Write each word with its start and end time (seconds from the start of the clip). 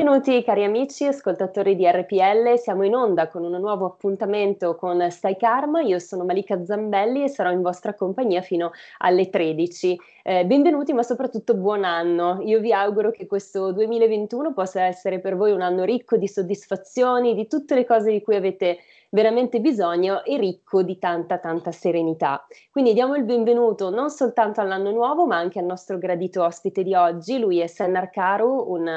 Benvenuti 0.00 0.42
cari 0.42 0.64
amici 0.64 1.04
ascoltatori 1.04 1.76
di 1.76 1.86
RPL, 1.86 2.54
siamo 2.56 2.84
in 2.84 2.94
onda 2.94 3.28
con 3.28 3.44
un 3.44 3.60
nuovo 3.60 3.84
appuntamento 3.84 4.74
con 4.74 5.10
Stai 5.10 5.36
Karma, 5.36 5.82
io 5.82 5.98
sono 5.98 6.24
Malika 6.24 6.64
Zambelli 6.64 7.22
e 7.22 7.28
sarò 7.28 7.50
in 7.50 7.60
vostra 7.60 7.92
compagnia 7.92 8.40
fino 8.40 8.72
alle 8.96 9.28
13. 9.28 10.00
Eh, 10.22 10.46
benvenuti 10.46 10.94
ma 10.94 11.02
soprattutto 11.02 11.54
buon 11.54 11.84
anno, 11.84 12.40
io 12.42 12.60
vi 12.60 12.72
auguro 12.72 13.10
che 13.10 13.26
questo 13.26 13.72
2021 13.72 14.54
possa 14.54 14.84
essere 14.84 15.20
per 15.20 15.36
voi 15.36 15.52
un 15.52 15.60
anno 15.60 15.84
ricco 15.84 16.16
di 16.16 16.28
soddisfazioni, 16.28 17.34
di 17.34 17.46
tutte 17.46 17.74
le 17.74 17.84
cose 17.84 18.10
di 18.10 18.22
cui 18.22 18.36
avete 18.36 18.78
veramente 19.10 19.60
bisogno 19.60 20.24
e 20.24 20.38
ricco 20.38 20.82
di 20.82 20.98
tanta 20.98 21.38
tanta 21.38 21.72
serenità. 21.72 22.46
Quindi 22.70 22.92
diamo 22.92 23.16
il 23.16 23.24
benvenuto 23.24 23.90
non 23.90 24.08
soltanto 24.08 24.60
all'anno 24.60 24.92
nuovo 24.92 25.26
ma 25.26 25.36
anche 25.36 25.58
al 25.58 25.64
nostro 25.64 25.98
gradito 25.98 26.44
ospite 26.44 26.82
di 26.82 26.94
oggi, 26.94 27.38
lui 27.38 27.58
è 27.58 27.66
Sennar 27.66 28.10
Karu, 28.10 28.70
un, 28.70 28.88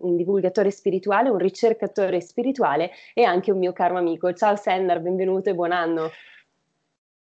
un 0.00 0.16
divulgatore 0.16 0.70
spirituale, 0.70 1.30
un 1.30 1.38
ricercatore 1.38 2.20
spirituale 2.20 2.90
e 3.14 3.24
anche 3.24 3.50
un 3.50 3.58
mio 3.58 3.72
caro 3.72 3.96
amico. 3.96 4.32
Ciao 4.34 4.54
Sennar, 4.54 5.00
benvenuto 5.00 5.48
e 5.48 5.54
buon 5.54 5.72
anno. 5.72 6.10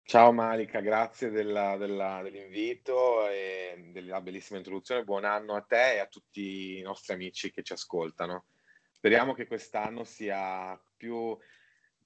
Ciao 0.06 0.34
Malika, 0.34 0.82
grazie 0.82 1.32
della- 1.32 1.78
della- 1.78 2.20
dell'invito 2.22 3.26
e 3.30 3.90
della 3.94 4.20
bellissima 4.20 4.58
introduzione. 4.58 5.06
Buon 5.06 5.24
anno 5.24 5.56
a 5.56 5.62
te 5.62 5.94
e 5.96 6.00
a 6.00 6.08
tutti 6.08 6.78
i 6.78 6.82
nostri 6.82 7.14
amici 7.14 7.52
che 7.52 7.64
ci 7.64 7.72
ascoltano. 7.72 8.48
Speriamo 8.92 9.34
che 9.34 9.48
quest'anno 9.48 10.04
sia 10.04 10.80
più, 10.96 11.38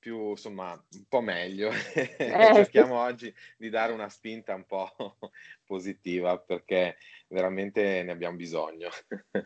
più, 0.07 0.29
insomma, 0.29 0.71
un 0.71 1.05
po' 1.09 1.19
meglio. 1.19 1.69
Cerchiamo 2.15 3.01
oggi 3.01 3.33
di 3.57 3.69
dare 3.69 3.91
una 3.91 4.07
spinta 4.07 4.55
un 4.55 4.65
po' 4.65 4.89
positiva 5.65 6.39
perché 6.39 6.97
veramente 7.27 8.03
ne 8.03 8.11
abbiamo 8.13 8.37
bisogno. 8.37 8.89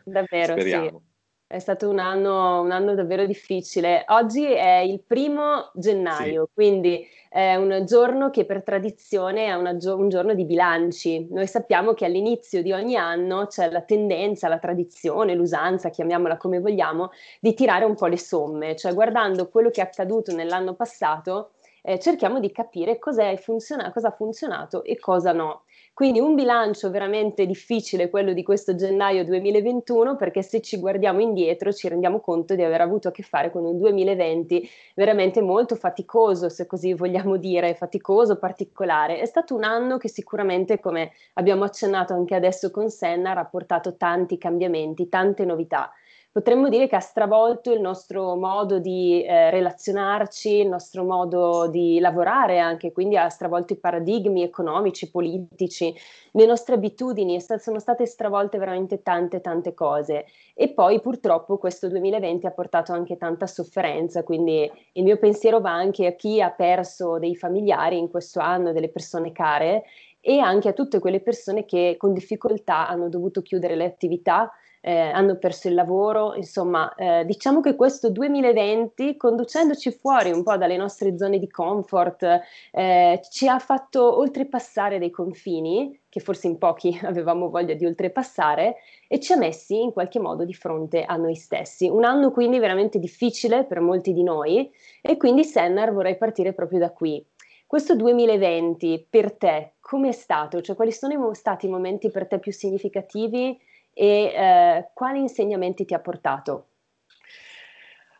Davvero, 0.04 0.60
sì. 0.60 1.10
È 1.52 1.58
stato 1.58 1.86
un 1.90 1.98
anno, 1.98 2.62
un 2.62 2.70
anno 2.70 2.94
davvero 2.94 3.26
difficile. 3.26 4.06
Oggi 4.08 4.42
è 4.50 4.78
il 4.78 5.02
primo 5.06 5.70
gennaio, 5.74 6.48
quindi 6.50 7.06
è 7.28 7.56
un 7.56 7.84
giorno 7.84 8.30
che 8.30 8.46
per 8.46 8.62
tradizione 8.62 9.44
è 9.44 9.52
una 9.52 9.76
un 9.82 10.08
giorno 10.08 10.32
di 10.32 10.46
bilanci. 10.46 11.28
Noi 11.30 11.46
sappiamo 11.46 11.92
che 11.92 12.06
all'inizio 12.06 12.62
di 12.62 12.72
ogni 12.72 12.96
anno 12.96 13.48
c'è 13.48 13.70
la 13.70 13.82
tendenza, 13.82 14.48
la 14.48 14.58
tradizione, 14.58 15.34
l'usanza, 15.34 15.90
chiamiamola 15.90 16.38
come 16.38 16.58
vogliamo, 16.58 17.10
di 17.38 17.52
tirare 17.52 17.84
un 17.84 17.96
po' 17.96 18.06
le 18.06 18.18
somme, 18.18 18.74
cioè 18.74 18.94
guardando 18.94 19.50
quello 19.50 19.68
che 19.68 19.82
è 19.82 19.84
accaduto 19.84 20.34
nell'anno 20.34 20.72
passato, 20.74 21.50
eh, 21.82 21.98
cerchiamo 21.98 22.40
di 22.40 22.50
capire 22.50 22.98
cos'è 22.98 23.36
funziona- 23.36 23.92
cosa 23.92 24.08
ha 24.08 24.12
funzionato 24.12 24.84
e 24.84 24.98
cosa 24.98 25.32
no. 25.32 25.64
Quindi 25.94 26.20
un 26.20 26.34
bilancio 26.34 26.90
veramente 26.90 27.44
difficile 27.44 28.08
quello 28.08 28.32
di 28.32 28.42
questo 28.42 28.74
gennaio 28.74 29.26
2021 29.26 30.16
perché 30.16 30.42
se 30.42 30.62
ci 30.62 30.78
guardiamo 30.78 31.20
indietro 31.20 31.70
ci 31.70 31.86
rendiamo 31.86 32.20
conto 32.20 32.54
di 32.54 32.62
aver 32.62 32.80
avuto 32.80 33.08
a 33.08 33.10
che 33.10 33.22
fare 33.22 33.50
con 33.50 33.66
un 33.66 33.78
2020 33.78 34.66
veramente 34.94 35.42
molto 35.42 35.76
faticoso, 35.76 36.48
se 36.48 36.66
così 36.66 36.94
vogliamo 36.94 37.36
dire, 37.36 37.74
faticoso, 37.74 38.38
particolare. 38.38 39.18
È 39.20 39.26
stato 39.26 39.54
un 39.54 39.64
anno 39.64 39.98
che 39.98 40.08
sicuramente, 40.08 40.80
come 40.80 41.12
abbiamo 41.34 41.64
accennato 41.64 42.14
anche 42.14 42.34
adesso 42.34 42.70
con 42.70 42.88
Senna, 42.88 43.32
ha 43.36 43.44
portato 43.44 43.94
tanti 43.96 44.38
cambiamenti, 44.38 45.10
tante 45.10 45.44
novità 45.44 45.92
potremmo 46.32 46.70
dire 46.70 46.88
che 46.88 46.96
ha 46.96 47.00
stravolto 47.00 47.70
il 47.72 47.80
nostro 47.80 48.34
modo 48.36 48.78
di 48.78 49.22
eh, 49.22 49.50
relazionarci, 49.50 50.60
il 50.60 50.68
nostro 50.68 51.04
modo 51.04 51.68
di 51.68 51.98
lavorare 52.00 52.58
anche, 52.58 52.90
quindi 52.90 53.18
ha 53.18 53.28
stravolto 53.28 53.74
i 53.74 53.78
paradigmi 53.78 54.42
economici, 54.42 55.10
politici, 55.10 55.94
le 56.32 56.46
nostre 56.46 56.76
abitudini, 56.76 57.38
sono 57.38 57.78
state 57.78 58.06
stravolte 58.06 58.56
veramente 58.56 59.02
tante 59.02 59.42
tante 59.42 59.74
cose. 59.74 60.24
E 60.54 60.70
poi 60.70 61.02
purtroppo 61.02 61.58
questo 61.58 61.88
2020 61.88 62.46
ha 62.46 62.50
portato 62.52 62.92
anche 62.92 63.18
tanta 63.18 63.46
sofferenza, 63.46 64.22
quindi 64.22 64.70
il 64.92 65.02
mio 65.04 65.18
pensiero 65.18 65.60
va 65.60 65.72
anche 65.72 66.06
a 66.06 66.12
chi 66.12 66.40
ha 66.40 66.50
perso 66.50 67.18
dei 67.18 67.36
familiari 67.36 67.98
in 67.98 68.08
questo 68.08 68.40
anno, 68.40 68.72
delle 68.72 68.88
persone 68.88 69.32
care 69.32 69.84
e 70.18 70.38
anche 70.38 70.68
a 70.68 70.72
tutte 70.72 70.98
quelle 70.98 71.20
persone 71.20 71.66
che 71.66 71.96
con 71.98 72.14
difficoltà 72.14 72.88
hanno 72.88 73.10
dovuto 73.10 73.42
chiudere 73.42 73.74
le 73.74 73.84
attività 73.84 74.50
eh, 74.84 74.98
hanno 74.98 75.36
perso 75.36 75.68
il 75.68 75.74
lavoro, 75.74 76.34
insomma, 76.34 76.92
eh, 76.96 77.24
diciamo 77.24 77.60
che 77.60 77.76
questo 77.76 78.10
2020, 78.10 79.16
conducendoci 79.16 79.92
fuori 79.92 80.32
un 80.32 80.42
po' 80.42 80.56
dalle 80.56 80.76
nostre 80.76 81.16
zone 81.16 81.38
di 81.38 81.48
comfort, 81.48 82.40
eh, 82.72 83.20
ci 83.30 83.46
ha 83.46 83.60
fatto 83.60 84.18
oltrepassare 84.18 84.98
dei 84.98 85.10
confini, 85.10 86.00
che 86.08 86.18
forse 86.18 86.48
in 86.48 86.58
pochi 86.58 86.98
avevamo 87.04 87.48
voglia 87.48 87.74
di 87.74 87.86
oltrepassare, 87.86 88.76
e 89.06 89.20
ci 89.20 89.32
ha 89.32 89.36
messi 89.36 89.80
in 89.80 89.92
qualche 89.92 90.18
modo 90.18 90.44
di 90.44 90.52
fronte 90.52 91.04
a 91.04 91.14
noi 91.14 91.36
stessi. 91.36 91.88
Un 91.88 92.02
anno 92.02 92.32
quindi 92.32 92.58
veramente 92.58 92.98
difficile 92.98 93.64
per 93.64 93.78
molti 93.78 94.12
di 94.12 94.24
noi, 94.24 94.68
e 95.00 95.16
quindi 95.16 95.44
Sennar 95.44 95.92
vorrei 95.92 96.16
partire 96.16 96.52
proprio 96.52 96.80
da 96.80 96.90
qui. 96.90 97.24
Questo 97.68 97.94
2020 97.94 99.06
per 99.08 99.32
te 99.32 99.74
come 99.80 100.08
è 100.08 100.12
stato? 100.12 100.60
Cioè, 100.60 100.74
quali 100.74 100.90
sono 100.90 101.32
stati 101.34 101.66
i 101.66 101.70
momenti 101.70 102.10
per 102.10 102.26
te 102.26 102.38
più 102.38 102.52
significativi? 102.52 103.58
E 103.92 104.24
eh, 104.24 104.90
quali 104.94 105.20
insegnamenti 105.20 105.84
ti 105.84 105.94
ha 105.94 106.00
portato? 106.00 106.68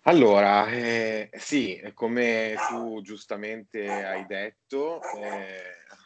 Allora, 0.04 0.66
eh, 0.66 1.30
sì, 1.34 1.80
come 1.94 2.54
tu 2.68 3.00
giustamente 3.02 4.04
hai 4.04 4.26
detto, 4.26 5.00
eh, 5.16 5.62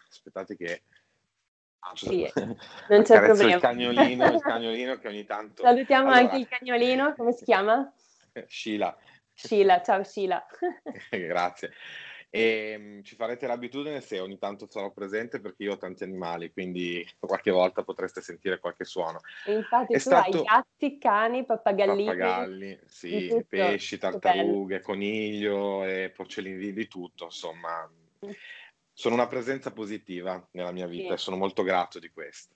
aspettate 0.09 0.55
che 0.55 0.83
Sì, 1.95 2.31
non 2.89 3.03
c'è 3.03 3.23
problema. 3.23 3.55
il 3.55 3.61
cagnolino, 3.61 4.33
il 4.33 4.41
cagnolino 4.45 4.99
che 4.99 5.09
ogni 5.09 5.25
tanto... 5.25 5.63
Salutiamo 5.63 6.11
Allora, 6.11 6.25
anche 6.25 6.37
il 6.37 6.49
cagnolino, 6.49 7.15
come 7.15 7.33
si 7.33 7.45
chiama? 7.45 7.91
Sheila, 8.47 8.95
Sheila, 9.33 9.83
ciao 9.83 10.03
Sheila. 10.05 10.45
grazie. 11.11 11.73
E 12.37 12.77
mh, 12.79 13.03
ci 13.03 13.15
farete 13.17 13.47
l'abitudine 13.47 14.01
se 14.01 14.21
ogni 14.21 14.39
tanto 14.39 14.67
sarò 14.71 14.93
presente 14.93 15.41
perché 15.41 15.63
io 15.65 15.73
ho 15.73 15.77
tanti 15.79 16.05
animali, 16.05 16.53
quindi 16.53 17.05
qualche 17.19 17.51
volta 17.51 17.83
potreste 17.85 18.21
sentire 18.21 18.59
qualche 18.61 18.85
suono. 18.85 19.21
E 19.43 19.53
infatti 19.53 19.95
È 19.95 19.99
tu 19.99 20.11
hai 20.11 20.33
stato 20.33 20.43
gatti, 20.43 20.99
cani, 20.99 21.45
pappagallini, 21.45 22.05
pappagalli, 22.15 22.81
sì, 22.87 23.27
tutto. 23.29 23.47
pesci, 23.49 23.99
tartarughe, 23.99 24.81
coniglio 24.81 25.85
e 25.85 26.11
porcellini 26.15 26.59
di, 26.59 26.73
di 26.73 26.89
tutto, 26.89 27.25
insomma, 27.27 27.89
sono 28.93 29.15
una 29.15 29.27
presenza 29.29 29.73
positiva 29.73 30.47
nella 30.53 30.73
mia 30.73 30.87
vita 30.87 31.15
Sì. 31.15 31.15
e 31.15 31.19
sono 31.19 31.37
molto 31.37 31.63
grato 31.63 31.99
di 31.99 32.11
questo. 32.11 32.55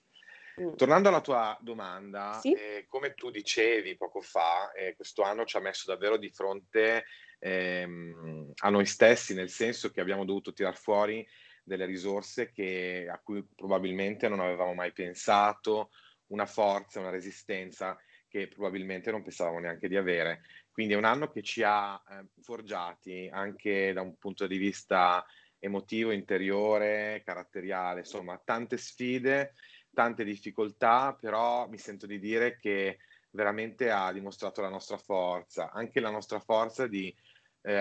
Mm. 0.59 0.73
Tornando 0.75 1.09
alla 1.09 1.21
tua 1.21 1.57
domanda, 1.61 2.39
Sì. 2.41 2.53
eh, 2.53 2.85
come 2.87 3.13
tu 3.13 3.29
dicevi 3.29 3.95
poco 3.97 4.21
fa, 4.21 4.71
eh, 4.71 4.95
questo 4.95 5.21
anno 5.21 5.45
ci 5.45 5.57
ha 5.57 5.59
messo 5.61 5.89
davvero 5.91 6.17
di 6.17 6.29
fronte 6.29 7.05
ehm, 7.41 8.51
a 8.63 8.69
noi 8.69 8.85
stessi, 8.85 9.33
nel 9.33 9.49
senso 9.49 9.89
che 9.89 9.99
abbiamo 9.99 10.25
dovuto 10.25 10.53
tirar 10.53 10.77
fuori 10.77 11.27
delle 11.63 11.85
risorse 11.85 12.51
che- 12.51 13.07
a 13.09 13.19
cui 13.19 13.45
probabilmente 13.55 14.27
non 14.29 14.39
avevamo 14.39 14.73
mai 14.73 14.91
pensato, 14.93 15.89
una 16.27 16.45
forza, 16.45 16.99
una 16.99 17.09
resistenza 17.09 17.97
che 18.27 18.47
probabilmente 18.47 19.11
non 19.11 19.23
pensavamo 19.23 19.59
neanche 19.59 19.87
di 19.89 19.97
avere. 19.97 20.43
Quindi 20.71 20.93
è 20.93 20.97
un 20.97 21.03
anno 21.03 21.29
che 21.29 21.41
ci 21.41 21.63
ha 21.63 22.01
eh, 22.09 22.27
forgiati 22.41 23.29
anche 23.31 23.91
da 23.91 24.01
un 24.01 24.15
punto 24.17 24.47
di 24.47 24.57
vista 24.57 25.25
emotivo, 25.59 26.11
interiore, 26.11 27.21
caratteriale, 27.25 27.99
insomma, 27.99 28.39
tante 28.43 28.77
sfide, 28.77 29.53
tante 29.93 30.23
difficoltà, 30.23 31.15
però 31.19 31.67
mi 31.67 31.77
sento 31.77 32.07
di 32.07 32.19
dire 32.19 32.57
che 32.57 32.99
veramente 33.31 33.91
ha 33.91 34.11
dimostrato 34.11 34.61
la 34.61 34.69
nostra 34.69 34.97
forza, 34.97 35.71
anche 35.71 35.99
la 35.99 36.09
nostra 36.09 36.39
forza 36.39 36.87
di 36.87 37.13
eh, 37.61 37.79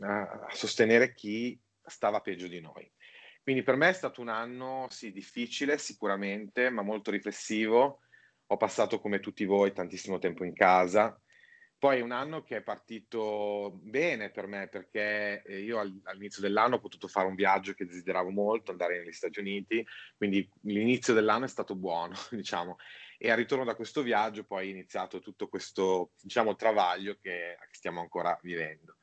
a 0.00 0.48
sostenere 0.50 1.14
chi 1.14 1.58
stava 1.84 2.20
peggio 2.20 2.46
di 2.46 2.60
noi. 2.60 2.90
Quindi 3.42 3.62
per 3.62 3.76
me 3.76 3.88
è 3.88 3.92
stato 3.92 4.20
un 4.20 4.28
anno, 4.28 4.86
sì, 4.90 5.12
difficile 5.12 5.78
sicuramente, 5.78 6.70
ma 6.70 6.82
molto 6.82 7.10
riflessivo. 7.10 8.00
Ho 8.46 8.56
passato 8.56 9.00
come 9.00 9.20
tutti 9.20 9.44
voi 9.44 9.72
tantissimo 9.72 10.18
tempo 10.18 10.44
in 10.44 10.54
casa. 10.54 11.18
Poi 11.80 11.98
è 11.98 12.02
un 12.02 12.12
anno 12.12 12.42
che 12.42 12.58
è 12.58 12.62
partito 12.62 13.80
bene 13.82 14.30
per 14.30 14.46
me 14.46 14.68
perché 14.68 15.42
eh, 15.42 15.60
io 15.60 15.78
al- 15.78 15.98
all'inizio 16.04 16.42
dell'anno 16.42 16.74
ho 16.74 16.78
potuto 16.78 17.08
fare 17.08 17.26
un 17.26 17.34
viaggio 17.34 17.72
che 17.72 17.86
desideravo 17.86 18.28
molto, 18.28 18.70
andare 18.70 18.98
negli 18.98 19.12
Stati 19.12 19.40
Uniti, 19.40 19.82
quindi 20.18 20.46
l'inizio 20.64 21.14
dell'anno 21.14 21.46
è 21.46 21.48
stato 21.48 21.74
buono, 21.74 22.14
diciamo. 22.30 22.76
E 23.16 23.30
al 23.30 23.38
ritorno 23.38 23.64
da 23.64 23.74
questo 23.74 24.02
viaggio 24.02 24.44
poi 24.44 24.68
è 24.68 24.70
iniziato 24.70 25.20
tutto 25.20 25.48
questo, 25.48 26.12
diciamo, 26.20 26.54
travaglio 26.54 27.16
che 27.18 27.56
stiamo 27.70 28.00
ancora 28.00 28.38
vivendo. 28.42 28.98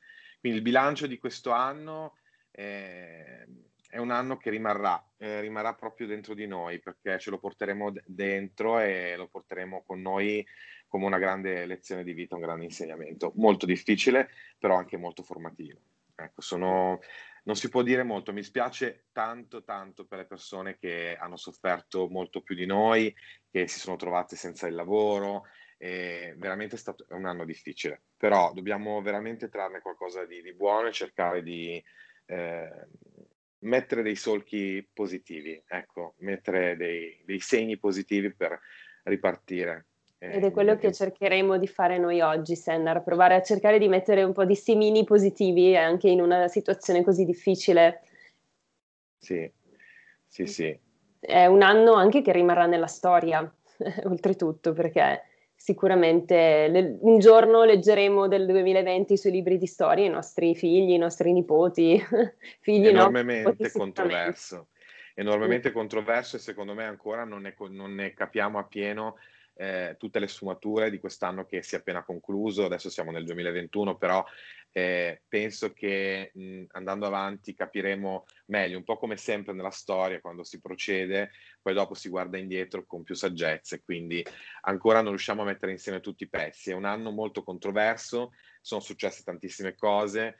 Quindi 0.47 0.63
il 0.63 0.71
bilancio 0.71 1.07
di 1.07 1.17
questo 1.17 1.51
anno 1.51 2.15
eh, 2.51 3.45
è 3.89 3.97
un 3.97 4.11
anno 4.11 4.37
che 4.37 4.49
rimarrà, 4.49 5.05
eh, 5.17 5.41
rimarrà 5.41 5.73
proprio 5.73 6.07
dentro 6.07 6.33
di 6.33 6.47
noi 6.47 6.79
perché 6.79 7.19
ce 7.19 7.31
lo 7.31 7.37
porteremo 7.37 7.91
d- 7.91 8.01
dentro 8.05 8.79
e 8.79 9.15
lo 9.17 9.27
porteremo 9.27 9.83
con 9.85 10.01
noi 10.01 10.45
come 10.87 11.05
una 11.05 11.17
grande 11.17 11.65
lezione 11.65 12.05
di 12.05 12.13
vita, 12.13 12.35
un 12.35 12.41
grande 12.41 12.63
insegnamento. 12.63 13.33
Molto 13.35 13.65
difficile, 13.65 14.29
però 14.57 14.77
anche 14.77 14.95
molto 14.95 15.21
formativo. 15.21 15.81
Ecco, 16.15 16.39
sono, 16.39 17.01
non 17.43 17.57
si 17.57 17.67
può 17.67 17.81
dire 17.81 18.03
molto, 18.03 18.31
mi 18.31 18.41
spiace 18.41 19.07
tanto, 19.11 19.65
tanto 19.65 20.05
per 20.05 20.19
le 20.19 20.27
persone 20.27 20.77
che 20.77 21.17
hanno 21.19 21.35
sofferto 21.35 22.07
molto 22.07 22.41
più 22.41 22.55
di 22.55 22.65
noi, 22.65 23.13
che 23.51 23.67
si 23.67 23.79
sono 23.79 23.97
trovate 23.97 24.37
senza 24.37 24.65
il 24.65 24.75
lavoro, 24.75 25.43
e 25.77 26.33
veramente 26.37 26.75
è 26.75 26.79
stato 26.79 27.05
un 27.09 27.25
anno 27.25 27.45
difficile, 27.45 28.01
però 28.17 28.51
dobbiamo 28.53 29.01
veramente 29.01 29.47
trarne 29.47 29.79
qualcosa 29.79 30.25
di, 30.25 30.41
di 30.41 30.53
buono 30.53 30.87
e 30.87 30.91
cercare 30.91 31.43
di 31.43 31.81
eh, 32.25 32.87
mettere 33.59 34.01
dei 34.01 34.15
solchi 34.15 34.87
positivi, 34.91 35.61
ecco, 35.67 36.15
mettere 36.17 36.75
dei, 36.75 37.21
dei 37.25 37.39
segni 37.39 37.77
positivi 37.77 38.33
per 38.33 38.59
ripartire. 39.03 39.85
Ed 40.19 40.43
è 40.43 40.51
quello 40.51 40.75
che 40.77 40.87
Eh, 40.87 40.93
cercheremo 40.93 41.59
di 41.59 41.67
fare 41.67 41.99
noi 41.99 42.21
oggi, 42.21 42.55
Sennar, 42.55 43.03
provare 43.03 43.35
a 43.35 43.43
cercare 43.43 43.77
di 43.77 43.87
mettere 43.87 44.23
un 44.23 44.33
po' 44.33 44.45
di 44.45 44.55
semini 44.55 45.03
positivi 45.03 45.77
anche 45.77 46.09
in 46.09 46.21
una 46.21 46.47
situazione 46.47 47.03
così 47.03 47.23
difficile. 47.23 48.01
Sì, 49.19 49.49
sì, 50.25 50.47
sì. 50.47 50.79
È 51.19 51.45
un 51.45 51.61
anno 51.61 51.93
anche 51.93 52.23
che 52.23 52.31
rimarrà 52.31 52.65
nella 52.65 52.87
storia, 52.87 53.39
oltretutto, 54.05 54.73
perché 54.73 55.21
sicuramente 55.57 56.67
le- 56.69 56.97
un 57.01 57.17
giorno 57.17 57.63
leggeremo 57.63 58.27
del 58.27 58.45
2020 58.45 59.17
sui 59.17 59.31
libri 59.31 59.57
di 59.57 59.65
storia 59.65 60.05
i 60.05 60.09
nostri 60.09 60.55
figli, 60.55 60.91
i 60.91 60.97
nostri 60.97 61.33
nipoti, 61.33 61.99
figli 62.61 62.83
no, 62.83 62.89
enormemente 62.89 63.67
sicuramente. 63.67 63.77
controverso, 63.77 64.67
enormemente 65.15 65.71
controverso 65.71 66.35
e 66.35 66.39
secondo 66.39 66.75
me 66.75 66.85
ancora 66.85 67.23
non 67.23 67.41
ne, 67.41 67.55
non 67.71 67.95
ne 67.95 68.13
capiamo 68.13 68.59
appieno 68.59 69.17
eh, 69.57 69.95
tutte 69.97 70.19
le 70.19 70.27
sfumature 70.27 70.89
di 70.89 70.99
quest'anno 70.99 71.45
che 71.45 71.63
si 71.63 71.75
è 71.75 71.79
appena 71.79 72.03
concluso, 72.03 72.65
adesso 72.65 72.89
siamo 72.89 73.11
nel 73.11 73.25
2021, 73.25 73.97
però 73.97 74.23
eh, 74.71 75.23
penso 75.27 75.73
che 75.73 76.31
mh, 76.33 76.65
andando 76.69 77.07
avanti 77.07 77.55
capiremo 77.55 78.25
meglio, 78.47 78.77
un 78.77 78.83
po' 78.83 78.97
come 78.97 79.17
sempre 79.17 79.53
nella 79.53 79.71
storia, 79.71 80.21
quando 80.21 80.43
si 80.43 80.61
procede, 80.61 81.31
poi 81.61 81.73
dopo 81.73 81.95
si 81.95 82.09
guarda 82.09 82.37
indietro 82.37 82.85
con 82.85 83.03
più 83.03 83.15
saggezza 83.15 83.79
quindi 83.81 84.23
ancora 84.61 85.01
non 85.01 85.09
riusciamo 85.09 85.41
a 85.41 85.45
mettere 85.45 85.71
insieme 85.71 85.99
tutti 85.99 86.23
i 86.23 86.29
pezzi. 86.29 86.71
È 86.71 86.73
un 86.73 86.85
anno 86.85 87.11
molto 87.11 87.43
controverso, 87.43 88.33
sono 88.61 88.81
successe 88.81 89.23
tantissime 89.23 89.75
cose, 89.75 90.37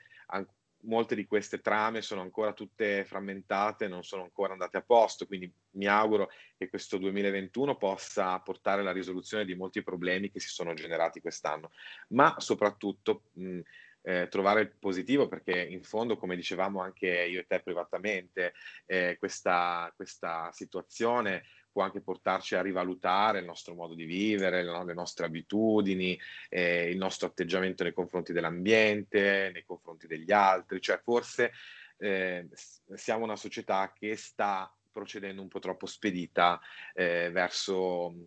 molte 0.82 1.14
di 1.14 1.26
queste 1.26 1.60
trame 1.60 2.02
sono 2.02 2.20
ancora 2.20 2.52
tutte 2.52 3.04
frammentate, 3.04 3.88
non 3.88 4.04
sono 4.04 4.22
ancora 4.22 4.52
andate 4.52 4.76
a 4.76 4.82
posto, 4.82 5.26
quindi 5.26 5.52
mi 5.72 5.86
auguro 5.86 6.30
che 6.56 6.68
questo 6.68 6.98
2021 6.98 7.76
possa 7.76 8.38
portare 8.40 8.80
alla 8.80 8.92
risoluzione 8.92 9.44
di 9.44 9.54
molti 9.54 9.82
problemi 9.82 10.30
che 10.30 10.40
si 10.40 10.48
sono 10.48 10.74
generati 10.74 11.20
quest'anno, 11.20 11.70
ma 12.08 12.34
soprattutto 12.38 13.24
mh, 13.32 13.60
eh, 14.02 14.28
trovare 14.28 14.62
il 14.62 14.74
positivo 14.78 15.28
perché 15.28 15.60
in 15.60 15.82
fondo, 15.82 16.16
come 16.16 16.36
dicevamo 16.36 16.80
anche 16.80 17.08
io 17.08 17.40
e 17.40 17.46
te 17.46 17.60
privatamente, 17.60 18.54
eh, 18.86 19.16
questa, 19.18 19.92
questa 19.94 20.50
situazione 20.52 21.44
può 21.78 21.86
anche 21.86 22.00
portarci 22.00 22.56
a 22.56 22.60
rivalutare 22.60 23.38
il 23.38 23.44
nostro 23.44 23.72
modo 23.74 23.94
di 23.94 24.04
vivere, 24.04 24.64
le, 24.64 24.94
nostre 24.94 25.26
abitudini, 25.26 26.18
eh, 26.48 26.90
il 26.90 26.96
nostro 26.96 27.28
atteggiamento 27.28 27.84
nei 27.84 27.92
confronti 27.92 28.32
dell'ambiente, 28.32 29.52
nei 29.52 29.62
confronti 29.64 30.08
degli 30.08 30.32
altri, 30.32 30.80
cioè 30.80 30.98
forse 31.00 31.52
eh, 31.98 32.48
siamo 32.94 33.22
una 33.22 33.36
società 33.36 33.92
che 33.96 34.16
sta 34.16 34.74
procedendo 34.90 35.40
un 35.40 35.46
po' 35.46 35.60
troppo 35.60 35.86
spedita 35.86 36.60
eh, 36.94 37.30
verso, 37.30 38.26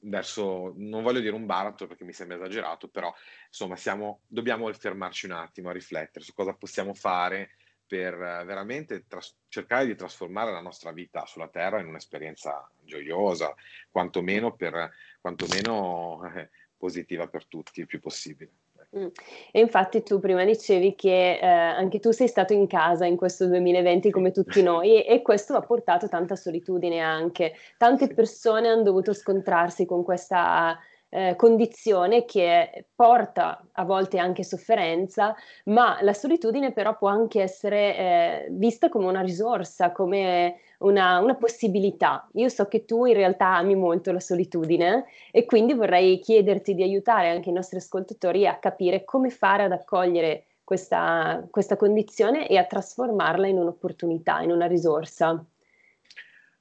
verso, 0.00 0.74
non 0.78 1.04
voglio 1.04 1.20
dire 1.20 1.36
un 1.36 1.46
baratro 1.46 1.86
perché 1.86 2.02
mi 2.02 2.12
sembra 2.12 2.38
esagerato, 2.38 2.88
però 2.88 3.14
insomma 3.46 3.76
siamo, 3.76 4.22
dobbiamo 4.26 4.72
fermarci 4.72 5.26
un 5.26 5.32
attimo 5.32 5.68
a 5.68 5.72
riflettere 5.72 6.24
su 6.24 6.34
cosa 6.34 6.54
possiamo 6.54 6.92
fare 6.92 7.50
per 7.88 8.16
veramente 8.16 9.06
tras- 9.08 9.34
cercare 9.48 9.86
di 9.86 9.96
trasformare 9.96 10.52
la 10.52 10.60
nostra 10.60 10.92
vita 10.92 11.24
sulla 11.24 11.48
Terra 11.48 11.80
in 11.80 11.86
un'esperienza 11.86 12.70
gioiosa, 12.84 13.54
quantomeno, 13.90 14.54
per, 14.54 14.92
quantomeno 15.20 16.20
eh, 16.34 16.50
positiva 16.76 17.26
per 17.26 17.46
tutti, 17.46 17.80
il 17.80 17.86
più 17.86 17.98
possibile. 17.98 18.50
Mm. 18.96 19.08
E 19.52 19.60
infatti 19.60 20.02
tu 20.02 20.18
prima 20.18 20.44
dicevi 20.44 20.94
che 20.94 21.38
eh, 21.38 21.46
anche 21.46 21.98
tu 21.98 22.10
sei 22.10 22.28
stato 22.28 22.54
in 22.54 22.66
casa 22.66 23.04
in 23.04 23.16
questo 23.16 23.46
2020 23.46 24.10
come 24.10 24.30
tutti 24.30 24.62
noi 24.62 25.04
e, 25.04 25.14
e 25.14 25.22
questo 25.22 25.56
ha 25.56 25.60
portato 25.60 26.08
tanta 26.08 26.36
solitudine 26.36 27.00
anche. 27.00 27.54
Tante 27.76 28.06
Sì. 28.06 28.14
persone 28.14 28.68
hanno 28.68 28.82
dovuto 28.82 29.12
scontrarsi 29.12 29.84
con 29.84 30.02
questa 30.02 30.78
eh, 31.10 31.34
condizione 31.36 32.24
che 32.24 32.86
porta 32.94 33.64
a 33.72 33.84
volte 33.84 34.18
anche 34.18 34.44
sofferenza, 34.44 35.34
ma 35.64 35.98
la 36.02 36.12
solitudine 36.12 36.72
però 36.72 36.96
può 36.96 37.08
anche 37.08 37.40
essere 37.40 37.96
eh, 37.96 38.46
vista 38.50 38.88
come 38.88 39.06
una 39.06 39.20
risorsa, 39.20 39.92
come 39.92 40.60
una, 40.78 41.18
una 41.18 41.34
possibilità. 41.34 42.28
Io 42.34 42.48
so 42.48 42.66
che 42.66 42.84
tu 42.84 43.04
in 43.04 43.14
realtà 43.14 43.56
ami 43.56 43.74
molto 43.74 44.12
la 44.12 44.20
solitudine 44.20 45.06
e 45.30 45.44
quindi 45.44 45.74
vorrei 45.74 46.18
chiederti 46.18 46.74
di 46.74 46.82
aiutare 46.82 47.30
anche 47.30 47.50
i 47.50 47.52
nostri 47.52 47.78
ascoltatori 47.78 48.46
a 48.46 48.58
capire 48.58 49.04
come 49.04 49.30
fare 49.30 49.64
ad 49.64 49.72
accogliere 49.72 50.44
questa, 50.62 51.46
questa 51.50 51.76
condizione 51.76 52.46
e 52.46 52.58
a 52.58 52.64
trasformarla 52.64 53.46
in 53.46 53.58
un'opportunità, 53.58 54.40
in 54.40 54.50
una 54.50 54.66
risorsa. 54.66 55.42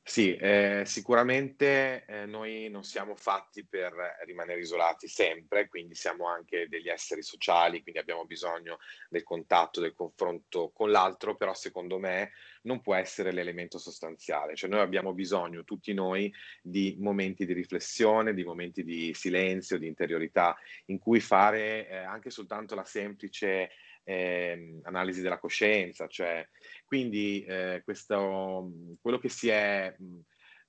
Sì, 0.09 0.33
eh, 0.37 0.83
sicuramente 0.85 2.05
eh, 2.05 2.25
noi 2.25 2.69
non 2.69 2.85
siamo 2.85 3.13
fatti 3.13 3.65
per 3.65 3.93
rimanere 4.25 4.61
isolati 4.61 5.05
sempre, 5.09 5.67
quindi 5.67 5.95
siamo 5.95 6.27
anche 6.27 6.67
degli 6.69 6.87
esseri 6.87 7.21
sociali, 7.21 7.81
quindi 7.81 7.99
abbiamo 7.99 8.23
bisogno 8.25 8.77
del 9.09 9.23
contatto, 9.23 9.81
del 9.81 9.93
confronto 9.93 10.71
con 10.73 10.91
l'altro, 10.91 11.35
però 11.35 11.53
secondo 11.53 11.99
me 11.99 12.31
non 12.61 12.79
può 12.79 12.95
essere 12.95 13.33
l'elemento 13.33 13.77
sostanziale, 13.79 14.55
cioè 14.55 14.69
noi 14.69 14.79
abbiamo 14.79 15.11
bisogno 15.13 15.65
tutti 15.65 15.93
noi 15.93 16.33
di 16.61 16.95
momenti 16.99 17.45
di 17.45 17.51
riflessione, 17.51 18.33
di 18.33 18.45
momenti 18.45 18.85
di 18.85 19.13
silenzio, 19.13 19.77
di 19.77 19.87
interiorità, 19.87 20.55
in 20.85 20.99
cui 20.99 21.19
fare 21.19 21.85
eh, 21.89 21.97
anche 21.97 22.29
soltanto 22.29 22.75
la 22.75 22.85
semplice 22.85 23.71
eh, 24.07 24.79
analisi 24.83 25.21
della 25.21 25.37
coscienza, 25.37 26.07
cioè, 26.07 26.47
quindi 26.85 27.43
eh, 27.43 27.81
questo, 27.83 28.71
quello 29.01 29.19
che 29.19 29.29
si 29.29 29.49
è... 29.49 29.93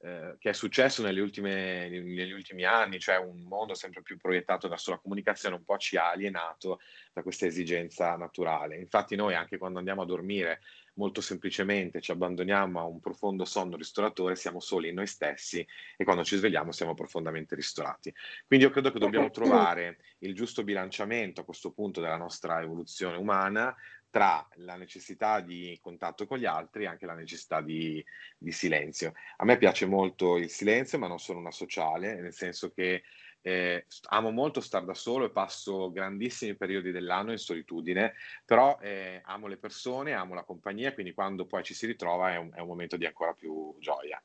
Eh, 0.01 0.37
che 0.39 0.51
è 0.51 0.53
successo 0.53 1.03
ultime, 1.03 1.89
negli 1.89 2.31
ultimi 2.31 2.65
anni, 2.65 3.01
cioè 3.01 3.17
un 3.17 3.43
mondo 3.49 3.75
sempre 3.75 4.01
più 4.03 4.17
proiettato 4.17 4.69
verso 4.69 4.93
la 4.93 4.99
comunicazione, 4.99 5.57
un 5.57 5.65
po' 5.65 5.77
ci 5.77 5.97
ha 5.97 6.11
alienato 6.11 6.79
da 7.13 7.23
questa 7.23 7.47
esigenza 7.47 8.15
naturale. 8.15 8.77
Infatti 8.77 9.17
noi 9.17 9.35
anche 9.35 9.59
quando 9.59 9.79
andiamo 9.79 10.03
a 10.03 10.07
dormire 10.07 10.61
molto 10.99 11.21
semplicemente 11.21 12.01
ci 12.01 12.11
abbandoniamo 12.11 12.79
a 12.81 12.85
un 12.85 13.01
profondo 13.01 13.45
sonno 13.45 13.77
ristoratore, 13.77 14.37
siamo 14.37 14.61
soli 14.61 14.89
in 14.89 14.97
noi 14.97 15.07
stessi 15.07 15.67
e 15.97 16.05
quando 16.05 16.25
ci 16.25 16.37
svegliamo 16.37 16.73
siamo 16.73 16.93
profondamente 16.93 17.55
ristorati. 17.55 18.13
Quindi 18.47 18.67
io 18.67 18.73
credo 18.73 18.91
che 18.91 18.99
dobbiamo 18.99 19.31
trovare 19.31 19.99
il 20.19 20.35
giusto 20.35 20.65
bilanciamento 20.65 21.41
a 21.41 21.45
questo 21.45 21.71
punto 21.71 22.01
della 22.01 22.17
nostra 22.17 22.61
evoluzione 22.61 23.17
umana 23.17 23.75
tra 24.11 24.47
la 24.57 24.75
necessità 24.75 25.41
di 25.41 25.79
contatto 25.81 26.27
con 26.27 26.39
gli 26.39 26.47
altri 26.47 26.85
e 26.85 26.87
anche 26.87 27.07
la 27.07 27.15
necessità 27.15 27.61
di, 27.61 28.05
di 28.37 28.53
silenzio. 28.53 29.13
A 29.37 29.45
me 29.45 29.59
piace 29.59 29.87
molto 29.87 30.37
il 30.37 30.49
silenzio, 30.49 30.99
ma 30.99 31.07
non 31.07 31.19
sono 31.19 31.39
una 31.39 31.51
sociale, 31.51 32.21
nel 32.21 32.33
senso 32.33 32.73
che 32.73 33.03
eh, 33.43 33.87
amo 34.09 34.31
molto 34.31 34.61
stare 34.61 34.85
da 34.85 34.95
solo 34.95 35.27
e 35.27 35.31
passo 35.31 35.91
grandissimi 35.91 36.57
periodi 36.57 36.91
dell'anno 36.91 37.33
in 37.33 37.39
solitudine, 37.39 38.15
però 38.45 38.79
eh, 38.81 39.21
amo 39.25 39.47
le 39.47 39.57
persone, 39.57 40.13
amo 40.13 40.35
la 40.35 40.45
compagnia, 40.45 40.93
quindi 40.93 41.13
quando 41.13 41.47
poi 41.47 41.63
ci 41.63 41.75
si 41.75 41.87
ritrova 41.87 42.33
è 42.33 42.37
un, 42.37 42.51
è 42.55 42.61
un 42.61 42.67
momento 42.69 42.97
di 42.97 43.07
ancora 43.07 43.33
più 43.33 43.75
gioia. 43.79 44.21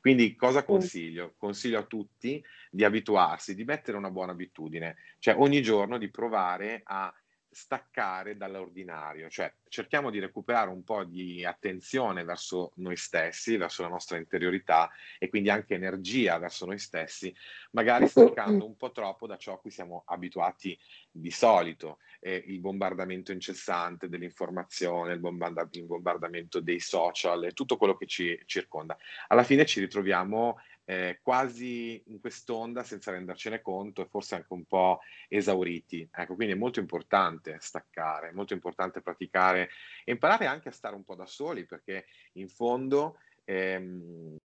Quindi 0.00 0.34
cosa 0.34 0.64
consiglio? 0.64 1.34
Consiglio 1.38 1.78
a 1.78 1.84
tutti 1.84 2.44
di 2.70 2.84
abituarsi, 2.84 3.54
di 3.54 3.64
mettere 3.64 3.96
una 3.96 4.10
buona 4.10 4.32
abitudine, 4.32 4.96
cioè 5.18 5.36
ogni 5.36 5.62
giorno 5.62 5.98
di 5.98 6.10
provare 6.10 6.82
a 6.84 7.12
staccare 7.52 8.36
dall'ordinario, 8.36 9.28
cioè 9.28 9.52
cerchiamo 9.68 10.10
di 10.10 10.18
recuperare 10.18 10.70
un 10.70 10.82
po' 10.82 11.04
di 11.04 11.44
attenzione 11.44 12.24
verso 12.24 12.72
noi 12.76 12.96
stessi, 12.96 13.56
verso 13.56 13.82
la 13.82 13.88
nostra 13.88 14.16
interiorità 14.16 14.90
e 15.18 15.28
quindi 15.28 15.50
anche 15.50 15.74
energia 15.74 16.38
verso 16.38 16.64
noi 16.64 16.78
stessi, 16.78 17.34
magari 17.72 18.08
staccando 18.08 18.66
un 18.66 18.76
po' 18.76 18.90
troppo 18.90 19.26
da 19.26 19.36
ciò 19.36 19.54
a 19.54 19.58
cui 19.58 19.70
siamo 19.70 20.02
abituati 20.06 20.78
di 21.10 21.30
solito, 21.30 21.98
eh, 22.20 22.42
il 22.46 22.58
bombardamento 22.58 23.32
incessante 23.32 24.08
dell'informazione, 24.08 25.12
il, 25.12 25.20
bombarda- 25.20 25.68
il 25.72 25.84
bombardamento 25.84 26.60
dei 26.60 26.80
social 26.80 27.52
tutto 27.52 27.76
quello 27.76 27.96
che 27.96 28.06
ci 28.06 28.40
circonda. 28.46 28.96
Alla 29.28 29.44
fine 29.44 29.66
ci 29.66 29.80
ritroviamo 29.80 30.58
eh, 30.84 31.20
quasi 31.22 32.02
in 32.06 32.20
quest'onda 32.20 32.82
senza 32.82 33.10
rendercene 33.10 33.60
conto 33.60 34.02
e 34.02 34.08
forse 34.08 34.34
anche 34.34 34.52
un 34.52 34.64
po' 34.64 35.00
esauriti. 35.28 36.08
Ecco, 36.12 36.34
quindi 36.34 36.54
è 36.54 36.58
molto 36.58 36.80
importante 36.80 37.56
staccare, 37.60 38.32
molto 38.32 38.54
importante 38.54 39.00
praticare 39.00 39.70
e 40.04 40.12
imparare 40.12 40.46
anche 40.46 40.68
a 40.68 40.72
stare 40.72 40.94
un 40.94 41.04
po' 41.04 41.14
da 41.14 41.26
soli 41.26 41.64
perché 41.66 42.06
in 42.32 42.48
fondo 42.48 43.18
ehm, 43.44 44.36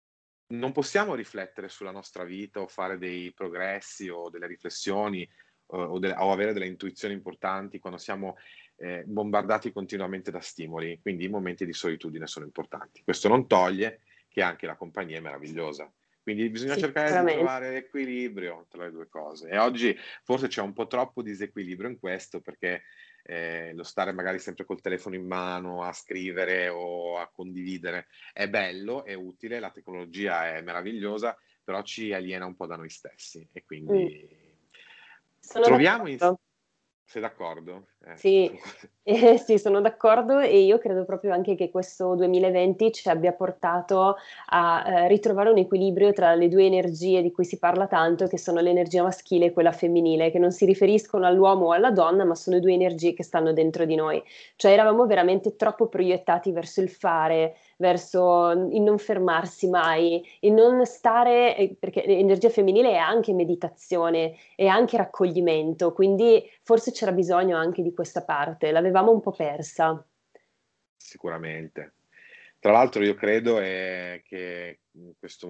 non 0.50 0.72
possiamo 0.72 1.14
riflettere 1.14 1.68
sulla 1.68 1.90
nostra 1.90 2.24
vita 2.24 2.60
o 2.60 2.68
fare 2.68 2.98
dei 2.98 3.32
progressi 3.32 4.08
o 4.08 4.30
delle 4.30 4.46
riflessioni 4.46 5.28
o, 5.66 5.82
o, 5.82 5.98
de- 5.98 6.14
o 6.16 6.32
avere 6.32 6.52
delle 6.52 6.66
intuizioni 6.66 7.14
importanti 7.14 7.78
quando 7.78 7.98
siamo 7.98 8.36
eh, 8.76 9.02
bombardati 9.04 9.72
continuamente 9.72 10.30
da 10.30 10.40
stimoli, 10.40 11.00
quindi 11.02 11.24
i 11.24 11.28
momenti 11.28 11.66
di 11.66 11.72
solitudine 11.72 12.26
sono 12.26 12.46
importanti. 12.46 13.02
Questo 13.02 13.28
non 13.28 13.46
toglie 13.46 14.02
che 14.28 14.40
anche 14.40 14.66
la 14.66 14.76
compagnia 14.76 15.18
è 15.18 15.20
meravigliosa. 15.20 15.90
Quindi 16.28 16.50
bisogna 16.50 16.76
cercare 16.76 17.24
di 17.24 17.32
trovare 17.32 17.70
l'equilibrio 17.70 18.66
tra 18.68 18.84
le 18.84 18.90
due 18.90 19.08
cose. 19.08 19.48
E 19.48 19.56
oggi 19.56 19.96
forse 20.22 20.46
c'è 20.46 20.60
un 20.60 20.74
po' 20.74 20.86
troppo 20.86 21.22
disequilibrio 21.22 21.88
in 21.88 21.98
questo 21.98 22.42
perché 22.42 22.82
eh, 23.22 23.72
lo 23.72 23.82
stare 23.82 24.12
magari 24.12 24.38
sempre 24.38 24.66
col 24.66 24.82
telefono 24.82 25.14
in 25.14 25.26
mano 25.26 25.82
a 25.82 25.92
scrivere 25.94 26.68
o 26.68 27.16
a 27.16 27.30
condividere 27.32 28.08
è 28.34 28.46
bello, 28.46 29.06
è 29.06 29.14
utile, 29.14 29.58
la 29.58 29.70
tecnologia 29.70 30.54
è 30.54 30.60
meravigliosa, 30.60 31.34
però 31.64 31.80
ci 31.80 32.12
aliena 32.12 32.44
un 32.44 32.56
po' 32.56 32.66
da 32.66 32.76
noi 32.76 32.90
stessi 32.90 33.48
e 33.50 33.64
quindi 33.64 34.28
mm. 34.28 35.62
troviamo 35.62 36.08
in, 36.08 36.18
sei 37.08 37.22
d'accordo? 37.22 37.86
Eh. 38.04 38.16
Sì. 38.16 38.50
Eh, 39.08 39.38
sì, 39.38 39.56
sono 39.58 39.80
d'accordo 39.80 40.38
e 40.38 40.58
io 40.64 40.76
credo 40.76 41.06
proprio 41.06 41.32
anche 41.32 41.54
che 41.54 41.70
questo 41.70 42.14
2020 42.14 42.92
ci 42.92 43.08
abbia 43.08 43.32
portato 43.32 44.16
a 44.50 44.84
eh, 44.86 45.08
ritrovare 45.08 45.48
un 45.48 45.56
equilibrio 45.56 46.12
tra 46.12 46.34
le 46.34 46.48
due 46.48 46.66
energie 46.66 47.22
di 47.22 47.32
cui 47.32 47.46
si 47.46 47.58
parla 47.58 47.86
tanto, 47.86 48.26
che 48.26 48.36
sono 48.36 48.60
l'energia 48.60 49.02
maschile 49.02 49.46
e 49.46 49.52
quella 49.54 49.72
femminile, 49.72 50.30
che 50.30 50.38
non 50.38 50.52
si 50.52 50.66
riferiscono 50.66 51.24
all'uomo 51.24 51.68
o 51.68 51.72
alla 51.72 51.90
donna, 51.90 52.24
ma 52.26 52.34
sono 52.34 52.60
due 52.60 52.74
energie 52.74 53.14
che 53.14 53.22
stanno 53.22 53.54
dentro 53.54 53.86
di 53.86 53.94
noi. 53.94 54.22
Cioè 54.56 54.72
eravamo 54.72 55.06
veramente 55.06 55.56
troppo 55.56 55.88
proiettati 55.88 56.52
verso 56.52 56.82
il 56.82 56.90
fare, 56.90 57.56
verso 57.78 58.50
il 58.50 58.82
non 58.82 58.98
fermarsi 58.98 59.68
mai, 59.68 60.22
il 60.40 60.52
non 60.52 60.84
stare, 60.84 61.56
eh, 61.56 61.76
perché 61.78 62.04
l'energia 62.06 62.50
femminile 62.50 62.92
è 62.92 62.96
anche 62.96 63.32
meditazione, 63.32 64.36
è 64.54 64.66
anche 64.66 64.96
raccoglimento, 64.96 65.92
quindi 65.92 66.42
forse 66.62 66.92
c'era 66.92 67.12
bisogno 67.12 67.56
anche 67.56 67.82
di 67.82 67.94
questa 67.94 68.22
parte, 68.24 68.70
l'avevamo 68.70 69.10
un 69.10 69.20
po' 69.20 69.32
persa. 69.32 70.04
Sicuramente. 70.96 71.94
Tra 72.60 72.72
l'altro 72.72 73.04
io 73.04 73.14
credo 73.14 73.58
è 73.60 74.20
che 74.24 74.80
questo, 75.16 75.48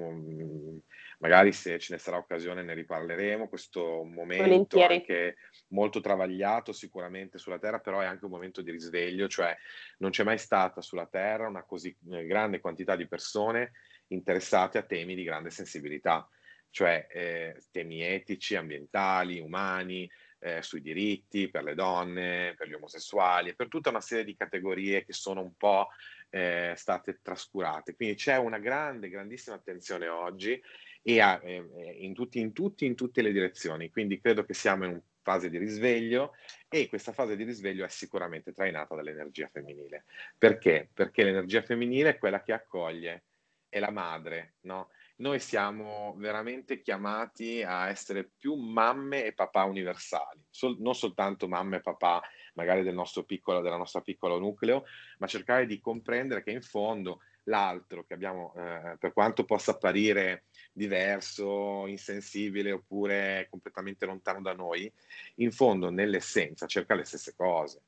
magari 1.19 1.53
se 1.53 1.79
ce 1.79 1.93
ne 1.93 1.99
sarà 1.99 2.17
occasione 2.17 2.63
ne 2.63 2.75
riparleremo, 2.75 3.49
questo 3.49 4.05
momento 4.05 4.83
anche 4.83 5.37
molto 5.69 6.01
travagliato 6.01 6.73
sicuramente 6.73 7.39
sulla 7.39 7.59
Terra, 7.59 7.81
però 7.81 8.01
è 8.01 8.07
anche 8.07 8.25
un 8.25 8.31
momento 8.31 8.63
di 8.63 8.71
risveglio, 8.71 9.29
cioè 9.29 9.57
non 9.99 10.11
c'è 10.11 10.25
mai 10.25 10.39
stata 10.39 10.81
sulla 10.81 11.07
Terra 11.07 11.49
una 11.49 11.65
così 11.65 11.97
eh, 12.11 12.27
grande 12.27 12.61
quantità 12.61 12.97
di 12.97 13.09
persone 13.09 13.73
interessate 14.09 14.79
a 14.79 14.83
temi 14.83 15.15
di 15.15 15.25
grande 15.25 15.51
sensibilità, 15.51 16.29
cioè 16.71 17.07
eh, 17.11 17.63
temi 17.71 18.03
etici, 18.03 18.57
ambientali, 18.57 19.41
umani, 19.41 20.11
eh, 20.41 20.63
sui 20.63 20.81
diritti, 20.81 21.51
per 21.51 21.65
le 21.65 21.75
donne, 21.75 22.55
per 22.57 22.69
gli 22.69 22.75
omosessuali, 22.75 23.57
per 23.57 23.69
tutta 23.69 23.91
una 23.91 24.01
serie 24.01 24.25
di 24.25 24.37
categorie 24.37 25.05
che 25.05 25.13
sono 25.13 25.43
un 25.43 25.55
po' 25.57 25.89
eh, 26.31 26.75
state 26.77 27.21
trascurate. 27.23 27.97
Quindi 27.97 28.15
c'è 28.15 28.37
una 28.37 28.59
grande, 28.59 29.09
grandissima 29.09 29.57
attenzione 29.57 30.09
oggi 30.09 30.61
e 31.09 31.23
a, 31.23 31.41
in, 31.43 32.13
tutti, 32.13 32.39
in, 32.39 32.53
tutti, 32.53 32.85
in 32.85 32.95
tutte 32.95 33.23
le 33.23 33.33
direzioni. 33.33 33.89
Quindi 33.89 34.21
credo 34.21 34.45
che 34.45 34.53
siamo 34.53 34.85
in 34.85 34.91
una 34.91 35.03
fase 35.23 35.49
di 35.49 35.57
risveglio 35.57 36.35
e 36.69 36.87
questa 36.87 37.13
fase 37.13 37.35
di 37.35 37.45
risveglio 37.45 37.87
è 37.87 37.89
sicuramente 37.89 38.53
trainata 38.53 38.95
dall'energia 38.95 39.49
femminile. 39.49 40.05
Perché? 40.37 40.91
Perché 40.93 41.25
l'energia 41.25 41.63
femminile 41.63 42.11
è 42.11 42.19
quella 42.19 42.43
che 42.43 42.53
accoglie, 42.53 43.25
è 43.71 43.79
la 43.79 43.91
madre, 43.91 44.57
no? 44.63 44.91
Noi 45.17 45.41
siamo 45.41 46.15
veramente 46.19 46.83
chiamati 46.83 47.63
a 47.63 47.89
essere 47.89 48.31
più 48.37 48.55
mamme 48.55 49.25
e 49.25 49.33
papà 49.33 49.65
universali, 49.65 50.45
Sol- 50.51 50.77
non 50.79 50.95
soltanto 50.95 51.49
mamme 51.49 51.79
e 51.79 51.81
papà 51.81 52.23
magari 52.53 52.83
del 52.83 52.95
nostro 52.95 53.25
piccolo, 53.25 53.63
della 53.63 53.79
nostra 53.79 54.03
piccolo 54.03 54.39
nucleo, 54.39 54.85
ma 55.19 55.27
cercare 55.27 55.65
di 55.65 55.81
comprendere 55.81 56.43
che 56.43 56.51
in 56.51 56.63
fondo 56.63 57.21
l'altro 57.49 58.05
che 58.05 58.15
abbiamo, 58.15 58.55
eh, 58.57 58.97
per 58.99 59.13
quanto 59.13 59.45
possa 59.45 59.73
apparire 59.73 60.45
diverso, 60.73 61.87
insensibile 61.87 62.73
oppure 62.73 63.49
completamente 63.51 64.07
lontano 64.07 64.41
da 64.41 64.53
noi, 64.53 64.91
in 65.37 65.51
fondo 65.51 65.91
nell'essenza 65.91 66.67
cerca 66.67 66.95
le 66.95 67.05
stesse 67.05 67.35
cose. 67.35 67.83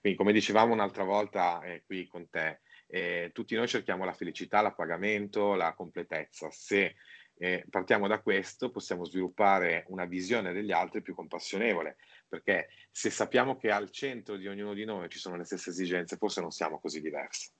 Quindi 0.00 0.18
come 0.18 0.32
dicevamo 0.32 0.72
un'altra 0.72 1.04
volta 1.04 1.62
eh, 1.62 1.82
qui 1.84 2.06
con 2.06 2.28
te, 2.28 2.60
eh, 2.86 3.30
tutti 3.32 3.54
noi 3.54 3.68
cerchiamo 3.68 4.04
la 4.04 4.12
felicità, 4.12 4.60
l'appagamento, 4.60 5.54
la 5.54 5.72
completezza. 5.74 6.50
Se 6.50 6.94
eh, 7.38 7.64
partiamo 7.70 8.06
da 8.06 8.20
questo 8.20 8.70
possiamo 8.70 9.04
sviluppare 9.04 9.84
una 9.88 10.04
visione 10.04 10.52
degli 10.52 10.72
altri 10.72 11.02
più 11.02 11.14
compassionevole, 11.14 11.96
perché 12.28 12.68
se 12.90 13.10
sappiamo 13.10 13.56
che 13.56 13.70
al 13.70 13.90
centro 13.90 14.36
di 14.36 14.46
ognuno 14.46 14.74
di 14.74 14.84
noi 14.84 15.08
ci 15.08 15.18
sono 15.18 15.36
le 15.36 15.44
stesse 15.44 15.70
esigenze, 15.70 16.16
forse 16.16 16.40
non 16.40 16.50
siamo 16.50 16.78
così 16.78 17.00
diversi. 17.00 17.50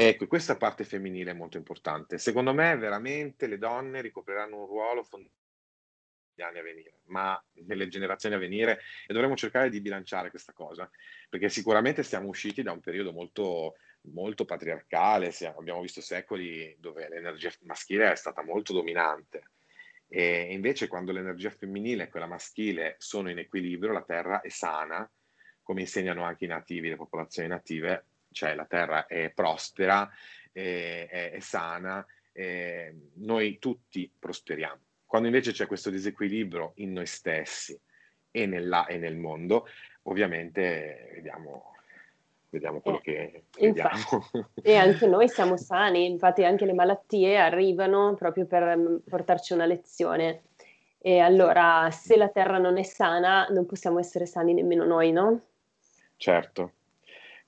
Ecco, 0.00 0.28
questa 0.28 0.56
parte 0.56 0.84
femminile 0.84 1.32
è 1.32 1.34
molto 1.34 1.56
importante. 1.56 2.18
Secondo 2.18 2.54
me 2.54 2.76
veramente 2.76 3.48
le 3.48 3.58
donne 3.58 4.00
ricopriranno 4.00 4.60
un 4.60 4.66
ruolo 4.66 5.02
fondamentale 5.02 5.42
negli 6.36 6.46
anni 6.46 6.58
a 6.60 6.62
venire, 6.62 7.00
ma 7.06 7.44
nelle 7.66 7.88
generazioni 7.88 8.36
a 8.36 8.38
venire 8.38 8.78
e 9.08 9.12
dovremo 9.12 9.34
cercare 9.34 9.70
di 9.70 9.80
bilanciare 9.80 10.30
questa 10.30 10.52
cosa, 10.52 10.88
perché 11.28 11.48
sicuramente 11.48 12.04
siamo 12.04 12.28
usciti 12.28 12.62
da 12.62 12.70
un 12.70 12.78
periodo 12.78 13.10
molto, 13.10 13.74
molto 14.12 14.44
patriarcale, 14.44 15.34
abbiamo 15.56 15.80
visto 15.80 16.00
secoli 16.00 16.76
dove 16.78 17.08
l'energia 17.08 17.50
maschile 17.62 18.12
è 18.12 18.14
stata 18.14 18.44
molto 18.44 18.72
dominante 18.72 19.50
e 20.06 20.52
invece 20.52 20.86
quando 20.86 21.10
l'energia 21.10 21.50
femminile 21.50 22.04
e 22.04 22.08
quella 22.08 22.28
maschile 22.28 22.94
sono 22.98 23.30
in 23.30 23.38
equilibrio, 23.38 23.90
la 23.90 24.04
Terra 24.04 24.42
è 24.42 24.48
sana, 24.48 25.10
come 25.60 25.80
insegnano 25.80 26.22
anche 26.22 26.44
i 26.44 26.48
nativi, 26.48 26.88
le 26.88 26.94
popolazioni 26.94 27.48
native, 27.48 28.04
cioè 28.38 28.54
la 28.54 28.66
terra 28.66 29.06
è 29.06 29.30
prospera, 29.30 30.08
è, 30.52 31.08
è, 31.10 31.30
è 31.32 31.40
sana, 31.40 32.06
è, 32.30 32.92
noi 33.14 33.58
tutti 33.58 34.08
prosperiamo. 34.16 34.80
Quando 35.04 35.26
invece 35.26 35.50
c'è 35.50 35.66
questo 35.66 35.90
disequilibrio 35.90 36.70
in 36.76 36.92
noi 36.92 37.06
stessi 37.06 37.76
e, 38.30 38.46
nella, 38.46 38.86
e 38.86 38.96
nel 38.98 39.16
mondo, 39.16 39.66
ovviamente 40.02 41.10
vediamo, 41.14 41.72
vediamo 42.50 42.80
quello 42.80 42.98
Eh, 42.98 43.02
che 43.02 43.42
infa 43.56 43.90
vediamo. 43.90 44.50
e 44.62 44.76
anche 44.76 45.06
noi 45.08 45.28
siamo 45.28 45.56
sani, 45.56 46.06
infatti 46.06 46.44
anche 46.44 46.64
le 46.64 46.74
malattie 46.74 47.36
arrivano 47.38 48.14
proprio 48.14 48.46
per 48.46 48.76
mm, 48.76 48.96
portarci 49.08 49.52
una 49.52 49.66
lezione. 49.66 50.42
E 51.00 51.18
allora, 51.18 51.90
se 51.90 52.16
la 52.16 52.28
terra 52.28 52.58
non 52.58 52.78
è 52.78 52.84
sana, 52.84 53.48
non 53.50 53.66
possiamo 53.66 53.98
essere 53.98 54.26
sani 54.26 54.54
nemmeno 54.54 54.84
noi, 54.84 55.10
no? 55.10 55.40
Certo, 56.16 56.72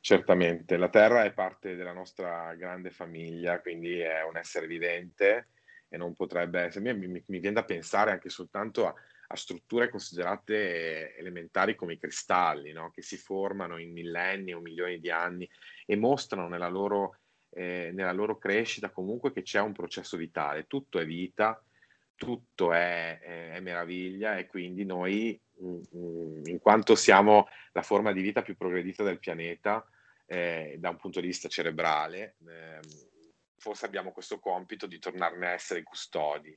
certamente. 0.00 0.76
La 0.76 0.88
Terra 0.88 1.24
è 1.24 1.32
parte 1.32 1.74
della 1.76 1.92
nostra 1.92 2.54
grande 2.54 2.90
famiglia, 2.90 3.60
quindi 3.60 3.98
è 4.00 4.22
un 4.24 4.36
essere 4.36 4.66
vivente 4.66 5.48
e 5.88 5.96
non 5.96 6.14
potrebbe 6.14 6.60
essere. 6.62 6.94
Mi, 6.94 7.06
mi- 7.08 7.24
mi 7.26 7.38
viene 7.38 7.56
da 7.56 7.64
pensare 7.64 8.10
anche 8.12 8.28
soltanto 8.28 8.86
a, 8.86 8.94
a 9.28 9.36
strutture 9.36 9.88
considerate 9.88 11.16
elementari 11.16 11.74
come 11.74 11.94
i 11.94 11.98
cristalli, 11.98 12.72
no? 12.72 12.90
Che 12.90 13.02
si 13.02 13.16
formano 13.16 13.78
in 13.78 13.92
millenni 13.92 14.52
o 14.54 14.60
milioni 14.60 14.98
di 14.98 15.10
anni 15.10 15.48
e 15.86 15.96
mostrano 15.96 16.48
nella 16.48 16.68
loro, 16.68 17.18
eh, 17.50 17.90
nella 17.92 18.12
loro 18.12 18.38
crescita 18.38 18.90
comunque 18.90 19.32
che 19.32 19.42
c'è 19.42 19.60
un 19.60 19.72
processo 19.72 20.16
vitale. 20.16 20.66
Tutto 20.66 20.98
è 20.98 21.04
vita, 21.04 21.62
tutto 22.14 22.72
è, 22.72 23.18
è- 23.20 23.50
è 23.52 23.60
meraviglia 23.60 24.36
e 24.38 24.46
quindi 24.46 24.84
noi, 24.84 25.40
in 25.60 26.58
quanto 26.60 26.94
siamo 26.94 27.48
la 27.72 27.82
forma 27.82 28.12
di 28.12 28.22
vita 28.22 28.42
più 28.42 28.56
progredita 28.56 29.02
del 29.02 29.18
pianeta, 29.18 29.86
eh, 30.26 30.76
da 30.78 30.90
un 30.90 30.96
punto 30.96 31.20
di 31.20 31.26
vista 31.26 31.48
cerebrale, 31.48 32.36
ehm, 32.46 32.80
forse 33.56 33.84
abbiamo 33.84 34.12
questo 34.12 34.38
compito 34.38 34.86
di 34.86 34.98
tornarne 34.98 35.48
a 35.48 35.52
essere 35.52 35.82
custodi, 35.82 36.56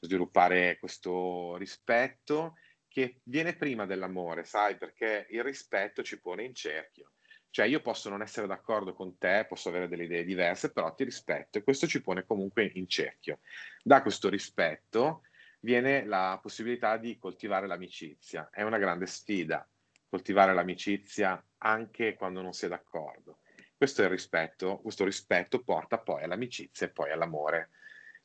sviluppare 0.00 0.78
questo 0.78 1.56
rispetto 1.56 2.56
che 2.88 3.20
viene 3.24 3.56
prima 3.56 3.86
dell'amore, 3.86 4.44
sai, 4.44 4.76
perché 4.76 5.26
il 5.30 5.42
rispetto 5.42 6.02
ci 6.02 6.20
pone 6.20 6.44
in 6.44 6.54
cerchio. 6.54 7.12
Cioè 7.50 7.66
io 7.66 7.80
posso 7.80 8.10
non 8.10 8.20
essere 8.20 8.46
d'accordo 8.46 8.92
con 8.92 9.16
te, 9.16 9.46
posso 9.48 9.70
avere 9.70 9.88
delle 9.88 10.04
idee 10.04 10.24
diverse, 10.24 10.72
però 10.72 10.92
ti 10.94 11.04
rispetto 11.04 11.56
e 11.56 11.62
questo 11.62 11.86
ci 11.86 12.02
pone 12.02 12.26
comunque 12.26 12.70
in 12.74 12.86
cerchio. 12.86 13.38
Da 13.82 14.02
questo 14.02 14.28
rispetto 14.28 15.22
viene 15.60 16.04
la 16.04 16.38
possibilità 16.40 16.96
di 16.96 17.18
coltivare 17.18 17.66
l'amicizia. 17.66 18.48
È 18.50 18.62
una 18.62 18.78
grande 18.78 19.06
sfida 19.06 19.66
coltivare 20.08 20.54
l'amicizia 20.54 21.42
anche 21.58 22.14
quando 22.14 22.40
non 22.40 22.52
si 22.52 22.66
è 22.66 22.68
d'accordo. 22.68 23.40
Questo 23.76 24.00
è 24.00 24.04
il 24.04 24.10
rispetto, 24.10 24.78
questo 24.78 25.04
rispetto 25.04 25.62
porta 25.62 25.98
poi 25.98 26.22
all'amicizia 26.22 26.86
e 26.86 26.90
poi 26.90 27.10
all'amore. 27.10 27.70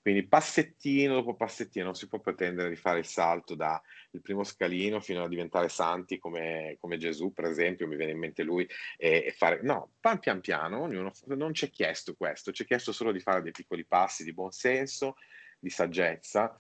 Quindi 0.02 0.26
passettino 0.26 1.14
dopo 1.14 1.36
passettino 1.36 1.86
non 1.86 1.96
si 1.96 2.08
può 2.08 2.20
pretendere 2.20 2.70
di 2.70 2.76
fare 2.76 3.00
il 3.00 3.06
salto 3.06 3.54
dal 3.54 3.82
primo 4.22 4.44
scalino 4.44 5.00
fino 5.00 5.24
a 5.24 5.28
diventare 5.28 5.70
santi 5.70 6.18
come, 6.18 6.78
come 6.80 6.98
Gesù, 6.98 7.34
per 7.34 7.46
esempio, 7.46 7.88
mi 7.88 7.98
viene 7.98 8.14
in 8.14 8.18
mente 8.18 8.42
lui, 8.42 8.68
e, 8.98 9.26
e 9.28 9.32
fare... 9.32 9.60
No, 9.62 9.92
pan 10.00 10.20
pian 10.20 10.42
piano, 10.42 10.82
ognuno, 10.82 11.12
non 11.26 11.54
ci 11.54 11.66
è 11.66 11.70
chiesto 11.70 12.16
questo, 12.16 12.52
ci 12.52 12.64
è 12.64 12.66
chiesto 12.66 12.92
solo 12.92 13.12
di 13.12 13.20
fare 13.20 13.44
dei 13.44 13.52
piccoli 13.52 13.86
passi 13.86 14.24
di 14.24 14.34
buon 14.34 14.52
senso, 14.52 15.18
di 15.60 15.70
saggezza 15.70 16.60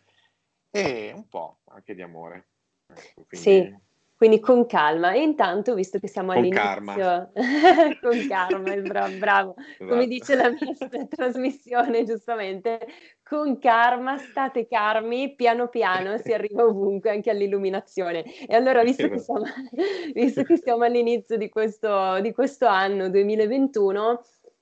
e 0.72 1.12
un 1.14 1.28
po' 1.28 1.60
anche 1.66 1.94
di 1.94 2.02
amore. 2.02 2.48
Ecco, 2.88 3.26
quindi... 3.28 3.38
Sì, 3.38 3.76
quindi 4.22 4.40
con 4.40 4.68
calma. 4.68 5.14
E 5.14 5.22
intanto, 5.22 5.74
visto 5.74 5.98
che 5.98 6.08
siamo 6.08 6.34
Con 6.34 6.48
karma. 6.50 6.94
all'inizio, 6.94 7.32
con 8.02 8.28
karma, 8.28 8.76
bravo, 8.76 9.18
bravo. 9.18 9.54
Come 9.80 10.04
Esatto. 10.04 10.06
dice 10.06 10.36
la 10.36 10.50
mia 10.50 11.08
trasmissione, 11.10 12.04
giustamente, 12.04 12.88
con 13.24 13.58
karma, 13.58 14.20
state 14.20 14.68
calmi, 14.68 15.34
piano 15.34 15.70
piano 15.70 16.18
si 16.20 16.34
arriva 16.34 16.66
ovunque, 16.66 17.10
anche 17.10 17.32
all'illuminazione. 17.32 18.24
E 18.46 18.54
allora, 18.54 18.84
visto 18.84 19.10
che 19.10 19.18
siamo, 19.18 19.44
visto 20.14 20.44
che 20.44 20.58
siamo 20.58 20.84
all'inizio 20.84 21.36
di 21.36 21.50
questo, 21.50 22.20
di 22.22 22.32
questo 22.32 22.68
anno 22.68 23.10
2021, 23.10 24.22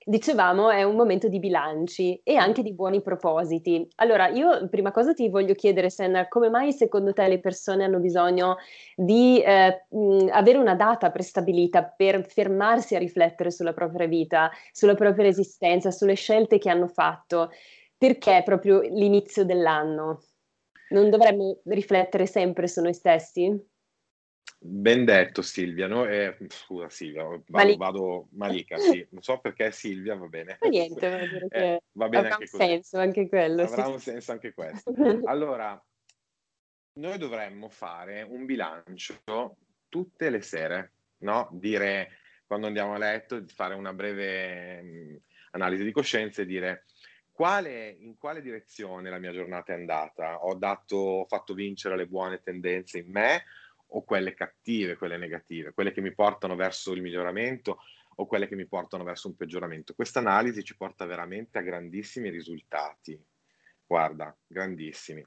dicevamo 0.10 0.72
è 0.72 0.82
un 0.82 0.96
momento 0.96 1.28
di 1.28 1.38
bilanci 1.38 2.20
e 2.24 2.36
anche 2.36 2.64
di 2.64 2.74
buoni 2.74 3.02
propositi. 3.02 3.88
Allora, 3.98 4.28
io 4.28 4.68
prima 4.68 4.92
cosa 4.92 5.14
ti 5.14 5.30
voglio 5.30 5.54
chiedere, 5.54 5.92
Senna, 5.92 6.28
come 6.28 6.50
mai 6.50 6.74
secondo 6.74 7.14
te 7.14 7.28
le 7.28 7.40
persone 7.40 7.84
hanno 7.84 8.00
bisogno 8.00 8.58
di 8.96 9.40
eh, 9.40 9.86
mh, 9.88 10.30
avere 10.32 10.58
una 10.58 10.74
data 10.74 11.12
prestabilita 11.12 11.84
per 11.84 12.26
fermarsi 12.26 12.96
a 12.96 13.00
riflettere 13.00 13.52
sulla 13.52 13.74
propria 13.74 14.08
vita, 14.08 14.50
sulla 14.72 14.96
propria 14.96 15.28
esistenza, 15.28 15.92
sulle 15.92 16.16
scelte 16.16 16.58
che 16.58 16.70
hanno 16.70 16.88
fatto? 16.88 17.52
Perché 17.96 18.42
proprio 18.44 18.80
l'inizio 18.82 19.46
dell'anno? 19.46 20.24
Non 20.90 21.12
dovremmo 21.12 21.60
riflettere 21.66 22.26
sempre 22.26 22.68
su 22.68 22.82
noi 22.82 22.96
stessi? 22.96 23.56
Ben 24.62 25.06
detto 25.06 25.42
Silvia, 25.42 25.88
no? 25.88 26.06
Eh, 26.06 26.36
scusa 26.50 26.90
Silvia, 26.90 27.24
vado, 27.24 27.44
Malika. 27.48 27.78
vado 27.78 28.28
Malika, 28.32 28.78
sì, 28.78 29.06
non 29.12 29.22
so 29.22 29.40
perché 29.40 29.72
Silvia 29.72 30.16
va 30.16 30.28
bene. 30.28 30.58
Ma 30.60 30.68
niente, 30.68 31.08
vuol 31.08 31.30
dire 31.30 31.48
Eh, 31.52 31.82
va 31.94 32.10
bene 32.10 32.28
avrà 32.28 32.36
anche 32.36 32.50
un 32.52 32.60
così. 32.60 32.70
senso 32.70 32.98
anche 32.98 33.30
quello. 33.30 33.62
Avrà 33.62 33.86
sì. 33.86 33.92
un 33.92 34.00
senso 34.00 34.32
anche 34.34 34.54
questo. 34.54 34.94
Allora, 35.26 35.82
noi 36.94 37.18
dovremmo 37.18 37.70
fare 37.70 38.22
un 38.24 38.46
bilancio 38.46 39.22
tutte 39.88 40.30
le 40.30 40.42
sere, 40.42 40.92
no? 41.20 41.48
Dire 41.54 42.18
quando 42.46 42.68
andiamo 42.68 42.96
a 42.96 42.98
letto, 42.98 43.44
fare 43.48 43.76
una 43.76 43.94
breve 43.94 44.82
mh, 44.82 45.22
analisi 45.52 45.84
di 45.84 45.92
coscienza 45.92 46.42
e 46.42 46.46
dire 46.46 46.86
quale, 47.32 47.96
in 48.00 48.18
quale 48.18 48.42
direzione 48.42 49.10
la 49.10 49.20
mia 49.20 49.32
giornata 49.32 49.72
è 49.72 49.76
andata? 49.76 50.44
Ho 50.44 50.56
dato, 50.56 50.98
ho 50.98 51.26
fatto 51.26 51.54
vincere 51.54 51.96
le 51.96 52.08
buone 52.08 52.42
tendenze 52.42 52.98
in 52.98 53.10
me 53.10 53.44
o 53.90 54.04
quelle 54.04 54.34
cattive, 54.34 54.98
quelle 54.98 55.18
negative, 55.18 55.74
quelle 55.74 55.92
che 55.92 56.02
mi 56.02 56.14
portano 56.14 56.56
verso 56.56 56.94
il 56.94 57.02
miglioramento 57.02 57.80
o 58.16 58.26
quelle 58.26 58.48
che 58.48 58.56
mi 58.56 58.68
portano 58.68 59.04
verso 59.04 59.28
un 59.28 59.36
peggioramento. 59.36 59.94
Questa 59.94 60.20
analisi 60.20 60.64
ci 60.64 60.76
porta 60.76 61.06
veramente 61.06 61.58
a 61.58 61.62
grandissimi 61.62 62.30
risultati. 62.30 63.20
Guarda, 63.86 64.38
grandissimi. 64.46 65.26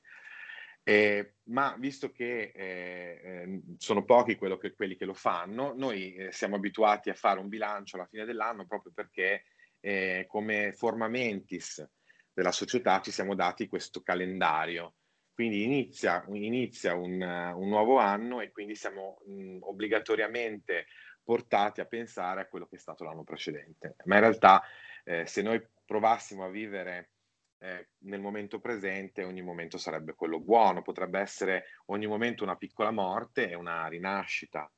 Eh, 0.85 1.35
ma 1.45 1.77
visto 1.79 2.11
che 2.11 2.53
eh, 2.55 3.21
eh, 3.23 3.61
sono 3.79 4.05
pochi 4.05 4.37
che, 4.37 4.75
quelli 4.75 4.97
che 4.97 5.05
lo 5.05 5.15
fanno, 5.15 5.75
noi 5.77 6.15
eh, 6.15 6.33
siamo 6.33 6.57
abituati 6.57 7.09
a 7.09 7.15
fare 7.15 7.39
un 7.39 7.49
bilancio 7.49 7.97
alla 7.97 8.07
fine 8.07 8.25
dell'anno 8.25 8.67
proprio 8.67 8.93
perché 8.93 9.45
eh, 9.79 10.25
come 10.29 10.73
forma 10.73 11.07
mentis 11.07 11.89
della 12.33 12.53
società 12.53 13.01
ci 13.01 13.13
siamo 13.13 13.35
dati 13.35 13.69
questo 13.69 14.03
calendario. 14.03 14.97
Quindi 15.35 15.63
inizia, 15.65 16.25
inizia 16.33 16.95
un, 16.95 17.21
un, 17.21 17.69
nuovo 17.69 17.99
anno 17.99 18.41
e 18.41 18.51
quindi 18.53 18.75
siamo 18.75 19.23
mh, 19.27 19.59
obbligatoriamente 19.63 20.87
portati 21.23 21.81
a 21.81 21.87
pensare 21.87 22.43
a 22.43 22.47
quello 22.47 22.67
che 22.67 22.77
è 22.77 22.79
stato 22.79 23.05
l'anno 23.05 23.25
precedente. 23.25 23.97
Ma 24.05 24.17
in 24.17 24.21
realtà 24.21 24.63
eh, 25.05 25.27
se 25.27 25.43
noi 25.43 25.65
provassimo 25.85 26.45
a 26.45 26.51
vivere 26.51 27.11
eh, 27.59 27.91
nel 28.01 28.21
momento 28.21 28.61
presente, 28.61 29.25
ogni 29.25 29.43
momento 29.43 29.79
sarebbe 29.79 30.15
quello 30.15 30.41
buono, 30.41 30.83
potrebbe 30.83 31.21
essere 31.21 31.65
ogni 31.87 32.07
momento 32.07 32.43
una 32.45 32.57
piccola 32.57 32.91
morte 32.91 33.49
e 33.49 33.55
una 33.55 33.87
rinascita. 33.87 34.71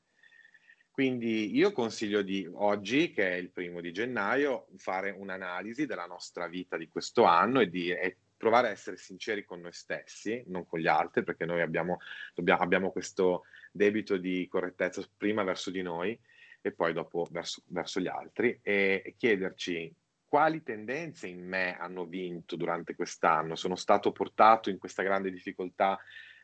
Quindi 0.91 1.57
io 1.57 1.73
consiglio 1.73 2.23
di 2.23 2.49
oggi, 2.53 3.11
che 3.11 3.31
è 3.31 3.35
il 3.35 3.51
primo 3.51 3.81
di 3.81 3.91
gennaio, 3.91 4.69
fare 4.77 5.11
un'analisi 5.11 5.87
della 5.87 6.07
nostra 6.07 6.47
vita 6.47 6.77
di 6.77 6.87
questo 6.87 7.25
anno 7.25 7.59
e, 7.59 7.69
di, 7.69 7.91
e 7.91 8.19
provare 8.37 8.69
a 8.69 8.71
essere 8.71 8.97
sinceri 8.97 9.45
con 9.45 9.61
noi 9.61 9.73
stessi, 9.73 10.43
non 10.47 10.67
con 10.67 10.81
gli 10.81 10.87
altri, 10.87 11.25
perché 11.25 11.45
noi 11.45 11.61
abbiamo, 11.61 11.99
dobbiamo, 12.35 12.63
abbiamo 12.63 12.91
questo 12.91 13.45
debito 13.73 14.17
di 14.17 14.47
correttezza 14.49 15.03
prima 15.17 15.43
verso 15.43 15.71
di 15.71 15.83
noi 15.83 16.19
e 16.61 16.73
poi 16.73 16.93
dopo 16.93 17.27
verso, 17.31 17.63
verso 17.67 18.01
gli 18.01 18.09
altri 18.09 18.59
e, 18.63 19.03
e 19.05 19.15
chiederci 19.17 19.95
quali 20.35 20.63
tendenze 20.63 21.29
in 21.29 21.47
me 21.47 21.77
hanno 21.79 22.07
vinto 22.07 22.57
durante 22.57 22.97
quest'anno? 22.97 23.55
Sono 23.55 23.77
stato 23.77 24.11
portato 24.11 24.69
in 24.69 24.79
questa 24.79 25.05
grande 25.05 25.31
difficoltà 25.31 25.97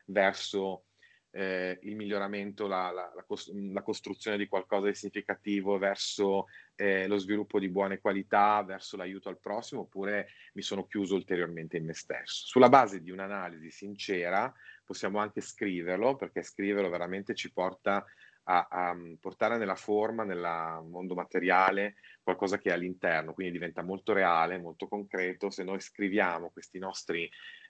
verso 0.05 0.85
eh, 1.31 1.79
il 1.83 1.95
miglioramento, 1.95 2.67
la, 2.67 2.91
la, 2.91 3.11
la, 3.15 3.23
cos- 3.23 3.51
la, 3.53 3.81
costruzione 3.81 4.37
di 4.37 4.47
qualcosa 4.47 4.87
di 4.87 4.95
significativo, 4.95 5.77
verso 5.77 6.47
eh, 6.75 7.07
lo 7.07 7.17
sviluppo 7.17 7.59
di 7.59 7.69
buone 7.69 7.99
qualità, 7.99 8.61
verso 8.63 8.97
l'aiuto 8.97 9.29
al 9.29 9.39
prossimo, 9.39 9.81
oppure 9.81 10.29
mi 10.53 10.61
sono 10.61 10.85
chiuso 10.85 11.15
ulteriormente 11.15 11.77
in 11.77 11.85
me 11.85 11.93
stesso. 11.93 12.45
Sulla 12.45 12.69
base 12.69 13.01
di 13.01 13.11
un'analisi 13.11 13.71
sincera 13.71 14.53
possiamo 14.83 15.19
anche 15.19 15.41
scriverlo, 15.41 16.15
perché 16.15 16.43
scriverlo 16.43 16.89
veramente 16.89 17.33
ci 17.33 17.51
porta 17.51 18.05
a, 18.43 18.67
a, 18.69 18.97
portare 19.19 19.57
nella 19.57 19.75
forma, 19.75 20.23
nel 20.23 20.83
mondo 20.89 21.13
materiale, 21.13 21.95
qualcosa 22.21 22.57
che 22.57 22.69
è 22.69 22.73
all'interno, 22.73 23.33
quindi 23.33 23.53
diventa 23.53 23.83
molto 23.83 24.13
reale, 24.13 24.57
molto 24.57 24.87
concreto. 24.87 25.49
Se 25.49 25.63
noi 25.63 25.79
scriviamo 25.79 26.49
queste 26.49 26.79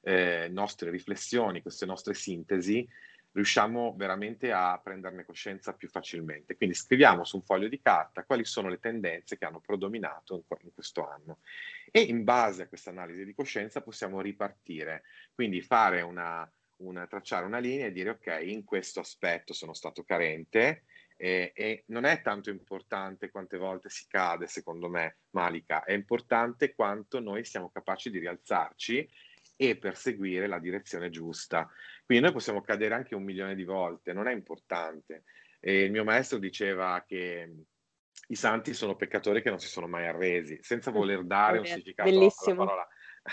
eh, 0.01 0.47
nostre 0.49 0.89
riflessioni, 0.89 1.61
queste 1.61 1.85
nostre 1.85 2.13
sintesi, 2.13 2.87
riusciamo 3.33 3.93
veramente 3.95 4.51
a 4.51 4.79
prenderne 4.83 5.25
coscienza 5.25 5.73
più 5.73 5.87
facilmente. 5.87 6.55
Quindi 6.55 6.75
scriviamo 6.75 7.23
su 7.23 7.37
un 7.37 7.43
foglio 7.43 7.67
di 7.67 7.79
carta 7.81 8.23
quali 8.23 8.45
sono 8.45 8.69
le 8.69 8.79
tendenze 8.79 9.37
che 9.37 9.45
hanno 9.45 9.59
predominato 9.59 10.43
in, 10.61 10.73
questo 10.73 11.07
anno 11.07 11.39
e 11.91 12.01
in 12.01 12.23
base 12.23 12.63
a 12.63 12.67
questa 12.67 12.89
analisi 12.89 13.25
di 13.25 13.33
coscienza 13.33 13.81
possiamo 13.81 14.21
ripartire, 14.21 15.03
quindi 15.33 15.61
fare 15.61 16.01
una, 16.01 16.49
una, 16.77 17.07
tracciare 17.07 17.45
una 17.45 17.59
linea 17.59 17.87
e 17.87 17.91
dire 17.91 18.11
ok, 18.11 18.39
in 18.43 18.63
questo 18.63 18.99
aspetto 18.99 19.53
sono 19.53 19.73
stato 19.73 20.03
carente 20.03 20.83
E, 21.23 21.51
e, 21.53 21.83
non 21.89 22.05
è 22.05 22.23
tanto 22.23 22.49
importante 22.49 23.29
quante 23.29 23.57
volte 23.57 23.89
si 23.89 24.07
cade, 24.07 24.47
secondo 24.47 24.89
me, 24.89 25.17
Malika, 25.35 25.83
è 25.83 25.93
importante 25.93 26.73
quanto 26.73 27.19
noi 27.19 27.43
siamo 27.43 27.69
capaci 27.69 28.09
di 28.09 28.17
rialzarci 28.17 29.07
e 29.55 29.77
perseguire 29.77 30.47
la 30.47 30.59
direzione 30.59 31.09
giusta. 31.09 31.69
Quindi 32.05 32.23
noi 32.23 32.33
possiamo 32.33 32.61
cadere 32.61 32.95
anche 32.95 33.15
un 33.15 33.23
milione 33.23 33.55
di 33.55 33.63
volte, 33.63 34.13
non 34.13 34.27
è 34.27 34.33
importante. 34.33 35.23
E 35.59 35.83
il 35.83 35.91
mio 35.91 36.03
maestro 36.03 36.39
diceva 36.39 37.03
che 37.05 37.53
i 38.27 38.35
santi 38.35 38.73
sono 38.73 38.95
peccatori 38.95 39.41
che 39.41 39.49
non 39.49 39.59
si 39.59 39.67
sono 39.67 39.87
mai 39.87 40.07
arresi, 40.07 40.57
senza 40.61 40.89
voler 40.89 41.23
dare 41.23 41.59
un 41.59 41.65
significato 41.65 42.09
alla 42.09 42.31
parola, 42.55 42.87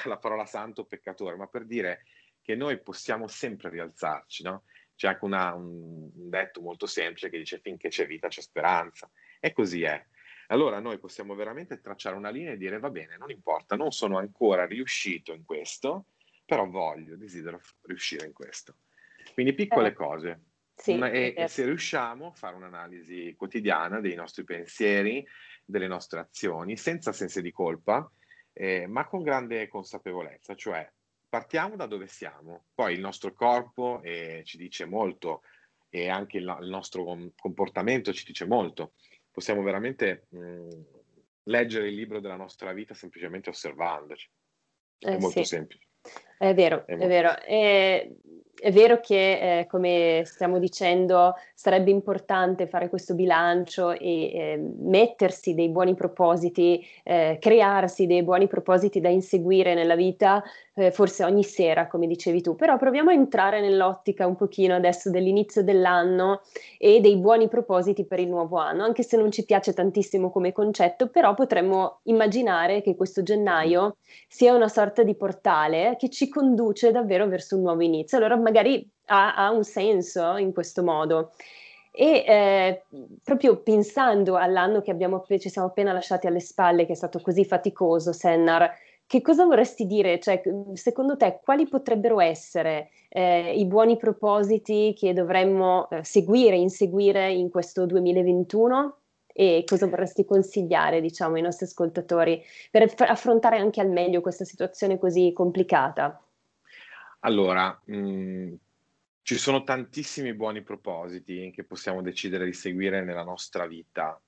alla 0.04 0.18
parola 0.18 0.44
santo 0.44 0.84
peccatore, 0.84 1.36
ma 1.36 1.46
per 1.46 1.64
dire 1.64 2.04
che 2.42 2.54
noi 2.54 2.80
possiamo 2.80 3.26
sempre 3.26 3.70
rialzarci, 3.70 4.42
no? 4.42 4.64
C'è 4.94 5.08
anche 5.08 5.24
una, 5.24 5.54
un, 5.54 6.10
un 6.14 6.28
detto 6.28 6.60
molto 6.60 6.86
semplice 6.86 7.30
che 7.30 7.38
dice 7.38 7.60
finché 7.60 7.88
c'è 7.88 8.06
vita 8.06 8.28
c'è 8.28 8.40
speranza. 8.40 9.08
E 9.38 9.52
così 9.52 9.82
è. 9.82 10.04
Allora 10.50 10.80
noi 10.80 10.98
possiamo 10.98 11.34
veramente 11.34 11.80
tracciare 11.80 12.16
una 12.16 12.30
linea 12.30 12.52
e 12.52 12.56
dire 12.56 12.78
va 12.78 12.90
bene, 12.90 13.16
non 13.16 13.30
importa, 13.30 13.76
non 13.76 13.92
sono 13.92 14.18
ancora 14.18 14.66
riuscito 14.66 15.32
in 15.32 15.44
questo, 15.44 16.06
però 16.44 16.66
voglio, 16.66 17.16
desidero 17.16 17.60
riuscire 17.82 18.26
in 18.26 18.32
questo. 18.32 18.76
Quindi 19.34 19.52
piccole 19.52 19.88
eh, 19.88 19.92
cose. 19.92 20.40
Sì, 20.74 20.92
Una, 20.92 21.10
e, 21.10 21.34
e, 21.36 21.48
se 21.48 21.64
riusciamo 21.64 22.28
a 22.28 22.32
fare 22.32 22.56
un'analisi 22.56 23.34
quotidiana 23.36 24.00
dei 24.00 24.14
nostri 24.14 24.44
pensieri, 24.44 25.26
delle 25.64 25.88
nostre 25.88 26.20
azioni, 26.20 26.76
senza 26.76 27.12
sensi 27.12 27.42
di 27.42 27.50
colpa, 27.50 28.10
eh, 28.52 28.86
ma 28.86 29.06
con 29.06 29.22
grande 29.22 29.68
consapevolezza, 29.68 30.54
cioè 30.54 30.90
partiamo 31.28 31.76
da 31.76 31.86
dove 31.86 32.06
siamo, 32.06 32.64
poi 32.74 32.94
il 32.94 33.00
nostro 33.00 33.32
corpo 33.34 34.00
eh, 34.02 34.42
ci 34.44 34.56
dice 34.56 34.86
molto 34.86 35.42
e 35.90 36.08
anche 36.08 36.38
il, 36.38 36.58
il, 36.62 36.68
nostro 36.68 37.04
comportamento 37.36 38.12
ci 38.12 38.24
dice 38.24 38.46
molto. 38.46 38.92
Possiamo 39.38 39.62
veramente 39.62 40.26
mh, 40.30 40.68
leggere 41.44 41.86
il 41.86 41.94
libro 41.94 42.18
della 42.18 42.34
nostra 42.34 42.72
vita 42.72 42.92
semplicemente 42.92 43.50
osservandoci. 43.50 44.28
È 44.98 45.10
eh, 45.10 45.18
molto 45.18 45.44
sì. 45.44 45.44
semplice. 45.44 45.86
È 46.36 46.52
vero, 46.54 46.84
è, 46.84 46.96
è 46.96 47.06
vero. 47.06 47.38
È, 47.38 48.10
è 48.60 48.72
vero 48.72 49.00
che, 49.00 49.60
eh, 49.60 49.66
come 49.66 50.22
stiamo 50.24 50.58
dicendo, 50.58 51.34
sarebbe 51.54 51.90
importante 51.90 52.66
fare 52.66 52.88
questo 52.88 53.14
bilancio 53.14 53.90
e 53.90 54.32
eh, 54.32 54.60
mettersi 54.80 55.54
dei 55.54 55.68
buoni 55.68 55.94
propositi, 55.94 56.84
eh, 57.04 57.38
crearsi 57.40 58.06
dei 58.06 58.22
buoni 58.22 58.48
propositi 58.48 59.00
da 59.00 59.08
inseguire 59.08 59.74
nella 59.74 59.94
vita, 59.94 60.42
eh, 60.74 60.90
forse 60.90 61.24
ogni 61.24 61.44
sera, 61.44 61.86
come 61.88 62.06
dicevi 62.06 62.40
tu. 62.40 62.54
Però 62.54 62.76
proviamo 62.76 63.10
a 63.10 63.12
entrare 63.14 63.60
nell'ottica 63.60 64.26
un 64.26 64.36
pochino 64.36 64.74
adesso 64.74 65.10
dell'inizio 65.10 65.62
dell'anno 65.62 66.42
e 66.78 67.00
dei 67.00 67.16
buoni 67.16 67.48
propositi 67.48 68.04
per 68.06 68.20
il 68.20 68.28
nuovo 68.28 68.56
anno, 68.58 68.84
anche 68.84 69.02
se 69.02 69.16
non 69.16 69.30
ci 69.30 69.44
piace 69.44 69.72
tantissimo 69.72 70.30
come 70.30 70.52
concetto, 70.52 71.08
però 71.08 71.34
potremmo 71.34 72.00
immaginare 72.04 72.82
che 72.82 72.94
questo 72.96 73.22
gennaio 73.22 73.96
sia 74.28 74.54
una 74.54 74.68
sorta 74.68 75.02
di 75.02 75.14
portale 75.14 75.96
che 75.98 76.08
ci 76.08 76.28
conduce 76.28 76.90
davvero 76.90 77.26
verso 77.26 77.56
un 77.56 77.62
nuovo 77.62 77.82
inizio. 77.82 78.16
Allora 78.16 78.36
magari 78.48 78.88
ha, 79.06 79.34
ha 79.34 79.50
un 79.50 79.64
senso 79.64 80.36
in 80.36 80.52
questo 80.52 80.82
modo. 80.82 81.32
E 81.92 82.24
eh, 82.26 82.82
proprio 83.24 83.60
pensando 83.62 84.36
all'anno 84.36 84.82
che 84.82 84.90
abbiamo, 84.90 85.24
ci 85.26 85.48
siamo 85.48 85.68
appena 85.68 85.92
lasciati 85.92 86.26
alle 86.26 86.40
spalle, 86.40 86.86
che 86.86 86.92
è 86.92 86.96
stato 86.96 87.20
così 87.20 87.44
faticoso, 87.44 88.12
Sennar, 88.12 88.72
che 89.06 89.22
cosa 89.22 89.44
vorresti 89.44 89.86
dire? 89.86 90.20
Cioè, 90.20 90.42
secondo 90.74 91.16
te, 91.16 91.40
quali 91.42 91.66
potrebbero 91.66 92.20
essere 92.20 92.90
eh, 93.08 93.54
i 93.54 93.64
buoni 93.64 93.96
propositi 93.96 94.94
che 94.96 95.14
dovremmo 95.14 95.88
eh, 95.90 96.04
seguire, 96.04 96.56
inseguire 96.56 97.32
in 97.32 97.48
questo 97.50 97.86
2021? 97.86 98.96
E 99.32 99.64
cosa 99.66 99.86
vorresti 99.86 100.24
consigliare, 100.24 101.00
diciamo, 101.00 101.36
ai 101.36 101.42
nostri 101.42 101.64
ascoltatori 101.66 102.42
per 102.70 102.92
affrontare 102.98 103.56
anche 103.58 103.80
al 103.80 103.88
meglio 103.88 104.20
questa 104.20 104.44
situazione 104.44 104.98
così 104.98 105.32
complicata? 105.32 106.20
Allora, 107.20 107.80
mh, 107.84 108.54
ci 109.22 109.36
sono 109.36 109.64
tantissimi 109.64 110.34
buoni 110.34 110.62
propositi 110.62 111.50
che 111.54 111.64
possiamo 111.64 112.00
decidere 112.00 112.44
di 112.44 112.52
seguire 112.52 113.02
nella 113.02 113.24
nostra 113.24 113.66
vita. 113.66 114.20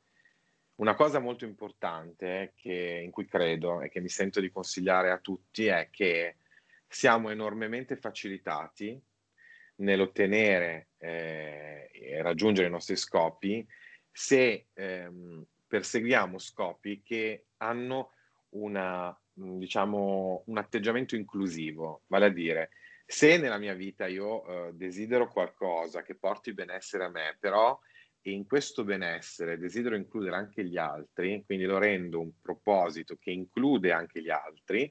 Una 0.77 0.95
cosa 0.95 1.19
molto 1.21 1.45
importante 1.45 2.53
che, 2.57 3.01
in 3.03 3.11
cui 3.11 3.27
credo 3.27 3.81
e 3.81 3.89
che 3.89 4.01
mi 4.01 4.09
sento 4.09 4.41
di 4.41 4.51
consigliare 4.51 5.11
a 5.11 5.19
tutti 5.19 5.67
è 5.67 5.89
che 5.91 6.37
siamo 6.87 7.31
enormemente 7.31 7.97
facilitati 7.97 9.01
nell'ottenere 9.77 10.89
eh, 10.99 11.91
e 11.93 12.23
raggiungere 12.23 12.69
i 12.69 12.71
nostri 12.71 12.97
scopi 12.97 13.67
se 14.11 14.67
ehm, 14.73 15.45
perseguiamo 15.67 16.39
scopi 16.39 17.01
che 17.03 17.47
hanno 17.59 18.13
una, 18.51 19.17
diciamo, 19.59 20.43
un 20.47 20.59
atteggiamento 20.59 21.17
inclusivo, 21.17 22.03
vale 22.07 22.27
a 22.27 22.31
dire 22.31 22.71
se 23.11 23.39
nella 23.39 23.59
mia 23.59 23.75
vita 23.75 24.07
io 24.07 24.47
eh, 24.69 24.73
desidero 24.75 25.27
qualcosa 25.27 26.03
che 26.03 26.15
porti 26.15 26.55
benessere 26.55 27.05
a 27.05 27.09
me, 27.09 27.37
però 27.41 27.77
in 28.23 28.47
questo 28.47 28.85
benessere 28.85 29.59
desidero 29.59 29.97
includere 29.97 30.37
anche 30.37 30.65
gli 30.65 30.77
altri, 30.77 31.43
quindi 31.45 31.65
lo 31.65 31.79
rendo 31.79 32.21
un 32.21 32.31
proposito 32.41 33.17
che 33.17 33.33
include 33.33 33.91
anche 33.91 34.23
gli 34.23 34.31
altri, 34.31 34.89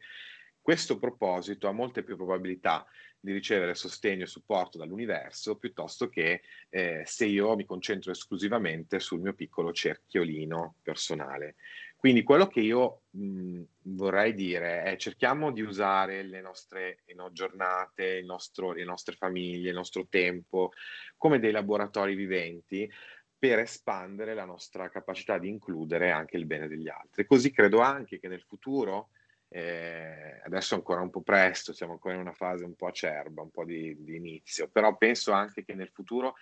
questo 0.60 1.00
proposito 1.00 1.70
ha 1.70 1.72
molte 1.72 2.04
più 2.04 2.18
probabilità 2.18 2.86
di 3.18 3.32
ricevere 3.32 3.74
sostegno 3.74 4.24
e 4.24 4.28
supporto 4.28 4.78
dall'universo 4.78 5.58
piuttosto 5.58 6.10
che 6.10 6.42
eh, 6.70 7.04
se 7.06 7.26
io 7.26 7.56
mi 7.56 7.66
concentro 7.66 8.12
esclusivamente 8.12 9.00
sul 9.00 9.22
mio 9.22 9.34
piccolo 9.34 9.72
cerchiolino 9.72 10.76
personale. 10.82 11.56
Quindi 12.00 12.24
quello 12.24 12.48
che 12.48 12.62
io 12.62 13.02
mh, 13.10 13.62
vorrei 13.82 14.34
dire 14.34 14.84
è 14.84 14.96
cerchiamo 14.96 15.52
di 15.52 15.60
usare 15.60 16.24
le 16.24 16.40
nostre 16.40 17.00
no, 17.14 17.30
giornate, 17.34 18.22
nostro, 18.22 18.72
le 18.72 18.86
nostre 18.86 19.16
famiglie, 19.16 19.68
il 19.68 19.76
nostro 19.76 20.08
tempo 20.08 20.72
come 21.18 21.40
dei 21.40 21.52
laboratori 21.52 22.16
viventi 22.16 22.90
per 23.38 23.60
espandere 23.60 24.34
la 24.34 24.46
nostra 24.46 24.88
capacità 24.88 25.38
di 25.38 25.50
includere 25.50 26.10
anche 26.10 26.38
il 26.38 26.46
bene 26.46 26.70
degli 26.70 26.88
altri. 26.88 27.26
Così 27.26 27.52
credo 27.52 27.82
anche 27.82 28.18
che 28.18 28.30
nel 28.30 28.44
futuro, 28.44 29.10
eh, 29.50 30.40
adesso 30.46 30.76
è 30.76 30.78
ancora 30.78 31.02
un 31.02 31.10
po' 31.10 31.22
presto, 31.22 31.74
siamo 31.74 31.92
ancora 31.92 32.14
in 32.14 32.22
una 32.22 32.32
fase 32.32 32.64
un 32.64 32.76
po' 32.76 32.88
acerba, 32.88 33.42
un 33.42 33.52
po' 33.52 33.66
di, 33.66 33.94
di 34.06 34.16
inizio, 34.16 34.70
però 34.70 34.96
penso 34.96 35.34
anche 35.34 35.66
che 35.66 35.76
nel 35.76 35.90
futuro 35.90 36.36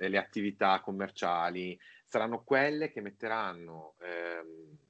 eh, 0.00 0.10
le 0.10 0.18
attività 0.18 0.82
commerciali 0.82 1.80
saranno 2.04 2.42
quelle 2.44 2.90
che 2.90 3.00
metteranno... 3.00 3.94
Ehm, 4.02 4.86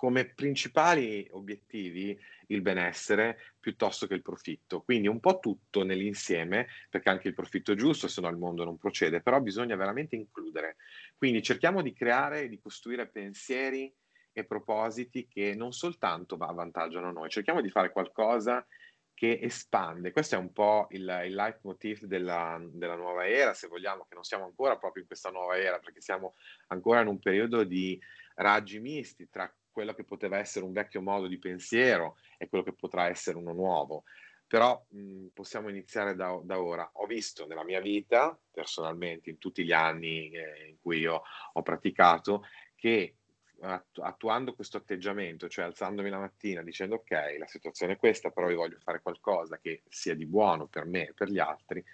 come 0.00 0.24
principali 0.24 1.28
obiettivi 1.32 2.18
il 2.46 2.62
benessere 2.62 3.38
piuttosto 3.60 4.06
che 4.06 4.14
il 4.14 4.22
profitto. 4.22 4.80
Quindi 4.80 5.08
un 5.08 5.20
po' 5.20 5.40
tutto 5.40 5.84
nell'insieme, 5.84 6.68
perché 6.88 7.10
anche 7.10 7.28
il 7.28 7.34
profitto 7.34 7.72
è 7.72 7.74
giusto, 7.74 8.08
se 8.08 8.22
no 8.22 8.30
il 8.30 8.38
mondo 8.38 8.64
non 8.64 8.78
procede, 8.78 9.20
però 9.20 9.42
bisogna 9.42 9.76
veramente 9.76 10.16
includere. 10.16 10.76
Quindi 11.18 11.42
cerchiamo 11.42 11.82
di 11.82 11.92
creare, 11.92 12.48
di 12.48 12.58
costruire 12.58 13.08
pensieri 13.08 13.94
e 14.32 14.46
propositi 14.46 15.28
che 15.28 15.54
non 15.54 15.72
soltanto 15.72 16.36
avvantaggiano 16.36 17.12
noi, 17.12 17.28
cerchiamo 17.28 17.60
di 17.60 17.68
fare 17.68 17.92
qualcosa 17.92 18.66
che 19.12 19.38
espande. 19.42 20.12
Questo 20.12 20.36
è 20.36 20.38
un 20.38 20.50
po' 20.54 20.86
il, 20.92 21.24
il 21.26 21.34
leitmotiv 21.34 22.04
della, 22.04 22.58
della, 22.72 22.96
nuova 22.96 23.28
era, 23.28 23.52
se 23.52 23.68
vogliamo, 23.68 24.06
che 24.08 24.14
non 24.14 24.24
siamo 24.24 24.46
ancora 24.46 24.78
proprio 24.78 25.02
in 25.02 25.08
questa 25.08 25.28
nuova 25.28 25.58
era, 25.58 25.78
perché 25.78 26.00
siamo 26.00 26.36
ancora 26.68 27.02
in 27.02 27.08
un 27.08 27.18
periodo 27.18 27.64
di 27.64 28.00
raggi 28.36 28.80
misti 28.80 29.28
tra 29.28 29.52
quello 29.70 29.94
che 29.94 30.04
poteva 30.04 30.38
essere 30.38 30.64
un 30.64 30.72
vecchio 30.72 31.00
modo 31.00 31.26
di 31.26 31.38
pensiero 31.38 32.16
e 32.38 32.48
quello 32.48 32.64
che 32.64 32.72
potrà 32.72 33.08
essere 33.08 33.36
uno 33.36 33.52
nuovo. 33.52 34.04
Però 34.46 34.84
mh, 34.88 35.26
possiamo 35.32 35.68
iniziare 35.68 36.14
da, 36.14 36.38
da, 36.42 36.60
ora. 36.60 36.88
Ho 36.94 37.06
visto 37.06 37.46
nella 37.46 37.64
mia 37.64 37.80
vita, 37.80 38.36
personalmente, 38.50 39.30
in 39.30 39.38
tutti 39.38 39.64
gli 39.64 39.72
anni 39.72 40.30
eh, 40.30 40.68
in 40.70 40.76
cui 40.80 40.98
io 40.98 41.22
ho 41.52 41.62
praticato, 41.62 42.44
che 42.74 43.14
attuando 43.62 44.54
questo 44.54 44.78
atteggiamento, 44.78 45.48
cioè 45.48 45.66
alzandomi 45.66 46.08
la 46.08 46.18
mattina 46.18 46.62
dicendo 46.62 46.96
ok, 46.96 47.36
la 47.38 47.46
situazione 47.46 47.94
è 47.94 47.96
questa, 47.96 48.30
però 48.30 48.48
io 48.48 48.56
voglio 48.56 48.78
fare 48.82 49.02
qualcosa 49.02 49.58
che 49.58 49.82
sia 49.88 50.14
di 50.14 50.26
buono 50.26 50.66
per 50.66 50.86
me 50.86 51.08
e 51.08 51.12
per 51.12 51.28
gli 51.28 51.38
altri, 51.38 51.84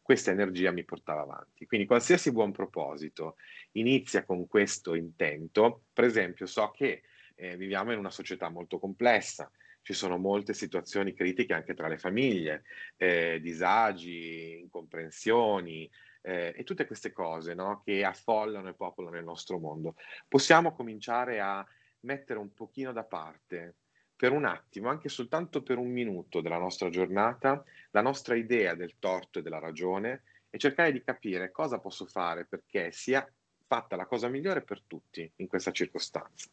questa 0.00 0.30
energia 0.30 0.70
mi 0.72 0.84
portava 0.84 1.22
avanti. 1.22 1.66
Quindi 1.66 1.86
qualsiasi 1.86 2.32
buon 2.32 2.52
proposito 2.52 3.36
inizia 3.72 4.24
con 4.24 4.48
questo 4.48 4.94
intento, 4.94 5.84
per 5.92 6.04
esempio 6.04 6.46
so 6.46 6.70
che 6.70 7.02
eh, 7.40 7.56
viviamo 7.56 7.92
in 7.92 7.98
una 7.98 8.10
società 8.10 8.50
molto 8.50 8.78
complessa, 8.78 9.50
ci 9.82 9.94
sono 9.94 10.18
molte 10.18 10.52
situazioni 10.52 11.14
critiche 11.14 11.54
anche 11.54 11.74
tra 11.74 11.88
le 11.88 11.96
famiglie, 11.96 12.64
eh, 12.96 13.40
disagi, 13.40 14.58
incomprensioni 14.60 15.90
eh, 16.20 16.52
e 16.54 16.64
tutte 16.64 16.86
queste 16.86 17.12
cose 17.12 17.54
no, 17.54 17.80
che 17.82 18.04
affollano 18.04 18.68
e 18.68 18.74
popolano 18.74 19.16
il 19.16 19.24
nostro 19.24 19.58
mondo. 19.58 19.94
Possiamo 20.28 20.72
cominciare 20.72 21.40
a 21.40 21.66
mettere 22.00 22.38
un 22.38 22.52
pochino 22.52 22.92
da 22.92 23.04
parte 23.04 23.76
per 24.14 24.32
un 24.32 24.44
attimo, 24.44 24.90
anche 24.90 25.08
soltanto 25.08 25.62
per 25.62 25.78
un 25.78 25.90
minuto 25.90 26.42
della 26.42 26.58
nostra 26.58 26.90
giornata, 26.90 27.64
la 27.92 28.02
nostra 28.02 28.34
idea 28.34 28.74
del 28.74 28.96
torto 28.98 29.38
e 29.38 29.42
della 29.42 29.58
ragione 29.58 30.24
e 30.50 30.58
cercare 30.58 30.92
di 30.92 31.02
capire 31.02 31.50
cosa 31.50 31.78
posso 31.78 32.04
fare 32.04 32.44
perché 32.44 32.92
sia 32.92 33.26
fatta 33.66 33.96
la 33.96 34.04
cosa 34.04 34.28
migliore 34.28 34.60
per 34.60 34.82
tutti 34.86 35.30
in 35.36 35.46
questa 35.46 35.70
circostanza. 35.70 36.50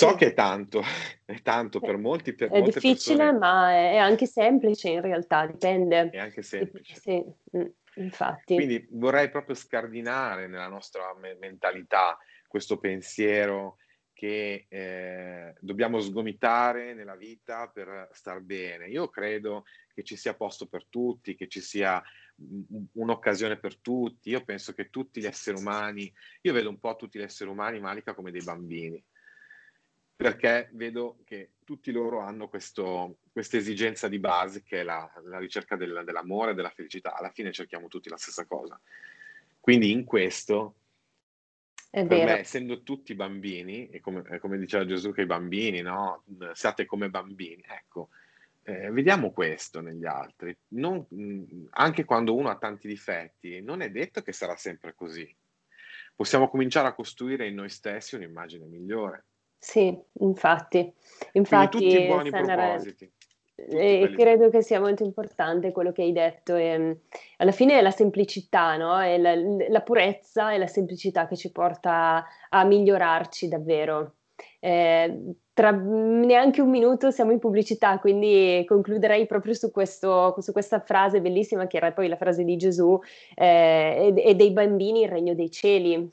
So 0.00 0.14
che 0.14 0.28
è 0.28 0.34
tanto, 0.34 0.80
è 1.26 1.42
tanto 1.42 1.78
per 1.78 1.98
molti, 1.98 2.34
per 2.34 2.50
È 2.50 2.62
difficile, 2.62 2.92
persone 2.94 3.32
ma 3.32 3.70
è 3.70 3.96
anche 3.96 4.24
semplice 4.24 4.88
in 4.88 5.02
realtà, 5.02 5.46
dipende. 5.46 6.08
è 6.08 6.18
anche 6.18 6.40
semplice. 6.40 6.94
Sì, 6.94 7.22
mm, 7.56 7.66
infatti. 7.96 8.54
Quindi 8.54 8.86
vorrei 8.92 9.28
proprio 9.28 9.54
scardinare 9.54 10.46
nella 10.46 10.68
nostra 10.68 11.14
me- 11.20 11.36
mentalità 11.38 12.16
questo 12.48 12.78
pensiero 12.78 13.76
che 14.14 14.66
eh, 14.68 15.54
dobbiamo 15.60 16.00
sgomitare 16.00 16.94
nella 16.94 17.16
vita 17.16 17.68
per 17.68 18.08
star 18.12 18.40
bene. 18.40 18.88
Io 18.88 19.08
credo 19.08 19.64
che 19.94 20.02
ci 20.02 20.16
sia 20.16 20.34
posto 20.34 20.66
per 20.66 20.86
tutti, 20.88 21.34
che 21.34 21.46
ci 21.46 21.60
sia 21.60 22.02
un- 22.36 22.86
un'occasione 22.92 23.58
per 23.58 23.78
tutti. 23.78 24.30
Io 24.30 24.44
penso 24.44 24.72
che 24.72 24.88
tutti 24.88 25.20
gli 25.20 25.26
esseri 25.26 25.58
umani, 25.58 26.10
io 26.42 26.52
vedo 26.52 26.70
un 26.70 26.78
po' 26.78 26.96
tutti 26.96 27.18
gli 27.18 27.22
esseri 27.22 27.50
umani, 27.50 27.80
Malika, 27.80 28.14
come 28.14 28.30
dei 28.30 28.42
bambini, 28.42 29.02
perché 30.20 30.68
vedo 30.72 31.18
che 31.24 31.52
tutti 31.64 31.90
loro 31.92 32.20
hanno 32.20 32.48
questo- 32.48 33.18
questa 33.32 33.56
esigenza 33.56 34.06
di 34.06 34.18
base 34.18 34.62
che 34.62 34.80
è 34.80 34.82
la, 34.82 35.10
la 35.24 35.38
ricerca 35.38 35.76
del- 35.76 36.02
dell'amore 36.04 36.50
e 36.50 36.54
della 36.54 36.68
felicità. 36.68 37.14
Alla 37.16 37.30
fine 37.30 37.52
cerchiamo 37.52 37.88
tutti 37.88 38.10
la 38.10 38.18
stessa 38.18 38.44
cosa. 38.44 38.78
Quindi 39.58 39.90
in 39.90 40.04
questo 40.04 40.74
È 41.88 42.06
per 42.06 42.18
vero. 42.18 42.32
me, 42.32 42.38
essendo 42.40 42.82
tutti 42.82 43.14
bambini, 43.14 43.88
e 43.88 44.00
come, 44.00 44.22
eh, 44.28 44.38
come 44.38 44.58
diceva 44.58 44.84
Gesù 44.84 45.12
che 45.12 45.22
i 45.22 45.26
bambini, 45.26 45.80
no? 45.80 46.24
Siate 46.52 46.84
come 46.84 47.08
bambini, 47.08 47.64
ecco, 47.66 48.10
eh, 48.62 48.90
vediamo 48.90 49.32
questo 49.32 49.80
negli 49.80 50.04
altri. 50.04 50.54
Non- 50.68 51.06
mh, 51.08 51.68
anche 51.70 52.04
quando 52.04 52.34
uno 52.36 52.50
ha 52.50 52.58
tanti 52.58 52.86
difetti, 52.86 53.62
non 53.62 53.80
è 53.80 53.90
detto 53.90 54.20
che 54.22 54.32
sarà 54.32 54.54
sempre 54.56 54.94
così. 54.94 55.34
Possiamo 56.14 56.48
cominciare 56.50 56.88
a 56.88 56.92
costruire 56.94 57.46
in 57.48 57.54
noi 57.54 57.70
stessi 57.70 58.14
un'immagine 58.16 58.66
migliore. 58.66 59.24
Sì, 59.62 59.96
infatti. 60.20 60.78
Quindi 60.78 60.94
Infatti, 61.32 61.78
tutti 61.78 62.06
buoni 62.06 62.30
Sandra, 62.30 62.54
propositi. 62.54 63.12
Quelli 63.54 64.14
credo 64.14 64.48
che 64.48 64.62
sia 64.62 64.80
molto 64.80 65.04
importante 65.04 65.70
quello 65.70 65.92
che 65.92 66.00
hai 66.00 66.12
detto. 66.12 66.56
E, 66.56 66.78
mm, 66.78 66.92
alla 67.36 67.52
fine 67.52 67.78
è 67.78 67.82
la 67.82 67.90
semplicità, 67.90 68.78
no? 68.78 68.98
È 68.98 69.18
la, 69.18 69.34
la 69.68 69.82
purezza 69.82 70.52
e 70.52 70.58
la 70.58 70.66
semplicità 70.66 71.26
che 71.28 71.36
ci 71.36 71.52
porta 71.52 72.24
a 72.48 72.64
migliorarci 72.64 73.48
davvero. 73.48 74.14
Eh, 74.58 75.34
tra 75.52 75.72
neanche 75.72 76.62
un 76.62 76.70
minuto 76.70 77.10
siamo 77.10 77.32
in 77.32 77.38
pubblicità, 77.38 77.98
quindi 77.98 78.64
concluderei 78.66 79.26
proprio 79.26 79.52
su 79.52 79.70
questo, 79.70 80.34
su 80.40 80.52
questa 80.52 80.80
frase 80.80 81.20
bellissima 81.20 81.66
che 81.66 81.76
era 81.76 81.92
poi 81.92 82.08
la 82.08 82.16
frase 82.16 82.44
di 82.44 82.56
Gesù, 82.56 82.98
eh, 83.34 84.14
e, 84.16 84.22
e 84.24 84.34
dei 84.34 84.52
bambini 84.52 85.02
il 85.02 85.08
regno 85.08 85.34
dei 85.34 85.50
cieli. 85.50 86.08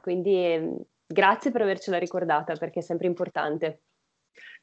Quindi 0.00 0.34
eh, 0.34 0.74
grazie 1.12 1.50
per 1.50 1.62
avercela 1.62 1.98
ricordata 1.98 2.54
perché 2.54 2.80
è 2.80 2.82
sempre 2.82 3.06
importante. 3.06 3.82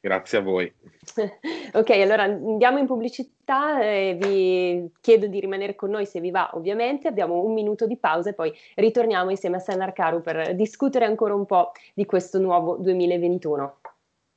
Grazie 0.00 0.38
a 0.38 0.40
voi. 0.40 0.72
Ok, 1.72 1.90
allora 1.90 2.24
andiamo 2.24 2.78
in 2.78 2.86
pubblicità 2.86 3.80
e 3.80 4.18
vi 4.20 4.90
chiedo 5.00 5.28
di 5.28 5.38
rimanere 5.38 5.76
con 5.76 5.90
noi 5.90 6.04
se 6.04 6.18
vi 6.18 6.32
va, 6.32 6.50
ovviamente. 6.54 7.06
Abbiamo 7.06 7.44
un 7.44 7.52
minuto 7.52 7.86
di 7.86 7.96
pausa 7.96 8.30
e 8.30 8.34
poi 8.34 8.52
ritorniamo 8.74 9.30
insieme 9.30 9.56
a 9.56 9.60
Senar 9.60 9.92
Caru 9.92 10.20
per 10.20 10.56
discutere 10.56 11.04
ancora 11.04 11.34
un 11.34 11.46
po' 11.46 11.70
di 11.94 12.06
questo 12.06 12.40
nuovo 12.40 12.76
2021. 12.78 13.80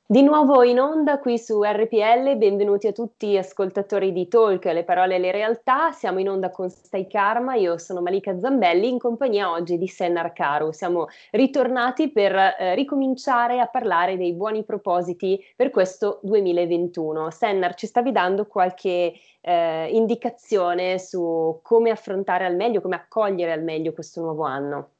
Di 0.06 0.20
nuovo 0.20 0.62
in 0.62 0.78
onda 0.80 1.18
qui 1.18 1.38
su 1.38 1.62
RPL, 1.62 2.36
benvenuti 2.36 2.86
a 2.86 2.92
tutti 2.92 3.38
ascoltatori 3.38 4.12
di 4.12 4.28
Talk, 4.28 4.66
le 4.66 4.84
parole 4.84 5.14
e 5.14 5.18
le 5.18 5.32
realtà. 5.32 5.92
Siamo 5.92 6.18
in 6.18 6.28
onda 6.28 6.50
con 6.50 6.68
Stai 6.68 7.06
Karma, 7.06 7.54
io 7.54 7.78
sono 7.78 8.02
Malika 8.02 8.38
Zambelli 8.38 8.86
in 8.86 8.98
compagnia 8.98 9.50
oggi 9.50 9.78
di 9.78 9.88
Sennar 9.88 10.34
Caru. 10.34 10.72
Siamo 10.72 11.06
ritornati 11.30 12.12
per 12.12 12.36
eh, 12.36 12.74
ricominciare 12.74 13.60
a 13.60 13.66
parlare 13.66 14.18
dei 14.18 14.34
buoni 14.34 14.62
propositi 14.62 15.42
per 15.56 15.70
questo 15.70 16.20
2021. 16.22 17.30
Sennar, 17.30 17.74
ci 17.74 17.86
stavi 17.86 18.12
dando 18.12 18.46
qualche 18.46 19.14
eh, 19.40 19.88
indicazione 19.90 20.98
su 20.98 21.60
come 21.62 21.88
affrontare 21.88 22.44
al 22.44 22.56
meglio, 22.56 22.82
come 22.82 22.96
accogliere 22.96 23.52
al 23.52 23.62
meglio 23.62 23.94
questo 23.94 24.20
nuovo 24.20 24.42
anno? 24.42 24.93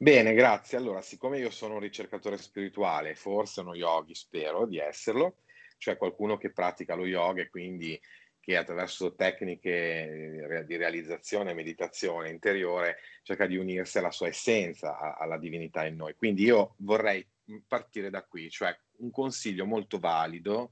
Bene, 0.00 0.32
grazie. 0.32 0.78
Allora, 0.78 1.02
siccome 1.02 1.40
io 1.40 1.50
sono 1.50 1.74
un 1.74 1.80
ricercatore 1.80 2.36
spirituale, 2.36 3.16
forse 3.16 3.62
uno 3.62 3.74
yogi, 3.74 4.14
spero 4.14 4.64
di 4.64 4.78
esserlo, 4.78 5.38
cioè 5.76 5.96
qualcuno 5.96 6.36
che 6.36 6.52
pratica 6.52 6.94
lo 6.94 7.04
yoga 7.04 7.42
e 7.42 7.48
quindi 7.48 8.00
che 8.38 8.56
attraverso 8.56 9.16
tecniche 9.16 10.64
di 10.66 10.76
realizzazione 10.76 11.50
e 11.50 11.54
meditazione 11.54 12.30
interiore 12.30 12.98
cerca 13.24 13.46
di 13.46 13.56
unirsi 13.56 13.98
alla 13.98 14.12
sua 14.12 14.28
essenza, 14.28 15.16
alla 15.18 15.36
divinità 15.36 15.84
in 15.84 15.96
noi. 15.96 16.14
Quindi 16.14 16.44
io 16.44 16.76
vorrei 16.78 17.26
partire 17.66 18.08
da 18.08 18.22
qui, 18.22 18.48
cioè 18.50 18.72
un 18.98 19.10
consiglio 19.10 19.66
molto 19.66 19.98
valido 19.98 20.70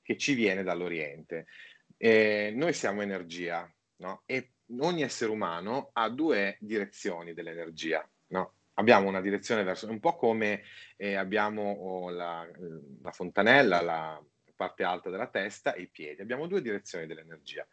che 0.00 0.16
ci 0.16 0.32
viene 0.32 0.62
dall'Oriente. 0.62 1.44
Eh, 1.98 2.50
noi 2.56 2.72
siamo 2.72 3.02
energia, 3.02 3.70
no? 3.96 4.22
E 4.24 4.52
ogni 4.78 5.02
essere 5.02 5.30
umano 5.30 5.90
ha 5.92 6.08
due 6.08 6.56
direzioni 6.58 7.34
dell'energia? 7.34 8.02
Abbiamo 8.74 9.08
una 9.08 9.20
direzione 9.20 9.62
verso, 9.62 9.88
un 9.88 10.00
po' 10.00 10.16
come 10.16 10.62
eh, 10.96 11.14
abbiamo 11.14 11.72
oh, 11.72 12.10
la, 12.10 12.48
la 13.02 13.10
fontanella, 13.10 13.82
la 13.82 14.22
parte 14.56 14.82
alta 14.84 15.10
della 15.10 15.26
testa 15.26 15.74
e 15.74 15.82
i 15.82 15.88
piedi. 15.88 16.22
Abbiamo 16.22 16.46
due 16.46 16.62
direzioni 16.62 17.06
dell'energia. 17.06 17.66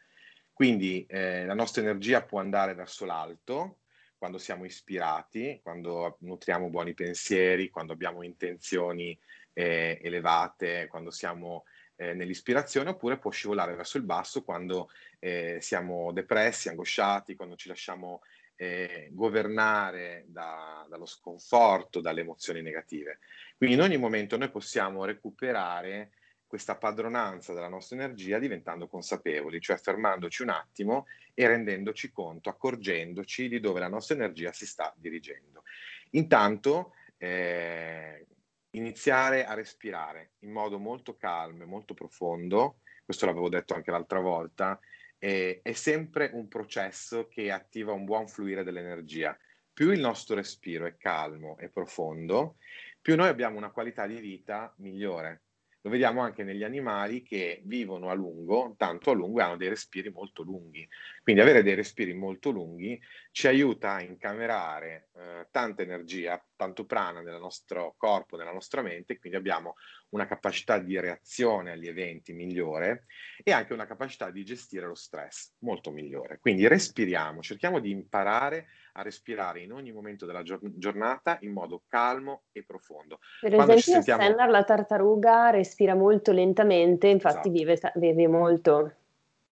Quindi 0.51 1.05
eh, 1.07 1.45
la 1.45 1.53
nostra 1.53 1.81
energia 1.81 2.21
può 2.21 2.39
andare 2.39 2.73
verso 2.73 3.05
l'alto 3.05 3.77
quando 4.17 4.38
siamo 4.38 4.65
ispirati, 4.65 5.62
quando 5.63 6.17
nutriamo 6.19 6.69
buoni 6.69 6.93
pensieri, 6.93 7.69
quando 7.69 7.93
abbiamo 7.93 8.21
intenzioni 8.21 9.17
eh, 9.53 9.97
elevate, 10.01 10.88
quando 10.89 11.12
siamo 11.12 11.63
eh, 11.95 12.13
nell'ispirazione, 12.13 12.89
oppure 12.89 13.17
può 13.17 13.31
scivolare 13.31 13.75
verso 13.75 13.95
il 13.97 14.03
basso 14.03 14.43
quando 14.43 14.89
eh, 15.19 15.59
siamo 15.62 16.12
depressi, 16.12 16.67
angosciati, 16.67 17.35
quando 17.35 17.55
ci 17.55 17.69
lasciamo 17.69 18.21
eh, 18.61 19.07
governare 19.13 20.25
da- 20.27 20.85
dallo 20.89 21.05
sconforto, 21.05 22.01
dalle 22.01 22.21
emozioni 22.21 22.61
negative. 22.61 23.19
Quindi 23.55 23.77
in 23.77 23.81
ogni 23.81 23.95
momento 23.95 24.35
noi 24.35 24.49
possiamo 24.49 25.05
recuperare 25.05 26.11
questa 26.45 26.75
padronanza 26.75 27.53
della 27.53 27.69
nostra 27.69 27.95
energia 27.95 28.37
diventando 28.37 28.89
consapevoli, 28.89 29.61
cioè 29.61 29.77
fermandoci 29.77 30.41
un 30.41 30.49
attimo 30.49 31.05
e 31.33 31.47
rendendoci 31.47 32.11
conto, 32.11 32.49
accorgendoci 32.49 33.47
di 33.47 33.61
dove 33.61 33.79
la 33.79 33.87
nostra 33.87 34.15
energia 34.15 34.51
si 34.51 34.65
sta 34.65 34.93
dirigendo. 34.97 35.63
Intanto 36.11 36.95
eh, 37.17 38.25
iniziare 38.71 39.45
a 39.45 39.53
respirare 39.53 40.31
in 40.39 40.51
modo 40.51 40.79
molto 40.79 41.15
calmo 41.15 41.63
e 41.63 41.67
molto 41.67 41.93
profondo, 41.93 42.79
questo 43.05 43.25
l'avevo 43.25 43.47
detto 43.47 43.73
anche 43.73 43.91
l'altra 43.91 44.19
volta, 44.19 44.77
eh, 45.19 45.60
è 45.62 45.73
sempre 45.73 46.32
un 46.34 46.47
processo 46.47 47.27
che 47.27 47.51
attiva 47.51 47.91
un 47.91 48.05
buon 48.05 48.27
fluire 48.27 48.63
dell'energia. 48.63 49.38
Più 49.71 49.91
il 49.91 49.99
nostro 49.99 50.36
respiro 50.36 50.86
è 50.86 50.97
calmo 50.97 51.58
e 51.58 51.69
profondo, 51.69 52.58
più 53.01 53.15
noi 53.15 53.27
abbiamo 53.27 53.58
una 53.58 53.71
qualità 53.71 54.08
di 54.08 54.19
vita 54.19 54.73
migliore. 54.77 55.43
Lo 55.81 55.89
vediamo 55.89 56.21
anche 56.21 56.43
negli 56.43 56.63
animali 56.63 57.21
che 57.21 57.61
vivono 57.63 58.09
a 58.09 58.13
lungo, 58.13 58.75
tanto 58.77 59.11
a 59.11 59.13
lungo 59.13 59.39
e 59.39 59.43
hanno 59.43 59.55
dei 59.55 59.69
respiri 59.69 60.09
molto 60.11 60.43
lunghi. 60.43 60.85
Quindi 61.23 61.41
avere 61.41 61.63
dei 61.63 61.75
respiri 61.75 62.13
molto 62.13 62.49
lunghi 62.49 63.01
ci 63.31 63.47
aiuta 63.47 63.93
a 63.93 64.01
incamerare 64.01 65.07
eh, 65.15 65.47
tanta 65.51 65.81
energia, 65.81 66.43
tanto 66.57 66.85
prana 66.85 67.21
nel 67.21 67.39
nostro 67.39 67.95
corpo, 67.97 68.35
nella 68.35 68.51
nostra 68.51 68.81
mente, 68.81 69.17
quindi 69.17 69.37
abbiamo 69.37 69.75
una 70.09 70.25
capacità 70.25 70.79
di 70.79 70.99
reazione 70.99 71.71
agli 71.71 71.87
eventi 71.87 72.33
migliore 72.33 73.05
e 73.41 73.53
anche 73.53 73.73
una 73.73 73.85
capacità 73.85 74.31
di 74.31 74.43
gestire 74.43 74.85
lo 74.85 74.95
stress 74.95 75.53
molto 75.59 75.91
migliore. 75.91 76.39
Quindi 76.39 76.67
respiriamo, 76.67 77.41
cerchiamo 77.41 77.79
di 77.79 77.91
imparare 77.91 78.67
a 78.99 79.01
respirare 79.01 79.62
in 79.62 79.71
ogni 79.71 79.91
momento 79.91 80.25
della 80.25 80.43
gior- 80.43 80.59
giornata 80.75 81.38
in 81.41 81.51
modo 81.53 81.83
calmo 81.88 82.43
e 82.51 82.63
profondo. 82.63 83.19
Per 83.39 83.53
Quando 83.53 83.73
esempio, 83.73 84.01
sentiamo- 84.01 84.21
Sennar, 84.23 84.49
la 84.49 84.63
tartaruga 84.63 85.49
respira 85.49 85.95
molto 85.95 86.31
lentamente, 86.31 87.07
infatti 87.07 87.49
Esatto. 87.49 87.49
vive, 87.51 87.79
vive 87.95 88.27
molto. 88.27 88.93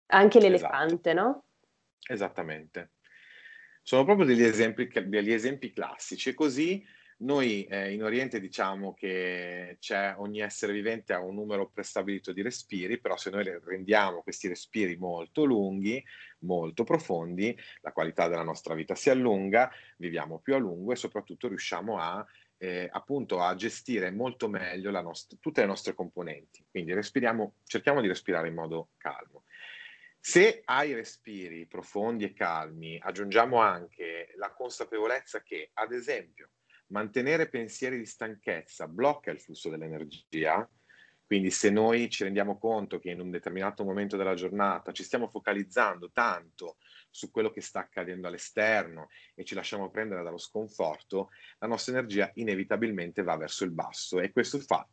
Anche 0.07 0.39
Esatto. 0.39 0.53
l'elefante, 0.53 1.13
no? 1.13 1.43
Esattamente. 2.07 2.91
Sono 3.83 4.05
proprio 4.05 4.27
degli 4.27 4.43
esempi, 4.43 4.89
degli 5.07 5.33
esempi 5.33 5.73
classici 5.73 6.31
e 6.31 6.35
così 6.35 6.83
noi 7.25 7.65
eh, 7.65 7.93
in 7.93 8.03
Oriente 8.03 8.39
diciamo 8.39 8.95
che 8.95 9.79
ogni 10.17 10.41
essere 10.41 10.73
vivente 10.73 11.13
ha 11.13 11.21
un 11.21 11.35
numero 11.35 11.71
prestabilito 11.71 12.33
di 12.33 12.43
respiri, 12.43 12.99
però 13.01 13.17
se 13.17 13.31
noi 13.31 13.45
rendiamo 13.65 14.23
questi 14.23 14.47
respiri 14.47 14.97
molto 14.97 15.45
lunghi, 15.45 16.05
molto 16.41 16.85
profondi, 16.85 17.57
la 17.81 17.93
qualità 17.93 18.29
della 18.29 18.43
nostra 18.43 18.75
vita 18.75 18.95
si 18.95 19.11
allunga, 19.11 19.71
viviamo 19.97 20.39
più 20.39 20.55
a 20.55 20.59
lungo 20.59 20.93
e 20.93 20.97
soprattutto 20.97 21.49
riusciamo 21.49 21.99
a 21.99 22.25
eh, 22.59 22.89
appunto 22.93 23.41
a 23.41 23.55
gestire 23.55 24.11
molto 24.11 24.49
meglio 24.49 24.91
nost- 24.91 25.39
tutte 25.41 25.63
le 25.63 25.67
nostre 25.67 25.95
componenti. 25.95 26.65
Quindi 26.71 26.95
cerchiamo 27.03 28.01
di 28.01 28.09
respirare 28.09 28.49
in 28.49 28.55
modo 28.55 28.91
calmo. 28.99 29.45
Se 30.21 30.63
ai 30.65 30.95
respiri 30.95 31.67
profondi 31.67 32.25
e 32.25 32.33
calmi 32.33 32.99
aggiungiamo 32.99 33.59
anche 33.59 34.33
la 34.37 34.51
consapevolezza 34.53 35.43
che, 35.43 35.71
ad 35.75 35.93
esempio, 35.93 36.49
mantenere 36.95 37.49
pensieri 37.49 37.99
di 37.99 38.07
stanchezza 38.07 38.87
blocca 38.87 39.33
il 39.33 39.41
flusso 39.41 39.69
dell'energia, 39.69 40.69
quindi 41.27 41.51
se 41.51 41.69
noi 41.69 42.09
ci 42.09 42.23
rendiamo 42.23 42.57
conto 42.57 43.01
che 43.01 43.11
in 43.11 43.19
un 43.19 43.31
determinato 43.33 43.83
momento 43.83 44.17
della 44.17 44.35
giornata 44.35 44.93
ci 44.93 45.03
stiamo 45.03 45.27
focalizzando 45.27 46.13
tanto 46.13 46.77
su 47.11 47.33
quello 47.33 47.51
che 47.51 47.63
sta 47.63 47.81
accadendo 47.81 48.29
all'esterno 48.29 49.09
e 49.35 49.43
ci 49.43 49.57
lasciamo 49.57 49.91
prendere 49.91 50.23
dallo 50.23 50.39
sconforto, 50.39 51.31
la 51.59 51.67
nostra 51.67 51.95
energia 51.95 52.31
inevitabilmente 52.35 53.23
va 53.23 53.37
verso 53.37 53.65
il 53.65 53.73
basso. 53.73 54.21
E 54.21 54.31
questo 54.31 54.61
fa 54.61 54.87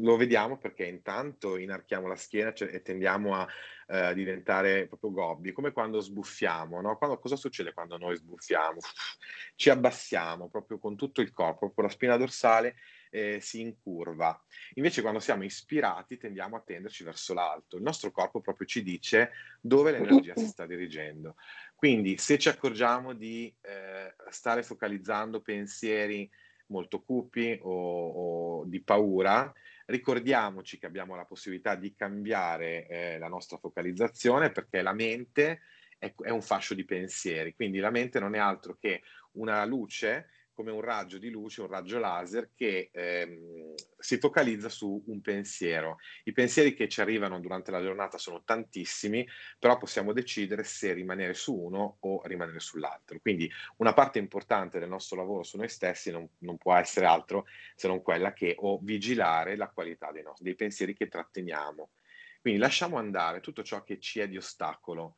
lo 0.00 0.16
vediamo 0.16 0.58
perché 0.58 0.84
intanto 0.84 1.56
inarchiamo 1.56 2.06
la 2.06 2.16
schiena 2.16 2.52
cioè, 2.52 2.68
e 2.70 2.82
tendiamo 2.82 3.34
a 3.34 3.46
eh, 3.86 4.14
diventare 4.14 4.86
proprio 4.86 5.12
gobbi, 5.12 5.52
come 5.52 5.72
quando 5.72 6.00
sbuffiamo, 6.00 6.80
no? 6.80 6.96
Quando, 6.96 7.18
cosa 7.18 7.36
succede 7.36 7.72
quando 7.72 7.96
noi 7.96 8.16
sbuffiamo? 8.16 8.78
Ci 9.54 9.70
abbassiamo 9.70 10.48
proprio 10.48 10.78
con 10.78 10.96
tutto 10.96 11.20
il 11.20 11.30
corpo, 11.30 11.66
proprio 11.66 11.86
la 11.86 11.92
spina 11.92 12.16
dorsale 12.16 12.76
eh, 13.10 13.38
si 13.40 13.60
incurva. 13.60 14.38
Invece 14.74 15.00
quando 15.02 15.20
siamo 15.20 15.44
ispirati 15.44 16.18
tendiamo 16.18 16.56
a 16.56 16.62
tenderci 16.64 17.04
verso 17.04 17.32
l'alto. 17.32 17.76
Il 17.76 17.82
nostro 17.82 18.10
corpo 18.10 18.40
proprio 18.40 18.66
ci 18.66 18.82
dice 18.82 19.30
dove 19.60 19.92
l'energia 19.92 20.34
si 20.36 20.46
sta 20.46 20.66
dirigendo. 20.66 21.36
Quindi 21.74 22.18
se 22.18 22.38
ci 22.38 22.48
accorgiamo 22.48 23.12
di 23.12 23.54
eh, 23.62 24.14
stare 24.30 24.62
focalizzando 24.62 25.40
pensieri 25.40 26.28
molto 26.68 27.00
cupi 27.02 27.58
o, 27.62 28.60
o 28.60 28.64
di 28.64 28.82
paura, 28.82 29.52
ricordiamoci 29.86 30.78
che 30.78 30.86
abbiamo 30.86 31.14
la 31.14 31.24
possibilità 31.24 31.74
di 31.74 31.94
cambiare 31.94 32.86
eh, 32.86 33.18
la 33.18 33.28
nostra 33.28 33.56
focalizzazione 33.56 34.50
perché 34.50 34.82
la 34.82 34.92
mente 34.92 35.60
è, 35.98 36.12
è, 36.14 36.30
un 36.30 36.42
fascio 36.42 36.74
di 36.74 36.84
pensieri, 36.84 37.54
quindi 37.54 37.78
la 37.78 37.90
mente 37.90 38.20
non 38.20 38.34
è 38.34 38.38
altro 38.38 38.76
che 38.76 39.02
una 39.32 39.64
luce 39.64 40.28
come 40.56 40.70
un 40.70 40.80
raggio 40.80 41.18
di 41.18 41.28
luce, 41.28 41.60
un 41.60 41.66
raggio 41.66 41.98
laser 41.98 42.50
che 42.54 42.88
ehm, 42.90 43.74
si 43.98 44.16
focalizza 44.16 44.70
su 44.70 45.04
un 45.06 45.20
pensiero. 45.20 45.98
I 46.24 46.32
pensieri 46.32 46.72
che 46.72 46.88
ci 46.88 47.02
arrivano 47.02 47.38
durante 47.40 47.70
la 47.70 47.82
giornata 47.82 48.16
sono 48.16 48.42
tantissimi, 48.42 49.28
però 49.58 49.76
possiamo 49.76 50.14
decidere 50.14 50.64
se 50.64 50.94
rimanere 50.94 51.34
su 51.34 51.54
uno 51.54 51.98
o 52.00 52.22
rimanere 52.24 52.58
sull'altro. 52.58 53.18
Quindi 53.20 53.50
una 53.76 53.92
parte 53.92 54.18
importante 54.18 54.78
del 54.78 54.88
nostro 54.88 55.18
lavoro 55.18 55.42
su 55.42 55.58
noi 55.58 55.68
stessi 55.68 56.10
non, 56.10 56.26
non 56.38 56.56
può 56.56 56.74
essere 56.74 57.04
altro 57.04 57.44
se 57.74 57.86
non 57.86 58.00
quella 58.00 58.32
che 58.32 58.54
o 58.56 58.78
vigilare 58.82 59.56
la 59.56 59.68
qualità 59.68 60.10
dei, 60.10 60.22
nostri, 60.22 60.46
dei 60.46 60.54
pensieri 60.54 60.94
che 60.94 61.08
tratteniamo. 61.08 61.90
Quindi 62.40 62.58
lasciamo 62.58 62.96
andare 62.96 63.40
tutto 63.40 63.62
ciò 63.62 63.82
che 63.82 64.00
ci 64.00 64.20
è 64.20 64.28
di 64.28 64.38
ostacolo 64.38 65.16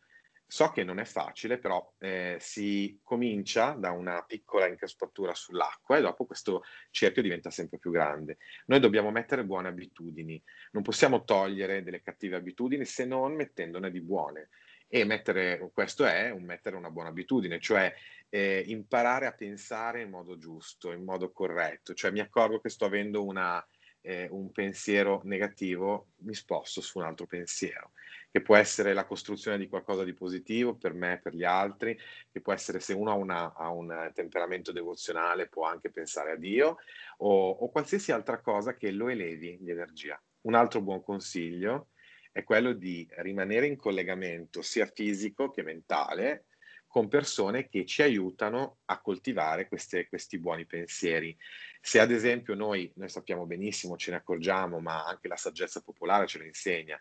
So 0.50 0.70
che 0.70 0.82
non 0.82 0.98
è 0.98 1.04
facile, 1.04 1.58
però 1.58 1.92
eh, 1.98 2.38
si 2.40 2.98
comincia 3.02 3.72
da 3.72 3.90
una 3.90 4.24
piccola 4.26 4.66
increspatura 4.66 5.34
sull'acqua 5.34 5.98
e 5.98 6.00
dopo 6.00 6.24
questo 6.24 6.62
cerchio 6.90 7.20
diventa 7.20 7.50
sempre 7.50 7.78
più 7.78 7.90
grande. 7.90 8.38
Noi 8.64 8.80
dobbiamo 8.80 9.10
mettere 9.10 9.44
buone 9.44 9.68
abitudini, 9.68 10.42
non 10.72 10.82
possiamo 10.82 11.24
togliere 11.24 11.82
delle 11.82 12.00
cattive 12.00 12.36
abitudini 12.36 12.86
se 12.86 13.04
non 13.04 13.34
mettendone 13.34 13.90
di 13.90 14.00
buone. 14.00 14.48
E 14.88 15.04
mettere, 15.04 15.70
questo 15.70 16.06
è 16.06 16.30
un 16.30 16.44
mettere 16.44 16.76
una 16.76 16.90
buona 16.90 17.10
abitudine, 17.10 17.60
cioè 17.60 17.94
eh, 18.30 18.64
imparare 18.68 19.26
a 19.26 19.32
pensare 19.32 20.00
in 20.00 20.08
modo 20.08 20.38
giusto, 20.38 20.92
in 20.92 21.04
modo 21.04 21.30
corretto. 21.30 21.92
Cioè 21.92 22.10
mi 22.10 22.20
accorgo 22.20 22.58
che 22.58 22.70
sto 22.70 22.86
avendo 22.86 23.22
una, 23.22 23.62
eh, 24.00 24.28
un 24.30 24.50
pensiero 24.52 25.20
negativo, 25.24 26.08
mi 26.18 26.34
sposto 26.34 26.80
su 26.80 26.98
un 26.98 27.04
altro 27.04 27.26
pensiero, 27.26 27.92
che 28.30 28.40
può 28.40 28.56
essere 28.56 28.92
la 28.94 29.04
costruzione 29.04 29.58
di 29.58 29.68
qualcosa 29.68 30.04
di 30.04 30.12
positivo 30.12 30.74
per 30.74 30.92
me 30.94 31.20
per 31.22 31.34
gli 31.34 31.44
altri, 31.44 31.98
che 32.30 32.40
può 32.40 32.52
essere 32.52 32.80
se 32.80 32.92
uno 32.92 33.10
ha, 33.10 33.14
una, 33.14 33.54
ha 33.54 33.70
un 33.70 34.10
temperamento 34.14 34.72
devozionale, 34.72 35.48
può 35.48 35.66
anche 35.66 35.90
pensare 35.90 36.32
a 36.32 36.36
Dio, 36.36 36.76
o, 37.18 37.50
o 37.50 37.70
qualsiasi 37.70 38.12
altra 38.12 38.40
cosa 38.40 38.74
che 38.74 38.90
lo 38.90 39.08
elevi 39.08 39.58
di 39.60 39.70
energia. 39.70 40.20
Un 40.42 40.54
altro 40.54 40.80
buon 40.80 41.02
consiglio 41.02 41.88
è 42.32 42.44
quello 42.44 42.72
di 42.72 43.08
rimanere 43.16 43.66
in 43.66 43.76
collegamento 43.76 44.62
sia 44.62 44.86
fisico 44.86 45.50
che 45.50 45.62
mentale 45.62 46.44
con 46.88 47.06
persone 47.06 47.68
che 47.68 47.84
ci 47.84 48.02
aiutano 48.02 48.78
a 48.86 49.00
coltivare 49.00 49.68
queste, 49.68 50.08
questi 50.08 50.38
buoni 50.38 50.66
pensieri. 50.66 51.36
Se 51.80 52.00
ad 52.00 52.10
esempio 52.10 52.54
noi, 52.54 52.90
noi 52.96 53.08
sappiamo 53.08 53.46
benissimo, 53.46 53.96
ce 53.96 54.10
ne 54.10 54.16
accorgiamo, 54.16 54.80
ma 54.80 55.04
anche 55.04 55.28
la 55.28 55.36
saggezza 55.36 55.82
popolare 55.82 56.26
ce 56.26 56.38
lo 56.38 56.44
insegna, 56.44 56.98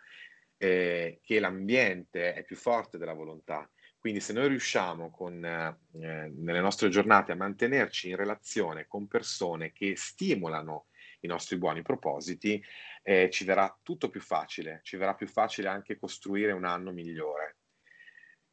eh, 0.58 1.20
che 1.24 1.40
l'ambiente 1.40 2.34
è 2.34 2.44
più 2.44 2.58
forte 2.58 2.98
della 2.98 3.14
volontà. 3.14 3.68
Quindi 3.98 4.20
se 4.20 4.34
noi 4.34 4.50
riusciamo 4.50 5.10
con, 5.10 5.44
eh, 5.44 5.78
nelle 5.92 6.62
nostre 6.62 6.90
giornate 6.90 7.32
a 7.32 7.36
mantenerci 7.36 8.10
in 8.10 8.16
relazione 8.16 8.88
con 8.88 9.08
persone 9.08 9.72
che 9.72 9.96
stimolano 9.96 10.88
i 11.22 11.28
nostri 11.28 11.58
buoni 11.58 11.82
propositi, 11.82 12.64
eh, 13.04 13.30
ci 13.32 13.46
verrà 13.46 13.76
tutto 13.82 14.10
più 14.10 14.22
facile, 14.22 14.82
ci 14.84 14.98
verrà 14.98 15.16
più 15.16 15.28
facile 15.28 15.70
anche 15.70 15.98
costruire 15.98 16.52
un 16.52 16.66
anno 16.66 16.92
migliore. 16.92 17.58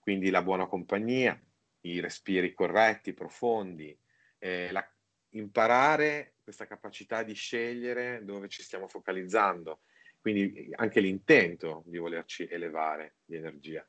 Quindi 0.05 0.29
la 0.29 0.43
buona 0.43 0.67
compagnia, 0.67 1.43
i 1.81 1.99
respiri 1.99 2.53
corretti, 2.53 3.15
profondi, 3.15 3.99
eh, 4.37 4.71
la, 4.71 4.87
imparare 5.31 6.35
questa 6.43 6.67
capacità 6.67 7.23
di 7.23 7.33
scegliere 7.33 8.23
dove 8.23 8.49
ci 8.49 8.63
stiamo 8.63 8.87
focalizzando, 8.87 9.81
quindi 10.21 10.69
anche 10.73 11.01
l'intento 11.01 11.85
di 11.87 11.97
volerci 11.97 12.47
elevare 12.47 13.15
di 13.25 13.37
energia. 13.37 13.83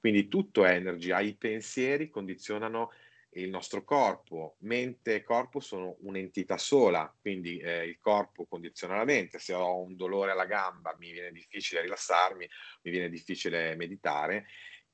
Quindi 0.00 0.26
tutto 0.26 0.64
è 0.64 0.74
energia, 0.74 1.20
i 1.20 1.36
pensieri 1.36 2.10
condizionano 2.10 2.90
il 3.34 3.48
nostro 3.48 3.84
corpo, 3.84 4.56
mente 4.62 5.14
e 5.14 5.22
corpo 5.22 5.60
sono 5.60 5.96
un'entità 6.00 6.58
sola, 6.58 7.14
quindi 7.20 7.58
eh, 7.58 7.86
il 7.86 7.98
corpo 8.00 8.46
condiziona 8.46 8.96
la 8.96 9.04
mente, 9.04 9.38
se 9.38 9.52
ho 9.52 9.80
un 9.80 9.94
dolore 9.94 10.32
alla 10.32 10.46
gamba 10.46 10.96
mi 10.98 11.12
viene 11.12 11.30
difficile 11.30 11.82
rilassarmi, 11.82 12.48
mi 12.82 12.90
viene 12.90 13.08
difficile 13.08 13.76
meditare 13.76 14.46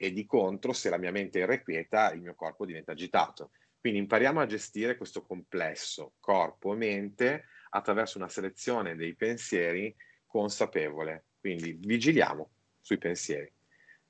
e 0.02 0.12
di 0.12 0.26
contro 0.26 0.72
se 0.72 0.90
la 0.90 0.98
mia 0.98 1.12
mente 1.12 1.38
è 1.38 1.42
irrequieta 1.44 2.12
il 2.12 2.22
mio 2.22 2.34
corpo 2.34 2.66
diventa 2.66 2.90
agitato. 2.90 3.52
Quindi 3.78 4.00
impariamo 4.00 4.40
a 4.40 4.46
gestire 4.46 4.96
questo 4.96 5.22
complesso 5.24 6.14
corpo 6.18 6.72
e 6.72 6.76
mente 6.76 7.44
attraverso 7.70 8.18
una 8.18 8.28
selezione 8.28 8.96
dei 8.96 9.14
pensieri 9.14 9.94
consapevole. 10.26 11.26
Quindi 11.38 11.78
vigiliamo 11.80 12.50
sui 12.80 12.98
pensieri. 12.98 13.48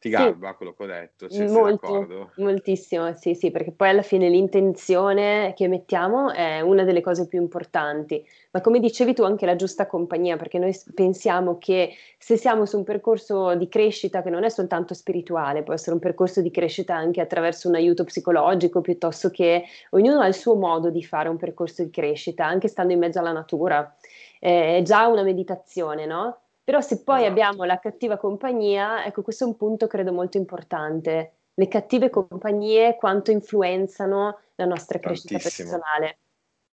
Ti 0.02 0.08
garba 0.08 0.50
sì. 0.50 0.56
quello 0.56 0.74
che 0.74 0.82
ho 0.82 0.86
detto? 0.86 1.28
Cioè, 1.28 1.48
Molto, 1.48 2.32
moltissimo, 2.38 3.12
sì, 3.14 3.36
sì, 3.36 3.52
perché 3.52 3.70
poi 3.70 3.90
alla 3.90 4.02
fine 4.02 4.28
l'intenzione 4.28 5.52
che 5.54 5.68
mettiamo 5.68 6.32
è 6.32 6.60
una 6.60 6.82
delle 6.82 7.00
cose 7.00 7.28
più 7.28 7.40
importanti, 7.40 8.26
ma 8.50 8.60
come 8.60 8.80
dicevi 8.80 9.14
tu 9.14 9.22
anche 9.22 9.46
la 9.46 9.54
giusta 9.54 9.86
compagnia, 9.86 10.36
perché 10.36 10.58
noi 10.58 10.76
pensiamo 10.92 11.56
che 11.58 11.94
se 12.18 12.36
siamo 12.36 12.66
su 12.66 12.78
un 12.78 12.82
percorso 12.82 13.54
di 13.54 13.68
crescita 13.68 14.22
che 14.22 14.30
non 14.30 14.42
è 14.42 14.48
soltanto 14.48 14.92
spirituale, 14.92 15.62
può 15.62 15.72
essere 15.72 15.92
un 15.92 16.00
percorso 16.00 16.40
di 16.40 16.50
crescita 16.50 16.96
anche 16.96 17.20
attraverso 17.20 17.68
un 17.68 17.76
aiuto 17.76 18.02
psicologico, 18.02 18.80
piuttosto 18.80 19.30
che 19.30 19.62
ognuno 19.90 20.18
ha 20.18 20.26
il 20.26 20.34
suo 20.34 20.56
modo 20.56 20.90
di 20.90 21.04
fare 21.04 21.28
un 21.28 21.36
percorso 21.36 21.84
di 21.84 21.90
crescita, 21.90 22.44
anche 22.44 22.66
stando 22.66 22.92
in 22.92 22.98
mezzo 22.98 23.20
alla 23.20 23.30
natura. 23.30 23.94
Eh, 24.40 24.78
è 24.78 24.82
già 24.82 25.06
una 25.06 25.22
meditazione, 25.22 26.06
no? 26.06 26.41
Però 26.64 26.80
se 26.80 27.02
poi 27.02 27.22
esatto. 27.22 27.30
abbiamo 27.30 27.64
la 27.64 27.78
cattiva 27.78 28.16
compagnia, 28.16 29.04
ecco 29.04 29.22
questo 29.22 29.44
è 29.44 29.46
un 29.48 29.56
punto 29.56 29.86
credo 29.86 30.12
molto 30.12 30.36
importante. 30.36 31.34
Le 31.54 31.68
cattive 31.68 32.08
compagnie 32.08 32.96
quanto 32.96 33.30
influenzano 33.30 34.38
la 34.54 34.64
nostra 34.64 34.98
crescita 34.98 35.38
Tantissimo. 35.38 35.68
personale. 35.68 36.18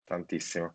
Tantissimo. 0.04 0.74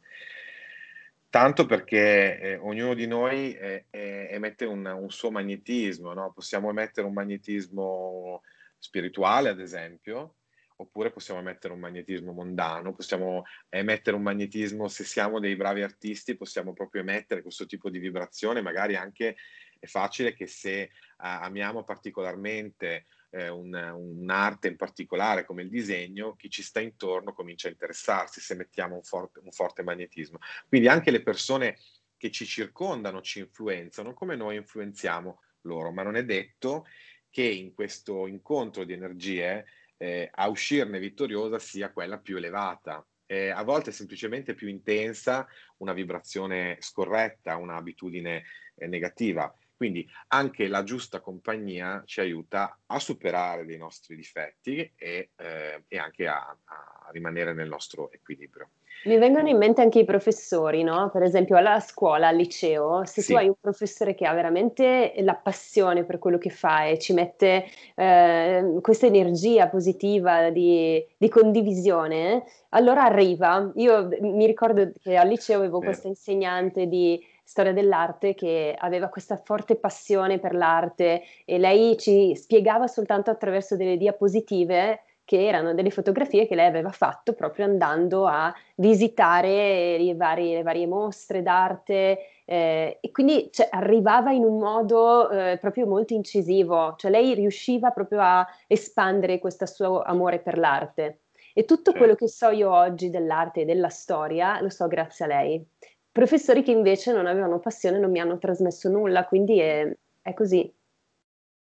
Tanto 1.30 1.66
perché 1.66 2.38
eh, 2.38 2.56
ognuno 2.58 2.94
di 2.94 3.06
noi 3.06 3.56
eh, 3.56 3.86
eh, 3.90 4.28
emette 4.30 4.64
un, 4.66 4.84
un, 4.86 5.10
suo 5.10 5.30
magnetismo, 5.32 6.12
no? 6.12 6.32
possiamo 6.32 6.70
emettere 6.70 7.06
un 7.06 7.12
magnetismo 7.12 8.42
spirituale, 8.78 9.48
ad 9.48 9.58
esempio, 9.58 10.34
oppure 10.76 11.10
possiamo 11.10 11.40
emettere 11.40 11.72
un 11.72 11.80
magnetismo 11.80 12.32
mondano, 12.32 12.94
possiamo 12.94 13.44
emettere 13.68 14.16
un 14.16 14.22
magnetismo, 14.22 14.88
se 14.88 15.04
siamo 15.04 15.38
dei 15.38 15.56
bravi 15.56 15.82
artisti, 15.82 16.36
possiamo 16.36 16.72
proprio 16.72 17.02
emettere 17.02 17.42
questo 17.42 17.66
tipo 17.66 17.90
di 17.90 17.98
vibrazione, 17.98 18.60
magari 18.60 18.96
anche 18.96 19.36
è 19.78 19.86
facile 19.86 20.34
che 20.34 20.46
se 20.46 20.82
eh, 20.82 20.90
amiamo 21.16 21.84
particolarmente 21.84 23.06
eh, 23.30 23.48
un, 23.48 23.74
un'arte 23.74 24.68
in 24.68 24.76
particolare 24.76 25.44
come 25.44 25.62
il 25.62 25.68
disegno, 25.68 26.34
chi 26.36 26.48
ci 26.48 26.62
sta 26.62 26.80
intorno 26.80 27.32
comincia 27.32 27.68
a 27.68 27.72
interessarsi 27.72 28.40
se 28.40 28.54
mettiamo 28.54 28.96
un 28.96 29.02
forte, 29.02 29.40
un 29.40 29.50
forte 29.50 29.82
magnetismo. 29.82 30.38
Quindi 30.68 30.88
anche 30.88 31.10
le 31.10 31.22
persone 31.22 31.78
che 32.16 32.30
ci 32.30 32.46
circondano 32.46 33.20
ci 33.20 33.40
influenzano 33.40 34.14
come 34.14 34.36
noi 34.36 34.56
influenziamo 34.56 35.42
loro, 35.62 35.92
ma 35.92 36.02
non 36.02 36.16
è 36.16 36.24
detto 36.24 36.86
che 37.28 37.42
in 37.42 37.74
questo 37.74 38.26
incontro 38.26 38.84
di 38.84 38.92
energie 38.92 39.66
eh, 39.96 40.28
a 40.32 40.48
uscirne 40.48 40.98
vittoriosa 40.98 41.58
sia 41.58 41.92
quella 41.92 42.18
più 42.18 42.36
elevata. 42.36 43.04
Eh, 43.26 43.48
a 43.48 43.62
volte 43.62 43.90
semplicemente 43.90 44.54
più 44.54 44.68
intensa 44.68 45.46
una 45.78 45.92
vibrazione 45.92 46.76
scorretta, 46.80 47.56
un'abitudine 47.56 48.44
eh, 48.74 48.86
negativa, 48.86 49.52
Quindi 49.76 50.08
anche 50.28 50.68
la 50.68 50.82
giusta 50.82 51.20
compagnia 51.20 52.02
ci 52.06 52.20
aiuta 52.20 52.78
a 52.86 52.98
superare 52.98 53.64
dei 53.64 53.76
nostri 53.76 54.14
difetti 54.16 54.92
e, 54.96 55.30
eh, 55.36 55.84
e 55.88 55.98
anche 55.98 56.26
a, 56.26 56.56
a 56.64 57.10
rimanere 57.10 57.52
nel 57.52 57.68
nostro 57.68 58.10
equilibrio. 58.12 58.70
Mi 59.04 59.18
vengono 59.18 59.48
in 59.48 59.58
mente 59.58 59.82
anche 59.82 59.98
i 59.98 60.04
professori, 60.04 60.82
no? 60.82 61.10
Per 61.10 61.22
esempio 61.22 61.56
alla 61.56 61.78
scuola, 61.80 62.28
al 62.28 62.36
liceo, 62.36 63.04
se 63.04 63.20
Sì. 63.20 63.32
tu 63.32 63.38
hai 63.38 63.48
un 63.48 63.56
professore 63.60 64.14
che 64.14 64.24
ha 64.24 64.32
veramente 64.32 65.12
la 65.18 65.34
passione 65.34 66.04
per 66.04 66.18
quello 66.18 66.38
che 66.38 66.48
fa 66.48 66.86
e 66.86 66.98
ci 66.98 67.12
mette 67.12 67.66
eh, 67.96 68.78
questa 68.80 69.06
energia 69.06 69.68
positiva 69.68 70.48
di, 70.48 71.04
di 71.18 71.28
condivisione, 71.28 72.44
allora 72.70 73.02
arriva. 73.02 73.70
Io 73.74 74.08
mi 74.20 74.46
ricordo 74.46 74.90
che 75.02 75.16
al 75.16 75.28
liceo 75.28 75.58
avevo 75.58 75.80
Vero. 75.80 75.90
questa 75.90 76.08
insegnante 76.08 76.86
di 76.86 77.22
storia 77.44 77.72
dell'arte 77.72 78.34
che 78.34 78.74
aveva 78.76 79.08
questa 79.08 79.36
forte 79.36 79.76
passione 79.76 80.38
per 80.38 80.54
l'arte 80.54 81.22
e 81.44 81.58
lei 81.58 81.96
ci 81.98 82.34
spiegava 82.34 82.86
soltanto 82.86 83.30
attraverso 83.30 83.76
delle 83.76 83.96
diapositive 83.96 85.02
che 85.24 85.46
erano 85.46 85.72
delle 85.72 85.90
fotografie 85.90 86.46
che 86.46 86.54
lei 86.54 86.66
aveva 86.66 86.90
fatto 86.90 87.32
proprio 87.34 87.64
andando 87.64 88.26
a 88.26 88.52
visitare 88.76 89.96
le 89.98 90.14
varie, 90.14 90.56
le 90.56 90.62
varie 90.62 90.86
mostre 90.86 91.42
d'arte 91.42 92.18
eh, 92.44 92.98
e 93.00 93.10
quindi 93.10 93.48
cioè, 93.50 93.68
arrivava 93.70 94.32
in 94.32 94.44
un 94.44 94.58
modo 94.58 95.30
eh, 95.30 95.56
proprio 95.58 95.86
molto 95.86 96.12
incisivo, 96.12 96.94
cioè 96.96 97.10
lei 97.10 97.34
riusciva 97.34 97.90
proprio 97.90 98.20
a 98.20 98.46
espandere 98.66 99.38
questo 99.38 99.64
suo 99.66 100.02
amore 100.02 100.40
per 100.40 100.58
l'arte. 100.58 101.20
E 101.54 101.64
tutto 101.64 101.92
Certo. 101.92 101.98
quello 101.98 102.14
che 102.16 102.28
so 102.28 102.50
io 102.50 102.70
oggi 102.70 103.10
dell'arte 103.10 103.60
e 103.60 103.64
della 103.64 103.88
storia 103.88 104.60
lo 104.60 104.68
so 104.70 104.88
grazie 104.88 105.24
a 105.24 105.28
lei. 105.28 105.64
Professori 106.14 106.62
che 106.62 106.70
invece 106.70 107.12
non 107.12 107.26
avevano 107.26 107.58
passione 107.58 107.98
non 107.98 108.12
mi 108.12 108.20
hanno 108.20 108.38
trasmesso 108.38 108.88
nulla, 108.88 109.24
quindi 109.24 109.58
è, 109.58 109.92
è 110.22 110.32
così. 110.32 110.72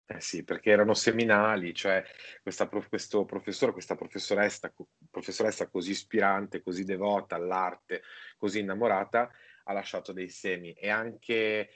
Eh 0.06 0.22
sì, 0.22 0.43
perché 0.43 0.70
erano 0.70 0.93
seminali, 0.93 1.74
cioè 1.74 2.04
questa 2.39 2.68
questo 2.68 3.26
professore, 3.26 3.72
questa 3.72 3.95
professoressa, 3.95 4.72
professoressa 5.10 5.68
così 5.70 5.89
ispirante, 5.89 6.62
così 6.62 6.84
devota 6.84 7.36
all'arte, 7.36 8.04
così 8.38 8.60
innamorata, 8.60 9.32
ha 9.64 9.74
lasciato 9.74 10.14
dei 10.14 10.30
semi. 10.30 10.72
È 10.74 10.88
anche 10.88 11.34
eh, 11.34 11.70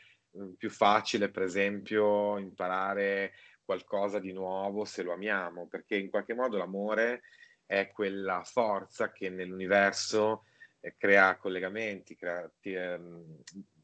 più 0.56 0.70
facile, 0.70 1.32
per 1.32 1.42
esempio, 1.42 2.38
imparare 2.38 3.34
qualcosa 3.66 4.20
di 4.20 4.34
nuovo 4.34 4.86
se 4.86 5.02
lo 5.02 5.14
amiamo, 5.14 5.66
perché 5.66 5.96
in 5.96 6.12
qualche 6.12 6.36
modo 6.36 6.58
l'amore 6.58 7.24
è 7.66 7.90
quella 7.90 8.44
forza 8.44 9.12
che 9.12 9.32
nell'universo 9.32 10.44
eh, 10.80 10.96
crea 10.98 11.36
collegamenti, 11.38 12.16
crea, 12.16 12.50
ti- 12.60 12.74
ehm, 12.74 13.42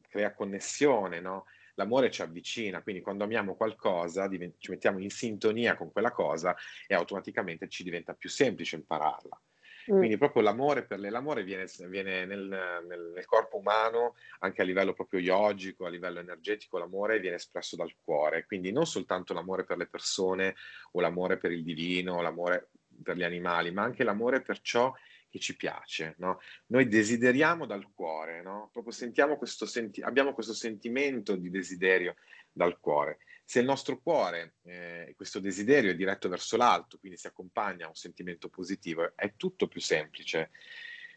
crea 0.08 0.32
connessione, 0.34 1.20
no? 1.20 1.46
L'amore 1.74 2.10
ci 2.10 2.22
avvicina, 2.22 2.82
quindi 2.82 3.02
quando 3.02 3.24
amiamo 3.24 3.56
qualcosa 3.56 4.28
diven- 4.28 4.54
ci 4.58 4.70
mettiamo 4.70 5.00
in 5.00 5.10
sintonia 5.10 5.76
con 5.76 5.90
quella 5.90 6.12
cosa 6.12 6.54
e 6.86 6.94
automaticamente 6.94 7.68
ci 7.68 7.82
diventa 7.82 8.14
più 8.14 8.28
semplice 8.28 8.76
impararla. 8.76 9.40
Mm. 9.92 9.98
Quindi 9.98 10.16
proprio 10.16 10.42
l'amore 10.42 10.84
per 10.84 10.98
le, 10.98 11.10
l'amore 11.10 11.42
viene, 11.42 11.66
viene 11.88 12.24
nel, 12.24 12.46
nel- 12.86 13.12
nel 13.14 13.24
corpo 13.26 13.58
umano, 13.58 14.14
anche 14.38 14.62
a 14.62 14.64
livello 14.64 14.94
proprio 14.94 15.20
yogico, 15.20 15.84
a 15.84 15.90
livello 15.90 16.20
energetico, 16.20 16.78
l'amore 16.78 17.18
viene 17.18 17.36
espresso 17.36 17.76
dal 17.76 17.92
cuore. 18.02 18.46
Quindi 18.46 18.72
non 18.72 18.86
soltanto 18.86 19.34
l'amore 19.34 19.64
per 19.64 19.76
le 19.76 19.86
persone 19.86 20.54
o 20.92 21.00
l'amore 21.00 21.36
per 21.36 21.50
il 21.50 21.64
divino, 21.64 22.14
o 22.14 22.22
l'amore 22.22 22.70
per 23.02 23.16
gli 23.16 23.24
animali, 23.24 23.72
ma 23.72 23.82
anche 23.82 24.04
l'amore 24.04 24.40
per 24.40 24.60
ciò 24.60 24.94
che 25.34 25.40
ci 25.40 25.56
piace, 25.56 26.14
no? 26.18 26.38
Noi 26.66 26.86
desideriamo 26.86 27.66
dal 27.66 27.88
cuore, 27.92 28.40
no? 28.40 28.70
Proprio 28.72 28.92
sentiamo 28.92 29.36
questo 29.36 29.66
senti- 29.66 30.00
abbiamo 30.00 30.32
questo 30.32 30.54
sentimento 30.54 31.34
di 31.34 31.50
desiderio 31.50 32.14
dal 32.52 32.78
cuore. 32.78 33.18
Se 33.44 33.58
il 33.58 33.64
nostro 33.64 33.98
cuore, 34.00 34.54
eh, 34.62 35.12
questo 35.16 35.40
desiderio 35.40 35.90
è 35.90 35.96
diretto 35.96 36.28
verso 36.28 36.56
l'alto, 36.56 36.98
quindi 36.98 37.18
si 37.18 37.26
accompagna 37.26 37.86
a 37.86 37.88
un 37.88 37.96
sentimento 37.96 38.48
positivo, 38.48 39.12
è 39.16 39.34
tutto 39.36 39.66
più 39.66 39.80
semplice. 39.80 40.50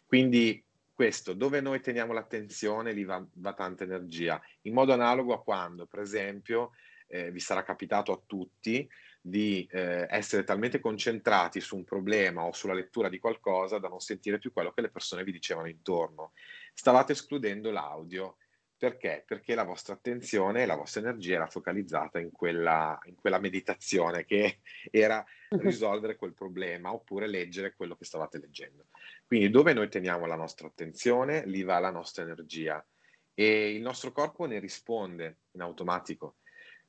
Quindi 0.03 0.65
questo, 0.91 1.33
dove 1.33 1.61
noi 1.61 1.79
teniamo 1.79 2.11
l'attenzione, 2.11 2.93
lì 2.93 3.03
va, 3.03 3.23
va 3.33 3.53
tanta 3.53 3.83
energia. 3.83 4.41
In 4.61 4.73
modo 4.73 4.93
analogo 4.93 5.31
a 5.35 5.43
quando, 5.43 5.85
per 5.85 5.99
esempio, 5.99 6.71
eh, 7.05 7.29
vi 7.29 7.39
sarà 7.39 7.61
capitato 7.61 8.11
a 8.11 8.21
tutti 8.25 8.89
di 9.27 9.67
eh, 9.71 10.07
essere 10.09 10.43
talmente 10.43 10.79
concentrati 10.79 11.59
su 11.59 11.75
un 11.75 11.83
problema 11.83 12.43
o 12.43 12.53
sulla 12.53 12.73
lettura 12.73 13.09
di 13.09 13.19
qualcosa 13.19 13.77
da 13.77 13.89
non 13.89 13.99
sentire 13.99 14.39
più 14.39 14.53
quello 14.53 14.71
che 14.71 14.81
le 14.81 14.89
persone 14.89 15.23
vi 15.23 15.33
dicevano 15.33 15.67
intorno. 15.67 16.31
Stavate 16.73 17.11
escludendo 17.11 17.69
l'audio. 17.69 18.37
Perché? 18.77 19.23
Perché 19.25 19.55
la 19.55 19.63
vostra 19.63 19.95
attenzione 19.95 20.61
e 20.61 20.65
la 20.67 20.75
vostra 20.75 21.01
energia 21.01 21.35
era 21.35 21.47
focalizzata 21.47 22.19
in 22.19 22.31
quella, 22.31 22.97
in 23.05 23.15
quella 23.15 23.39
meditazione 23.39 24.23
che 24.23 24.59
era 24.91 25.25
risolvere 25.49 26.15
quel 26.15 26.33
problema 26.33 26.93
oppure 26.93 27.27
leggere 27.27 27.73
quello 27.75 27.95
che 27.95 28.05
stavate 28.05 28.37
leggendo. 28.37 28.85
Quindi 29.25 29.49
dove 29.49 29.73
noi 29.73 29.89
teniamo 29.89 30.25
la 30.25 30.35
nostra 30.35 30.67
attenzione, 30.67 31.45
lì 31.47 31.63
va 31.63 31.79
la 31.79 31.89
nostra 31.89 32.23
energia 32.23 32.85
e 33.33 33.73
il 33.73 33.81
nostro 33.81 34.11
corpo 34.11 34.45
ne 34.45 34.59
risponde 34.59 35.37
in 35.51 35.61
automatico. 35.61 36.35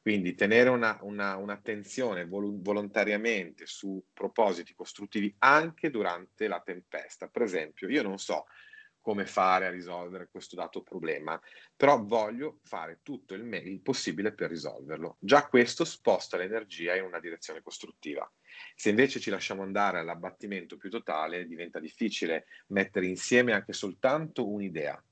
Quindi 0.00 0.34
tenere 0.34 0.70
una, 0.70 0.98
una, 1.02 1.36
un'attenzione 1.36 2.26
volontariamente 2.26 3.66
su 3.66 4.02
propositi 4.12 4.74
costruttivi 4.74 5.34
anche 5.38 5.90
durante 5.90 6.48
la 6.48 6.60
tempesta. 6.64 7.28
Per 7.28 7.42
esempio, 7.42 7.88
io 7.88 8.02
non 8.02 8.18
so 8.18 8.46
come 9.00 9.24
fare 9.26 9.66
a 9.66 9.70
risolvere 9.70 10.28
questo 10.30 10.54
dato 10.54 10.82
problema, 10.82 11.40
però 11.74 12.02
voglio 12.04 12.60
fare 12.64 13.00
tutto 13.02 13.34
il, 13.34 13.42
me- 13.42 13.56
il 13.56 13.80
possibile 13.80 14.34
per 14.34 14.50
risolverlo. 14.50 15.16
Già 15.18 15.46
questo 15.46 15.84
sposta 15.86 16.36
l'energia 16.36 16.94
in 16.94 17.04
una 17.04 17.20
direzione 17.20 17.62
costruttiva. 17.62 18.30
Se 18.74 18.90
invece 18.90 19.18
ci 19.18 19.30
lasciamo 19.30 19.62
andare 19.62 19.98
all'abbattimento 19.98 20.76
più 20.76 20.90
totale, 20.90 21.46
diventa 21.46 21.80
difficile 21.80 22.46
mettere 22.68 23.06
insieme 23.06 23.52
anche 23.52 23.72
soltanto 23.72 24.46
un'idea. 24.46 25.02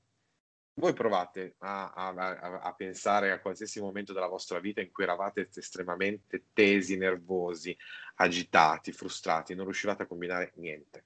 Voi 0.79 0.93
provate 0.93 1.55
a, 1.59 1.91
a- 1.91 2.59
a- 2.61 2.73
pensare 2.75 3.31
a 3.31 3.39
qualsiasi 3.39 3.79
momento 3.81 4.13
della 4.13 4.27
vostra 4.27 4.59
vita 4.59 4.79
in 4.79 4.91
cui 4.91 5.05
eravate 5.05 5.49
estremamente 5.55 6.43
tesi, 6.53 6.97
nervosi, 6.97 7.75
agitati, 8.17 8.91
frustrati, 8.91 9.55
non 9.55 9.65
riuscivate 9.65 10.03
a 10.03 10.05
combinare 10.05 10.51
niente, 10.57 11.05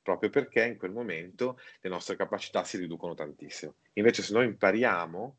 proprio 0.00 0.30
perché 0.30 0.64
in 0.64 0.78
quel 0.78 0.92
momento 0.92 1.58
le 1.80 1.90
nostre 1.90 2.16
capacità 2.16 2.64
si 2.64 2.78
riducono 2.78 3.12
tantissimo. 3.12 3.74
Invece 3.94 4.22
se 4.22 4.32
noi 4.32 4.46
impariamo 4.46 5.36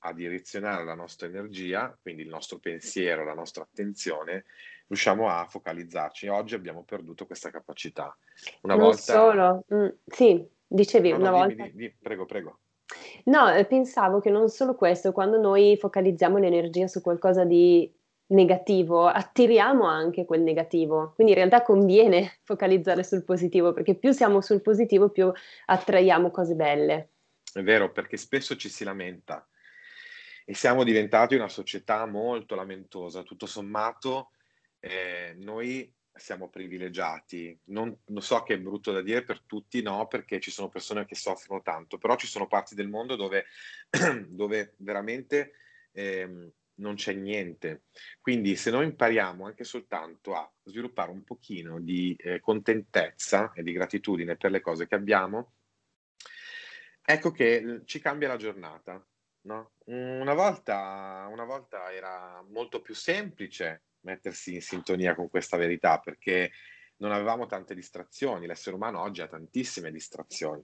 a 0.00 0.12
direzionare 0.12 0.82
la 0.82 0.94
nostra 0.94 1.28
energia, 1.28 1.96
quindi 2.02 2.22
il 2.22 2.28
nostro 2.28 2.58
pensiero, 2.58 3.22
la 3.24 3.34
nostra 3.34 3.62
attenzione, 3.62 4.44
riusciamo 4.88 5.28
a 5.28 5.46
focalizzarci. 5.46 6.26
Oggi 6.26 6.56
abbiamo 6.56 6.82
perduto 6.82 7.26
questa 7.26 7.50
capacità. 7.50 8.16
Una 8.62 8.74
Non 8.74 8.86
volta... 8.86 9.00
solo, 9.00 9.64
mm, 9.72 9.88
sì, 10.04 10.44
dicevi 10.66 11.10
No, 11.10 11.18
no, 11.18 11.22
una 11.28 11.46
dimmi, 11.46 11.54
volta. 11.54 11.64
di- 11.76 11.76
di- 11.76 11.94
prego, 11.96 12.24
prego. 12.24 12.58
No, 13.24 13.52
eh, 13.52 13.64
pensavo 13.64 14.20
che 14.20 14.30
non 14.30 14.48
solo 14.48 14.74
questo, 14.74 15.12
quando 15.12 15.38
noi 15.38 15.76
focalizziamo 15.76 16.38
l'energia 16.38 16.86
su 16.86 17.00
qualcosa 17.00 17.44
di 17.44 17.92
negativo, 18.28 19.06
attiriamo 19.06 19.84
anche 19.84 20.24
quel 20.24 20.42
negativo. 20.42 21.12
Quindi 21.14 21.32
in 21.32 21.38
realtà 21.38 21.62
conviene 21.62 22.38
focalizzare 22.44 23.02
sul 23.02 23.24
positivo, 23.24 23.72
perché 23.72 23.94
più 23.94 24.12
siamo 24.12 24.40
sul 24.40 24.62
positivo, 24.62 25.10
più 25.10 25.32
attraiamo 25.66 26.30
cose 26.30 26.54
belle. 26.54 27.10
È 27.52 27.62
vero, 27.62 27.90
perché 27.90 28.16
spesso 28.16 28.56
ci 28.56 28.68
si 28.68 28.84
lamenta 28.84 29.46
e 30.44 30.54
siamo 30.54 30.84
diventati 30.84 31.34
una 31.34 31.48
società 31.48 32.06
molto 32.06 32.54
lamentosa. 32.54 33.22
Tutto 33.22 33.46
sommato, 33.46 34.30
eh, 34.78 35.34
noi 35.38 35.92
siamo 36.20 36.48
privilegiati. 36.48 37.58
Non, 37.66 37.96
lo 38.06 38.20
so 38.20 38.42
che 38.42 38.54
è 38.54 38.58
brutto 38.58 38.92
da 38.92 39.02
dire 39.02 39.22
per 39.22 39.42
tutti, 39.42 39.82
no, 39.82 40.06
perché 40.06 40.38
ci 40.40 40.50
sono 40.50 40.68
persone 40.68 41.06
che 41.06 41.14
soffrono 41.14 41.62
tanto, 41.62 41.98
però 41.98 42.16
ci 42.16 42.26
sono 42.26 42.46
parti 42.46 42.74
del 42.74 42.88
mondo 42.88 43.16
dove, 43.16 43.46
dove 44.28 44.74
veramente 44.78 45.52
ehm, 45.92 46.50
non 46.74 46.94
c'è 46.94 47.12
niente. 47.12 47.84
Quindi 48.20 48.56
se 48.56 48.70
noi 48.70 48.84
impariamo 48.84 49.46
anche 49.46 49.64
soltanto 49.64 50.34
a 50.34 50.50
sviluppare 50.64 51.10
un 51.10 51.24
pochino 51.24 51.80
di 51.80 52.14
eh, 52.18 52.40
contentezza 52.40 53.52
e 53.52 53.62
di 53.62 53.72
gratitudine 53.72 54.36
per 54.36 54.50
le 54.50 54.60
cose 54.60 54.86
che 54.86 54.94
abbiamo, 54.94 55.54
ecco 57.02 57.30
che 57.30 57.54
eh, 57.56 57.82
ci 57.84 58.00
cambia 58.00 58.28
la 58.28 58.36
giornata. 58.36 59.04
No? 59.42 59.72
Una 59.86 60.34
volta, 60.34 61.26
una 61.30 61.44
volta 61.44 61.90
era 61.92 62.44
molto 62.50 62.82
più 62.82 62.94
semplice 62.94 63.84
mettersi 64.02 64.54
in 64.54 64.62
sintonia 64.62 65.14
con 65.14 65.28
questa 65.28 65.56
verità 65.56 65.98
perché 65.98 66.50
non 66.96 67.12
avevamo 67.12 67.46
tante 67.46 67.74
distrazioni. 67.74 68.46
L'essere 68.46 68.76
umano 68.76 69.00
oggi 69.00 69.20
ha 69.22 69.26
tantissime 69.28 69.90
distrazioni, 69.90 70.62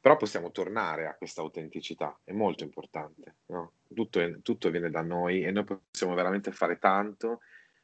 però 0.00 0.16
possiamo 0.16 0.50
tornare 0.50 1.06
a 1.06 1.14
questa 1.14 1.40
autenticità, 1.40 2.18
è 2.24 2.32
molto 2.32 2.64
importante. 2.64 3.36
no? 3.46 3.72
Tutto, 3.92 4.20
è- 4.20 4.40
tutto 4.42 4.70
viene 4.70 4.90
da 4.90 5.02
noi 5.02 5.42
e 5.44 5.50
noi 5.50 5.64
possiamo 5.64 6.14
veramente 6.14 6.50
fare 6.52 6.78
tanto 6.78 7.40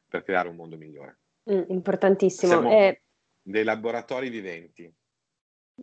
per 0.09 0.22
creare 0.22 0.49
un 0.49 0.57
mondo 0.57 0.76
migliore. 0.76 1.18
Mm, 1.51 1.62
importantissimo. 1.68 2.53
Siamo 2.53 2.70
Eh, 2.70 3.03
dei 3.43 3.64
laboratori 3.64 4.29
viventi. 4.31 4.93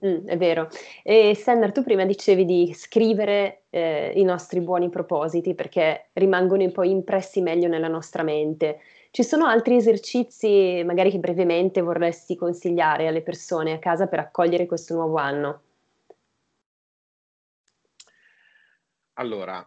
Mm, 0.03 0.27
è 0.27 0.37
vero. 0.37 0.67
E 1.03 1.35
Senner, 1.35 1.71
tu 1.71 1.83
prima 1.83 2.05
dicevi 2.05 2.43
di 2.43 2.73
scrivere 2.73 3.63
eh, 3.69 4.11
i 4.15 4.23
nostri 4.23 4.59
buoni 4.59 4.89
propositi 4.89 5.53
perché 5.55 6.09
rimangono 6.13 6.69
poi 6.71 6.89
impressi 6.89 7.41
meglio 7.41 7.69
nella 7.69 7.87
nostra 7.87 8.23
mente. 8.23 8.81
Ci 9.11 9.23
sono 9.23 9.45
altri 9.45 9.77
esercizi, 9.77 10.83
magari 10.83 11.09
che 11.09 11.19
brevemente 11.19 11.79
vorresti 11.79 12.35
consigliare 12.35 13.07
alle 13.07 13.21
persone 13.21 13.71
a 13.71 13.79
casa 13.79 14.07
per 14.07 14.19
accogliere 14.19 14.65
questo 14.65 14.93
nuovo 14.93 15.15
anno? 15.15 15.61
Allora, 19.13 19.65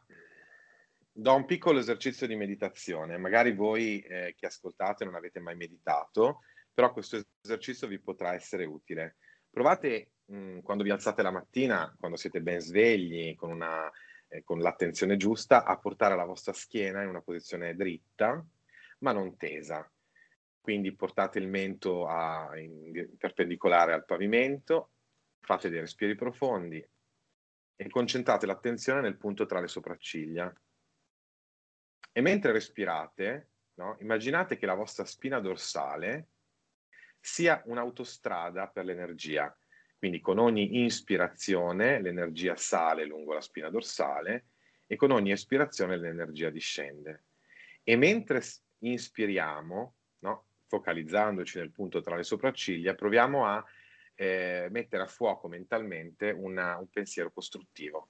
do 1.11 1.35
un 1.35 1.47
piccolo 1.47 1.79
esercizio 1.79 2.27
di 2.27 2.37
meditazione. 2.37 3.17
Magari 3.17 3.55
voi 3.55 4.01
eh, 4.01 4.35
che 4.37 4.45
ascoltate 4.45 5.07
non 5.07 5.15
avete 5.15 5.41
mai 5.41 5.57
meditato, 5.57 6.41
però 6.75 6.93
questo 6.93 7.19
esercizio 7.41 7.89
vi 7.89 7.99
potrà 7.99 8.35
essere 8.35 8.67
utile. 8.67 9.17
Provate 9.51 10.13
mh, 10.27 10.37
mm, 10.37 10.59
quando 10.61 10.85
vi 10.85 10.91
alzate 10.91 11.23
la 11.23 11.31
mattina, 11.31 11.95
quando 11.99 12.17
siete 12.17 12.41
ben 12.41 12.61
svegli, 12.61 13.35
con, 13.35 13.51
una, 13.51 13.91
eh, 14.29 14.43
con 14.45 14.61
l'attenzione 14.61 15.17
giusta, 15.17 15.65
a 15.65 15.79
portare 15.79 16.17
la 16.17 16.25
vostra 16.25 16.53
schiena 16.53 17.03
in 17.03 17.09
una 17.09 17.23
posizione 17.23 17.75
dritta, 17.75 18.45
ma 19.01 19.13
non 19.13 19.37
tesa. 19.37 19.91
Quindi 20.61 20.95
portate 20.95 21.39
il 21.39 21.49
mento 21.49 22.07
a, 22.07 22.51
in, 22.59 23.17
perpendicolare 23.17 23.93
al 23.93 24.05
pavimento, 24.05 24.91
fate 25.41 25.71
dei 25.71 25.81
respiri 25.81 26.15
profondi 26.15 26.87
e 27.81 27.89
concentrate 27.89 28.45
l'attenzione 28.45 29.01
nel 29.01 29.17
punto 29.17 29.47
tra 29.47 29.61
le 29.61 29.69
sopracciglia. 29.69 30.53
E 32.13 32.21
mentre 32.21 32.53
respirate, 32.53 33.51
no, 33.75 33.97
immaginate 34.01 34.57
che 34.57 34.67
la 34.67 34.75
vostra 34.75 35.05
spina 35.05 35.39
dorsale 35.39 36.27
sia 37.29 37.63
un'autostrada 37.67 38.69
per 38.69 38.87
l'energia. 38.87 39.55
Quindi 39.99 40.21
con 40.21 40.39
ogni 40.39 40.83
inspirazione 40.83 42.01
l'energia 42.01 42.57
sale 42.57 43.05
lungo 43.05 43.35
la 43.35 43.41
spina 43.41 43.69
dorsale 43.69 44.47
e 44.87 44.97
con 44.97 45.11
ogni 45.11 45.33
espirazione 45.33 45.99
l'energia 45.99 46.49
discende. 46.49 47.25
E 47.83 47.97
mentre 47.97 48.43
inspiriamo, 48.79 49.95
no, 50.21 50.47
focalizzandoci 50.67 51.59
nel 51.59 51.71
punto 51.71 52.01
tra 52.01 52.17
le 52.17 52.23
sopracciglia, 52.23 52.95
proviamo 52.95 53.45
a 53.45 53.63
eh, 54.15 54.69
mettere 54.71 55.03
a 55.03 55.07
fuoco 55.07 55.49
mentalmente 55.49 56.31
una, 56.31 56.79
un 56.79 56.89
pensiero 56.89 57.31
costruttivo. 57.31 58.09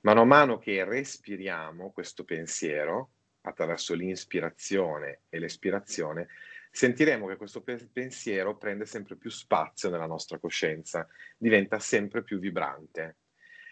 Mano 0.00 0.22
a 0.22 0.24
mano 0.24 0.58
che 0.58 0.82
respiriamo 0.84 1.92
questo 1.92 2.24
pensiero, 2.24 3.10
attraverso 3.42 3.94
l'inspirazione 3.94 5.20
e 5.28 5.38
l'espirazione, 5.38 6.28
sentiremo 6.70 7.26
che 7.26 7.36
questo 7.36 7.62
pe- 7.62 7.88
pensiero 7.92 8.56
prende 8.56 8.86
sempre 8.86 9.16
più 9.16 9.30
spazio 9.30 9.90
nella 9.90 10.06
nostra 10.06 10.38
coscienza, 10.38 11.06
diventa 11.36 11.78
sempre 11.78 12.22
più 12.22 12.38
vibrante. 12.38 13.16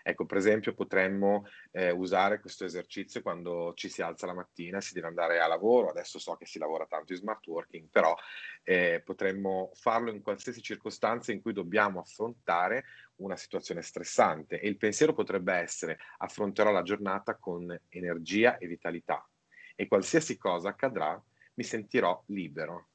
Ecco, 0.09 0.25
per 0.25 0.39
esempio, 0.39 0.73
potremmo 0.73 1.47
eh, 1.71 1.91
usare 1.91 2.41
questo 2.41 2.65
esercizio 2.65 3.21
quando 3.21 3.75
ci 3.75 3.91
si 3.91 4.01
alza 4.01 4.25
la 4.25 4.33
mattina, 4.33 4.81
si 4.81 4.95
deve 4.95 5.09
andare 5.09 5.39
a 5.39 5.47
lavoro. 5.47 5.91
Adesso 5.91 6.19
so 6.19 6.35
che 6.37 6.47
si 6.47 6.59
lavora 6.59 6.87
tanto 6.87 7.13
in 7.13 7.19
smart 7.19 7.47
working, 7.47 7.89
però 7.91 8.17
eh, 8.63 9.03
potremmo 9.05 9.71
farlo 9.75 10.11
in 10.11 10.23
qualsiasi 10.23 10.63
circostanza 10.63 11.31
in 11.31 11.43
cui 11.43 11.53
dobbiamo 11.53 12.01
affrontare 12.01 12.85
una 13.17 13.37
situazione 13.37 13.83
stressante. 13.83 14.59
E 14.61 14.69
il 14.69 14.79
pensiero 14.79 15.13
potrebbe 15.13 15.53
essere: 15.53 15.99
affronterò 16.19 16.71
la 16.71 16.83
giornata 16.83 17.35
con 17.37 17.79
energia 17.91 18.57
e 18.57 18.67
vitalità. 18.67 19.29
E 19.77 19.89
qualsiasi 19.89 20.39
cosa 20.39 20.71
accadrà, 20.71 21.23
mi 21.59 21.65
sentirò 21.65 22.23
libero. 22.27 22.91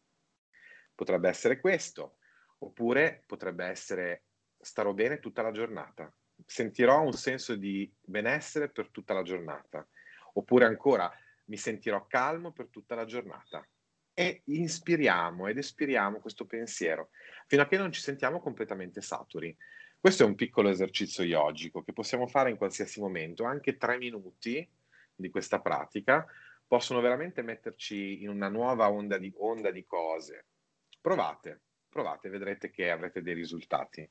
Potrebbe 0.95 1.27
essere 1.27 1.59
questo, 1.59 2.15
oppure 2.59 3.23
potrebbe 3.27 3.65
essere 3.65 4.23
starò 4.57 4.93
bene 4.93 5.19
tutta 5.19 5.41
la 5.41 5.51
giornata, 5.51 6.11
sentirò 6.45 7.01
un 7.01 7.11
senso 7.11 7.55
di 7.55 7.91
benessere 8.01 8.69
per 8.69 8.89
tutta 8.89 9.13
la 9.13 9.21
giornata, 9.21 9.85
oppure 10.33 10.63
ancora 10.63 11.11
mi 11.45 11.57
sentirò 11.57 12.07
calmo 12.07 12.53
per 12.53 12.69
tutta 12.69 12.95
la 12.95 13.03
giornata. 13.03 13.67
E 14.13 14.43
inspiriamo 14.45 15.47
ed 15.47 15.57
espiriamo 15.57 16.19
questo 16.19 16.45
pensiero 16.45 17.09
fino 17.47 17.63
a 17.63 17.67
che 17.67 17.77
non 17.77 17.91
ci 17.91 17.99
sentiamo 17.99 18.39
completamente 18.39 19.01
saturi. 19.01 19.55
Questo 19.99 20.23
è 20.23 20.25
un 20.25 20.35
piccolo 20.35 20.69
esercizio 20.69 21.23
yogico 21.23 21.83
che 21.83 21.93
possiamo 21.93 22.27
fare 22.27 22.49
in 22.49 22.57
qualsiasi 22.57 23.01
momento, 23.01 23.43
anche 23.43 23.75
tre 23.75 23.97
minuti 23.97 24.65
di 25.15 25.29
questa 25.29 25.59
pratica 25.59 26.25
possono 26.67 27.01
veramente 27.01 27.41
metterci 27.41 28.23
in 28.23 28.29
una 28.29 28.49
nuova 28.49 28.91
onda 28.91 29.17
di, 29.17 29.33
onda 29.37 29.71
di 29.71 29.85
cose. 29.85 30.45
Provate, 31.01 31.61
provate, 31.89 32.29
vedrete 32.29 32.69
che 32.69 32.89
avrete 32.89 33.21
dei 33.21 33.33
risultati. 33.33 34.09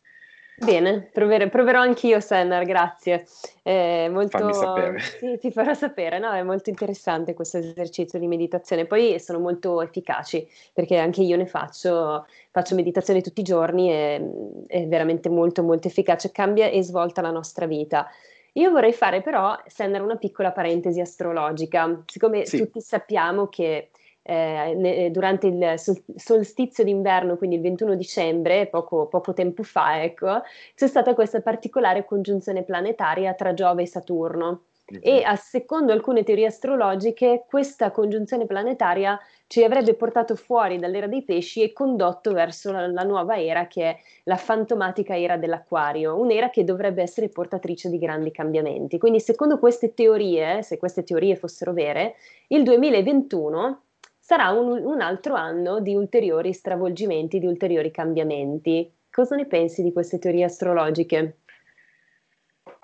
Bene, 0.54 1.08
provere, 1.12 1.48
proverò 1.48 1.80
anch'io, 1.80 2.20
Sennar, 2.20 2.64
grazie. 2.64 3.26
È 3.62 4.06
molto. 4.08 4.52
Sì, 4.98 5.38
ti 5.38 5.50
farò 5.50 5.72
sapere, 5.72 6.18
no? 6.18 6.30
È 6.30 6.42
molto 6.42 6.68
interessante 6.68 7.32
questo 7.32 7.56
esercizio 7.56 8.18
di 8.18 8.26
meditazione. 8.26 8.84
Poi 8.84 9.18
sono 9.18 9.38
molto 9.38 9.80
efficaci, 9.80 10.46
perché 10.74 10.98
anche 10.98 11.22
io 11.22 11.36
ne 11.38 11.46
faccio, 11.46 12.26
faccio 12.50 12.74
meditazione 12.74 13.22
tutti 13.22 13.40
i 13.40 13.44
giorni 13.44 13.90
e 13.90 14.30
è 14.66 14.86
veramente 14.86 15.30
molto, 15.30 15.62
molto 15.62 15.88
efficace, 15.88 16.30
cambia 16.30 16.66
e 16.66 16.82
svolta 16.82 17.22
la 17.22 17.30
nostra 17.30 17.66
vita. 17.66 18.08
Io 18.52 18.70
vorrei 18.70 18.92
fare 18.92 19.22
però, 19.22 19.56
Senna, 19.66 20.02
una 20.02 20.16
piccola 20.16 20.52
parentesi 20.52 21.00
astrologica, 21.00 22.02
siccome 22.06 22.44
sì. 22.44 22.58
tutti 22.58 22.80
sappiamo 22.80 23.48
che 23.48 23.90
eh, 24.22 24.74
ne, 24.76 25.10
durante 25.10 25.46
il 25.46 25.78
sol- 25.78 26.02
solstizio 26.16 26.84
d'inverno, 26.84 27.36
quindi 27.36 27.56
il 27.56 27.62
21 27.62 27.94
dicembre, 27.94 28.68
poco, 28.68 29.06
poco 29.06 29.32
tempo 29.32 29.62
fa, 29.62 30.02
ecco, 30.02 30.42
c'è 30.74 30.86
stata 30.86 31.14
questa 31.14 31.40
particolare 31.40 32.04
congiunzione 32.04 32.62
planetaria 32.62 33.34
tra 33.34 33.54
Giove 33.54 33.82
e 33.82 33.86
Saturno. 33.86 34.64
E 35.00 35.22
a 35.22 35.36
secondo 35.36 35.92
alcune 35.92 36.22
teorie 36.22 36.46
astrologiche, 36.46 37.44
questa 37.48 37.90
congiunzione 37.90 38.46
planetaria 38.46 39.18
ci 39.46 39.62
avrebbe 39.64 39.94
portato 39.94 40.34
fuori 40.34 40.78
dall'era 40.78 41.06
dei 41.06 41.24
pesci 41.24 41.62
e 41.62 41.72
condotto 41.72 42.32
verso 42.32 42.72
la, 42.72 42.86
la, 42.86 43.02
nuova 43.02 43.40
era 43.40 43.66
che 43.66 43.82
è 43.84 43.98
la 44.24 44.36
fantomatica 44.36 45.16
era 45.16 45.36
dell'acquario, 45.36 46.18
un'era 46.18 46.50
che 46.50 46.64
dovrebbe 46.64 47.02
essere 47.02 47.28
portatrice 47.28 47.88
di 47.88 47.98
grandi 47.98 48.30
cambiamenti. 48.30 48.98
Quindi 48.98 49.20
secondo 49.20 49.58
queste 49.58 49.94
teorie, 49.94 50.62
se 50.62 50.78
queste 50.78 51.04
teorie 51.04 51.36
fossero 51.36 51.72
vere, 51.72 52.16
il 52.48 52.62
2021 52.62 53.82
sarà 54.18 54.50
un, 54.50 54.84
un 54.84 55.00
altro 55.00 55.34
anno 55.34 55.80
di 55.80 55.94
ulteriori 55.94 56.52
stravolgimenti, 56.52 57.38
di 57.38 57.46
ulteriori 57.46 57.90
cambiamenti. 57.90 58.90
Cosa 59.10 59.36
ne 59.36 59.46
pensi 59.46 59.82
di 59.82 59.92
queste 59.92 60.18
teorie 60.18 60.44
astrologiche? 60.44 61.41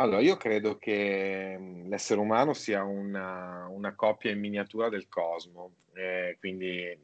Allora, 0.00 0.20
io 0.20 0.36
credo 0.36 0.76
che 0.76 1.56
mm, 1.58 1.88
l'essere 1.88 2.20
umano 2.20 2.52
sia 2.52 2.82
una, 2.82 3.66
una 3.68 3.94
copia 3.94 4.30
in 4.30 4.40
miniatura 4.40 4.88
del 4.88 5.08
cosmo, 5.08 5.76
eh, 5.94 6.36
quindi 6.40 6.96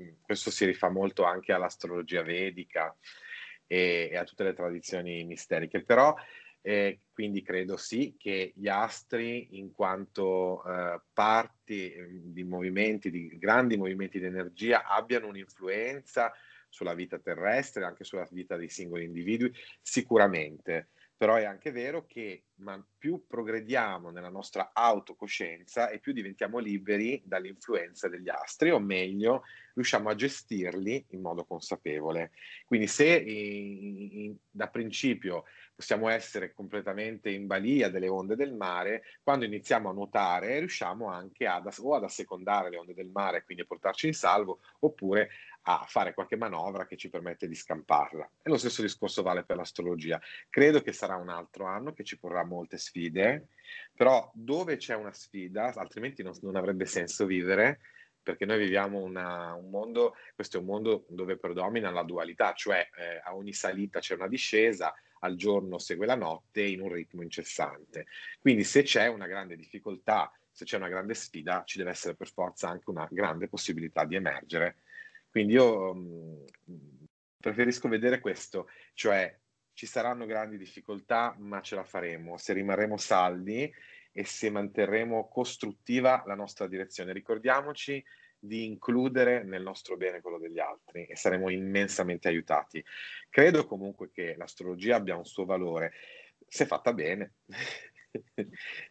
mm, 0.00 0.08
questo 0.22 0.50
si 0.50 0.66
rifà 0.66 0.90
molto 0.90 1.24
anche 1.24 1.52
all'astrologia 1.52 2.22
vedica 2.22 2.94
e, 3.66 4.08
e 4.12 4.16
a 4.16 4.24
tutte 4.24 4.44
le 4.44 4.52
tradizioni 4.52 5.24
misteriche, 5.24 5.82
però 5.82 6.14
eh, 6.60 7.00
quindi 7.12 7.42
credo 7.42 7.76
sì 7.78 8.14
che 8.18 8.52
gli 8.54 8.68
astri, 8.68 9.58
in 9.58 9.72
quanto 9.72 10.62
eh, 10.64 11.00
parti 11.12 11.94
mm, 11.96 12.32
di 12.32 12.44
movimenti, 12.44 13.10
di 13.10 13.38
grandi 13.38 13.78
movimenti 13.78 14.18
di 14.18 14.26
energia, 14.26 14.84
abbiano 14.84 15.28
un'influenza 15.28 16.32
sulla 16.68 16.94
vita 16.94 17.18
terrestre, 17.18 17.84
anche 17.84 18.04
sulla 18.04 18.28
vita 18.30 18.56
dei 18.56 18.68
singoli 18.68 19.04
individui, 19.04 19.50
sicuramente 19.80 20.88
però 21.18 21.34
è 21.34 21.44
anche 21.44 21.72
vero 21.72 22.06
che 22.06 22.44
più 22.96 23.26
progrediamo 23.26 24.10
nella 24.10 24.28
nostra 24.28 24.70
autocoscienza 24.72 25.90
e 25.90 25.98
più 25.98 26.12
diventiamo 26.12 26.58
liberi 26.58 27.20
dall'influenza 27.24 28.08
degli 28.08 28.28
astri, 28.28 28.70
o 28.70 28.78
meglio, 28.78 29.42
riusciamo 29.74 30.08
a 30.08 30.14
gestirli 30.14 31.06
in 31.10 31.20
modo 31.20 31.44
consapevole. 31.44 32.30
Quindi 32.66 32.86
se 32.86 33.06
in, 33.06 34.08
in, 34.12 34.36
da 34.48 34.68
principio 34.68 35.44
possiamo 35.74 36.08
essere 36.08 36.52
completamente 36.52 37.30
in 37.30 37.46
balia 37.46 37.88
delle 37.88 38.08
onde 38.08 38.36
del 38.36 38.54
mare, 38.54 39.02
quando 39.22 39.44
iniziamo 39.44 39.90
a 39.90 39.92
nuotare 39.92 40.60
riusciamo 40.60 41.08
anche 41.08 41.46
ad, 41.46 41.68
o 41.78 41.94
ad 41.94 42.04
assecondare 42.04 42.70
le 42.70 42.76
onde 42.76 42.94
del 42.94 43.10
mare, 43.10 43.44
quindi 43.44 43.64
a 43.64 43.66
portarci 43.66 44.06
in 44.06 44.14
salvo, 44.14 44.60
oppure 44.80 45.30
a 45.70 45.84
fare 45.86 46.14
qualche 46.14 46.36
manovra 46.36 46.86
che 46.86 46.96
ci 46.96 47.10
permette 47.10 47.46
di 47.46 47.54
scamparla. 47.54 48.30
E 48.42 48.48
lo 48.48 48.56
stesso 48.56 48.80
discorso 48.80 49.22
vale 49.22 49.44
per 49.44 49.56
l'astrologia. 49.56 50.18
Credo 50.48 50.80
che 50.80 50.92
sarà 50.92 51.16
un 51.16 51.28
altro 51.28 51.66
anno 51.66 51.92
che 51.92 52.04
ci 52.04 52.18
porrà 52.18 52.42
molte 52.42 52.78
sfide, 52.78 53.48
però 53.94 54.30
dove 54.32 54.78
c'è 54.78 54.94
una 54.94 55.12
sfida, 55.12 55.74
altrimenti 55.74 56.22
non, 56.22 56.32
non 56.40 56.56
avrebbe 56.56 56.86
senso 56.86 57.26
vivere, 57.26 57.80
perché 58.22 58.46
noi 58.46 58.58
viviamo 58.58 59.00
una, 59.00 59.52
un 59.52 59.68
mondo, 59.68 60.14
questo 60.34 60.56
è 60.56 60.60
un 60.60 60.66
mondo 60.66 61.04
dove 61.08 61.36
predomina 61.36 61.90
la 61.90 62.02
dualità, 62.02 62.54
cioè 62.54 62.88
eh, 62.96 63.20
a 63.22 63.36
ogni 63.36 63.52
salita 63.52 64.00
c'è 64.00 64.14
una 64.14 64.28
discesa, 64.28 64.94
al 65.20 65.34
giorno 65.34 65.78
segue 65.78 66.06
la 66.06 66.16
notte 66.16 66.62
in 66.62 66.80
un 66.80 66.90
ritmo 66.90 67.20
incessante. 67.20 68.06
Quindi 68.40 68.64
se 68.64 68.84
c'è 68.84 69.06
una 69.08 69.26
grande 69.26 69.54
difficoltà, 69.54 70.32
se 70.50 70.64
c'è 70.64 70.78
una 70.78 70.88
grande 70.88 71.12
sfida, 71.12 71.62
ci 71.66 71.76
deve 71.76 71.90
essere 71.90 72.14
per 72.14 72.30
forza 72.30 72.70
anche 72.70 72.88
una 72.88 73.06
grande 73.10 73.48
possibilità 73.48 74.06
di 74.06 74.14
emergere 74.14 74.76
quindi 75.30 75.54
io 75.54 75.94
mh, 75.94 76.44
mm, 76.70 77.04
preferisco 77.40 77.88
vedere 77.88 78.20
questo, 78.20 78.68
cioè 78.94 79.36
ci 79.72 79.86
saranno 79.86 80.26
grandi 80.26 80.58
difficoltà, 80.58 81.36
ma 81.38 81.60
ce 81.60 81.76
la 81.76 81.84
faremo 81.84 82.36
se 82.36 82.52
rimarremo 82.52 82.96
saldi 82.96 83.72
e 84.10 84.24
se 84.24 84.50
manterremo 84.50 85.28
costruttiva 85.28 86.24
la 86.26 86.34
nostra 86.34 86.66
direzione. 86.66 87.12
Ricordiamoci 87.12 88.04
di 88.40 88.64
includere 88.64 89.44
nel 89.44 89.62
nostro 89.62 89.96
bene 89.96 90.20
quello 90.20 90.38
degli 90.38 90.58
altri 90.58 91.06
e 91.06 91.16
saremo 91.16 91.50
immensamente 91.50 92.28
aiutati. 92.28 92.84
Credo 93.28 93.66
comunque 93.66 94.10
che 94.10 94.34
l'astrologia 94.36 94.96
abbia 94.96 95.16
un 95.16 95.24
suo 95.24 95.44
valore, 95.44 95.92
se 96.46 96.66
fatta 96.66 96.92
bene, 96.92 97.34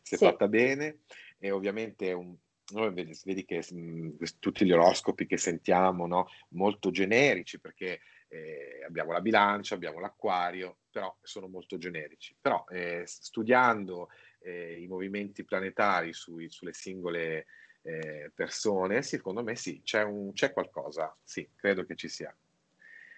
se 0.01 0.15
sì. 0.15 0.17
fatta 0.17 0.47
bene 0.47 0.99
e 1.39 1.51
ovviamente 1.51 2.11
un, 2.13 2.35
noi 2.73 2.93
vedi, 2.93 3.17
vedi 3.23 3.45
che 3.45 3.63
mh, 3.69 4.17
tutti 4.39 4.65
gli 4.65 4.71
oroscopi 4.71 5.25
che 5.25 5.37
sentiamo, 5.37 6.07
no? 6.07 6.27
molto 6.49 6.91
generici 6.91 7.59
perché 7.59 8.01
eh, 8.27 8.83
abbiamo 8.85 9.11
la 9.11 9.21
bilancia, 9.21 9.75
abbiamo 9.75 9.99
l'acquario, 9.99 10.79
però 10.91 11.15
sono 11.21 11.47
molto 11.47 11.77
generici. 11.77 12.35
Però 12.39 12.65
eh, 12.69 13.03
studiando 13.05 14.09
eh, 14.39 14.79
i 14.81 14.87
movimenti 14.87 15.45
planetari 15.45 16.13
sui, 16.13 16.49
sulle 16.49 16.73
singole 16.73 17.45
eh, 17.81 18.31
persone, 18.33 19.01
secondo 19.01 19.43
me 19.43 19.55
sì, 19.55 19.81
c'è, 19.83 20.03
un, 20.03 20.33
c'è, 20.33 20.51
qualcosa, 20.51 21.15
sì, 21.23 21.49
credo 21.55 21.85
che 21.85 21.95
ci 21.95 22.09
sia. 22.09 22.35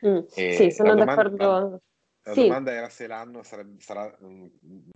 Mm, 0.05 0.25
sì, 0.27 0.71
sono 0.71 0.95
d'accordo. 0.95 1.81
La 2.29 2.35
sì. 2.35 2.43
domanda 2.43 2.71
era 2.71 2.89
se 2.89 3.07
l'anno 3.07 3.41
sarà, 3.43 3.65
sarà 3.79 4.17
mm, 4.23 4.45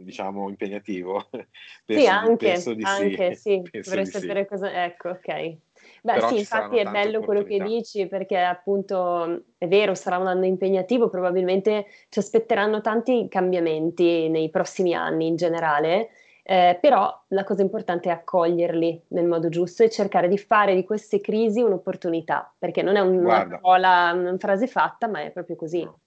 diciamo, 0.03 0.49
impegnativo. 0.49 1.29
penso, 1.85 2.01
sì, 2.01 2.07
anche, 2.07 2.53
di 2.75 2.83
anche, 2.83 3.35
sì. 3.35 3.61
sì. 3.71 3.89
Vorrei 3.89 4.05
sapere 4.05 4.41
sì. 4.43 4.47
cosa... 4.47 4.83
Ecco, 4.83 5.09
ok. 5.09 5.57
Beh 6.01 6.13
Però 6.13 6.27
sì, 6.29 6.37
infatti 6.39 6.77
è 6.77 6.89
bello 6.89 7.21
quello 7.21 7.43
che 7.43 7.59
dici 7.59 8.07
perché 8.07 8.37
appunto 8.37 9.45
è 9.57 9.67
vero, 9.67 9.95
sarà 9.95 10.17
un 10.17 10.27
anno 10.27 10.45
impegnativo, 10.45 11.09
probabilmente 11.09 11.85
ci 12.09 12.19
aspetteranno 12.19 12.81
tanti 12.81 13.27
cambiamenti 13.29 14.29
nei 14.29 14.49
prossimi 14.49 14.93
anni 14.93 15.27
in 15.27 15.35
generale, 15.35 16.09
eh, 16.43 16.77
però 16.79 17.23
la 17.29 17.43
cosa 17.43 17.61
importante 17.61 18.09
è 18.09 18.11
accoglierli 18.11 19.05
nel 19.09 19.25
modo 19.25 19.49
giusto 19.49 19.83
e 19.83 19.89
cercare 19.89 20.27
di 20.27 20.37
fare 20.37 20.75
di 20.75 20.83
queste 20.83 21.21
crisi 21.21 21.61
un'opportunità, 21.61 22.53
perché 22.57 22.81
non 22.81 22.95
è 22.95 22.99
una, 22.99 23.47
parola, 23.47 24.11
una 24.13 24.37
frase 24.37 24.67
fatta, 24.67 25.07
ma 25.07 25.21
è 25.21 25.31
proprio 25.31 25.55
così. 25.55 25.83
No. 25.83 25.99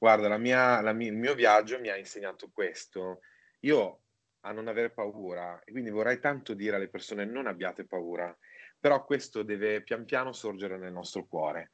Guarda, 0.00 0.28
la 0.28 0.38
mia, 0.38 0.80
la 0.80 0.94
mia, 0.94 1.10
il 1.10 1.16
mio 1.18 1.34
viaggio 1.34 1.78
mi 1.78 1.90
ha 1.90 1.96
insegnato 1.98 2.48
questo. 2.50 3.20
Io 3.60 4.04
a 4.40 4.52
non 4.52 4.66
avere 4.66 4.88
paura, 4.88 5.60
e 5.62 5.72
quindi 5.72 5.90
vorrei 5.90 6.18
tanto 6.18 6.54
dire 6.54 6.76
alle 6.76 6.88
persone 6.88 7.26
non 7.26 7.46
abbiate 7.46 7.84
paura, 7.84 8.34
però 8.78 9.04
questo 9.04 9.42
deve 9.42 9.82
pian 9.82 10.06
piano 10.06 10.32
sorgere 10.32 10.78
nel 10.78 10.90
nostro 10.90 11.26
cuore. 11.26 11.72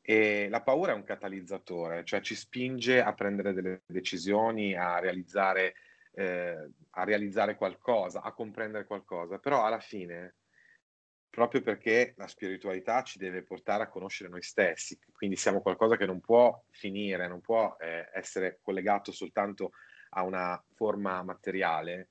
E 0.00 0.46
la 0.48 0.62
paura 0.62 0.92
è 0.92 0.94
un 0.94 1.02
catalizzatore, 1.02 2.04
cioè 2.04 2.20
ci 2.20 2.36
spinge 2.36 3.02
a 3.02 3.12
prendere 3.14 3.52
delle 3.52 3.82
decisioni, 3.84 4.76
a 4.76 5.00
realizzare, 5.00 5.74
eh, 6.12 6.70
a 6.90 7.02
realizzare 7.02 7.56
qualcosa, 7.56 8.22
a 8.22 8.32
comprendere 8.32 8.86
qualcosa, 8.86 9.40
però 9.40 9.64
alla 9.64 9.80
fine, 9.80 10.36
proprio 11.36 11.60
perché 11.60 12.14
la 12.16 12.28
spiritualità 12.28 13.02
ci 13.02 13.18
deve 13.18 13.42
portare 13.42 13.82
a 13.82 13.88
conoscere 13.88 14.30
noi 14.30 14.40
stessi, 14.40 14.98
quindi 15.12 15.36
siamo 15.36 15.60
qualcosa 15.60 15.98
che 15.98 16.06
non 16.06 16.18
può 16.18 16.64
finire, 16.70 17.28
non 17.28 17.42
può 17.42 17.76
eh, 17.78 18.08
essere 18.14 18.58
collegato 18.62 19.12
soltanto 19.12 19.72
a 20.12 20.22
una 20.22 20.64
forma 20.72 21.22
materiale, 21.22 22.08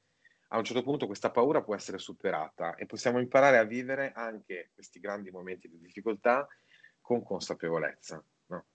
a 0.49 0.59
un 0.59 0.63
certo 0.63 0.83
punto 0.83 1.07
questa 1.07 1.31
paura 1.31 1.63
può 1.63 1.73
essere 1.73 1.97
superata 1.97 2.75
e 2.75 2.85
possiamo 2.85 3.17
imparare 3.17 3.57
a 3.57 3.63
vivere 3.63 4.11
anche 4.13 4.69
questi 4.75 4.99
grandi 4.99 5.31
momenti 5.31 5.67
di 5.67 5.79
difficoltà 5.79 6.47
con 7.01 7.23
consapevolezza. 7.23 8.23
No? 8.49 8.65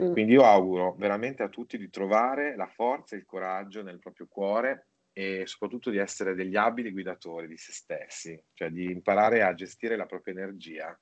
Mm. 0.00 0.12
Quindi 0.12 0.32
io 0.32 0.44
auguro 0.44 0.94
veramente 0.94 1.42
a 1.42 1.50
tutti 1.50 1.76
di 1.76 1.90
trovare 1.90 2.56
la 2.56 2.66
forza 2.66 3.14
e 3.14 3.18
il 3.18 3.26
coraggio 3.26 3.82
nel 3.82 3.98
proprio 3.98 4.26
cuore 4.26 4.86
e 5.12 5.46
soprattutto 5.46 5.90
di 5.90 5.98
essere 5.98 6.34
degli 6.34 6.56
abili 6.56 6.90
guidatori 6.90 7.46
di 7.46 7.56
se 7.56 7.72
stessi, 7.72 8.42
cioè 8.54 8.70
di 8.70 8.84
imparare 8.84 9.42
a 9.42 9.54
gestire 9.54 9.96
la 9.96 10.06
propria 10.06 10.34
energia, 10.34 10.98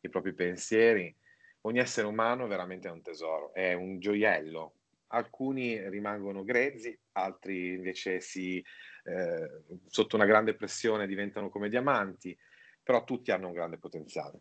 i 0.00 0.08
propri 0.08 0.34
pensieri. 0.34 1.14
Ogni 1.62 1.78
essere 1.78 2.06
umano 2.06 2.46
veramente 2.46 2.88
è 2.88 2.90
un 2.90 3.02
tesoro, 3.02 3.52
è 3.52 3.72
un 3.74 3.98
gioiello. 3.98 4.74
Alcuni 5.08 5.88
rimangono 5.88 6.44
grezzi, 6.44 6.98
altri 7.12 7.74
invece 7.74 8.20
si 8.20 8.62
eh, 9.04 9.62
sotto 9.86 10.16
una 10.16 10.26
grande 10.26 10.54
pressione 10.54 11.06
diventano 11.06 11.48
come 11.48 11.68
diamanti, 11.68 12.36
però 12.82 13.04
tutti 13.04 13.30
hanno 13.30 13.48
un 13.48 13.54
grande 13.54 13.78
potenziale, 13.78 14.40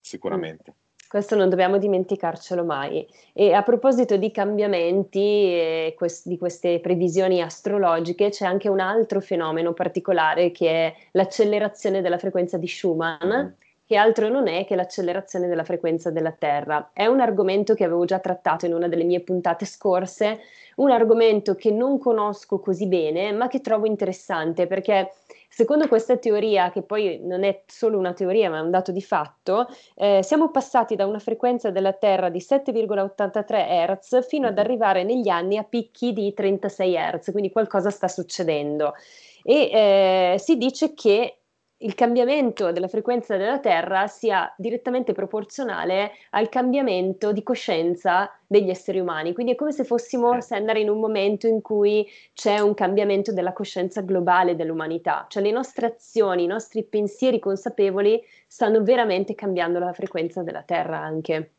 sicuramente. 0.00 0.70
Mm. 0.70 0.87
Questo 1.08 1.36
non 1.36 1.48
dobbiamo 1.48 1.78
dimenticarcelo 1.78 2.64
mai. 2.64 3.06
E 3.32 3.54
a 3.54 3.62
proposito 3.62 4.16
di 4.16 4.30
cambiamenti 4.30 5.18
e 5.18 5.94
quest- 5.96 6.28
di 6.28 6.36
queste 6.36 6.80
previsioni 6.80 7.40
astrologiche, 7.40 8.28
c'è 8.28 8.44
anche 8.44 8.68
un 8.68 8.80
altro 8.80 9.20
fenomeno 9.20 9.72
particolare 9.72 10.50
che 10.50 10.68
è 10.68 10.94
l'accelerazione 11.12 12.02
della 12.02 12.18
frequenza 12.18 12.58
di 12.58 12.68
Schumann. 12.68 13.26
Mm 13.26 13.46
che 13.88 13.96
altro 13.96 14.28
non 14.28 14.48
è 14.48 14.66
che 14.66 14.76
l'accelerazione 14.76 15.48
della 15.48 15.64
frequenza 15.64 16.10
della 16.10 16.32
Terra. 16.32 16.90
È 16.92 17.06
un 17.06 17.20
argomento 17.20 17.72
che 17.72 17.84
avevo 17.84 18.04
già 18.04 18.18
trattato 18.18 18.66
in 18.66 18.74
una 18.74 18.86
delle 18.86 19.04
mie 19.04 19.20
puntate 19.20 19.64
scorse, 19.64 20.40
un 20.76 20.90
argomento 20.90 21.54
che 21.54 21.70
non 21.70 21.98
conosco 21.98 22.60
così 22.60 22.86
bene, 22.86 23.32
ma 23.32 23.48
che 23.48 23.62
trovo 23.62 23.86
interessante 23.86 24.66
perché 24.66 25.12
secondo 25.58 25.88
questa 25.88 26.16
teoria, 26.18 26.70
che 26.70 26.82
poi 26.82 27.18
non 27.20 27.42
è 27.42 27.64
solo 27.66 27.98
una 27.98 28.12
teoria 28.12 28.48
ma 28.48 28.58
è 28.58 28.60
un 28.60 28.70
dato 28.70 28.92
di 28.92 29.02
fatto, 29.02 29.66
eh, 29.96 30.20
siamo 30.22 30.52
passati 30.52 30.94
da 30.94 31.04
una 31.04 31.18
frequenza 31.18 31.72
della 31.72 31.92
Terra 31.94 32.28
di 32.28 32.38
7,83 32.38 33.98
Hz 33.98 34.28
fino 34.28 34.46
ad 34.46 34.56
arrivare 34.56 35.02
negli 35.02 35.28
anni 35.28 35.56
a 35.56 35.64
picchi 35.64 36.12
di 36.12 36.32
36 36.32 36.94
Hz, 36.94 37.32
quindi 37.32 37.50
qualcosa 37.50 37.90
sta 37.90 38.06
succedendo. 38.06 38.94
E 39.42 39.70
eh, 39.72 40.38
si 40.38 40.56
dice 40.56 40.94
che 40.94 41.37
il 41.80 41.94
cambiamento 41.94 42.72
della 42.72 42.88
frequenza 42.88 43.36
della 43.36 43.60
Terra 43.60 44.08
sia 44.08 44.52
direttamente 44.56 45.12
proporzionale 45.12 46.12
al 46.30 46.48
cambiamento 46.48 47.32
di 47.32 47.42
coscienza 47.44 48.36
degli 48.46 48.68
esseri 48.68 48.98
umani. 48.98 49.32
Quindi 49.32 49.52
è 49.52 49.54
come 49.54 49.70
se 49.70 49.84
fossimo 49.84 50.34
eh. 50.34 50.40
andare 50.50 50.80
in 50.80 50.88
un 50.88 50.98
momento 50.98 51.46
in 51.46 51.60
cui 51.60 52.08
c'è 52.32 52.58
un 52.58 52.74
cambiamento 52.74 53.32
della 53.32 53.52
coscienza 53.52 54.00
globale 54.00 54.56
dell'umanità, 54.56 55.26
cioè 55.28 55.42
le 55.42 55.52
nostre 55.52 55.86
azioni, 55.86 56.44
i 56.44 56.48
nostri 56.48 56.82
pensieri 56.82 57.38
consapevoli 57.38 58.20
stanno 58.46 58.82
veramente 58.82 59.34
cambiando 59.36 59.78
la 59.78 59.92
frequenza 59.92 60.42
della 60.42 60.62
Terra 60.62 60.98
anche. 60.98 61.50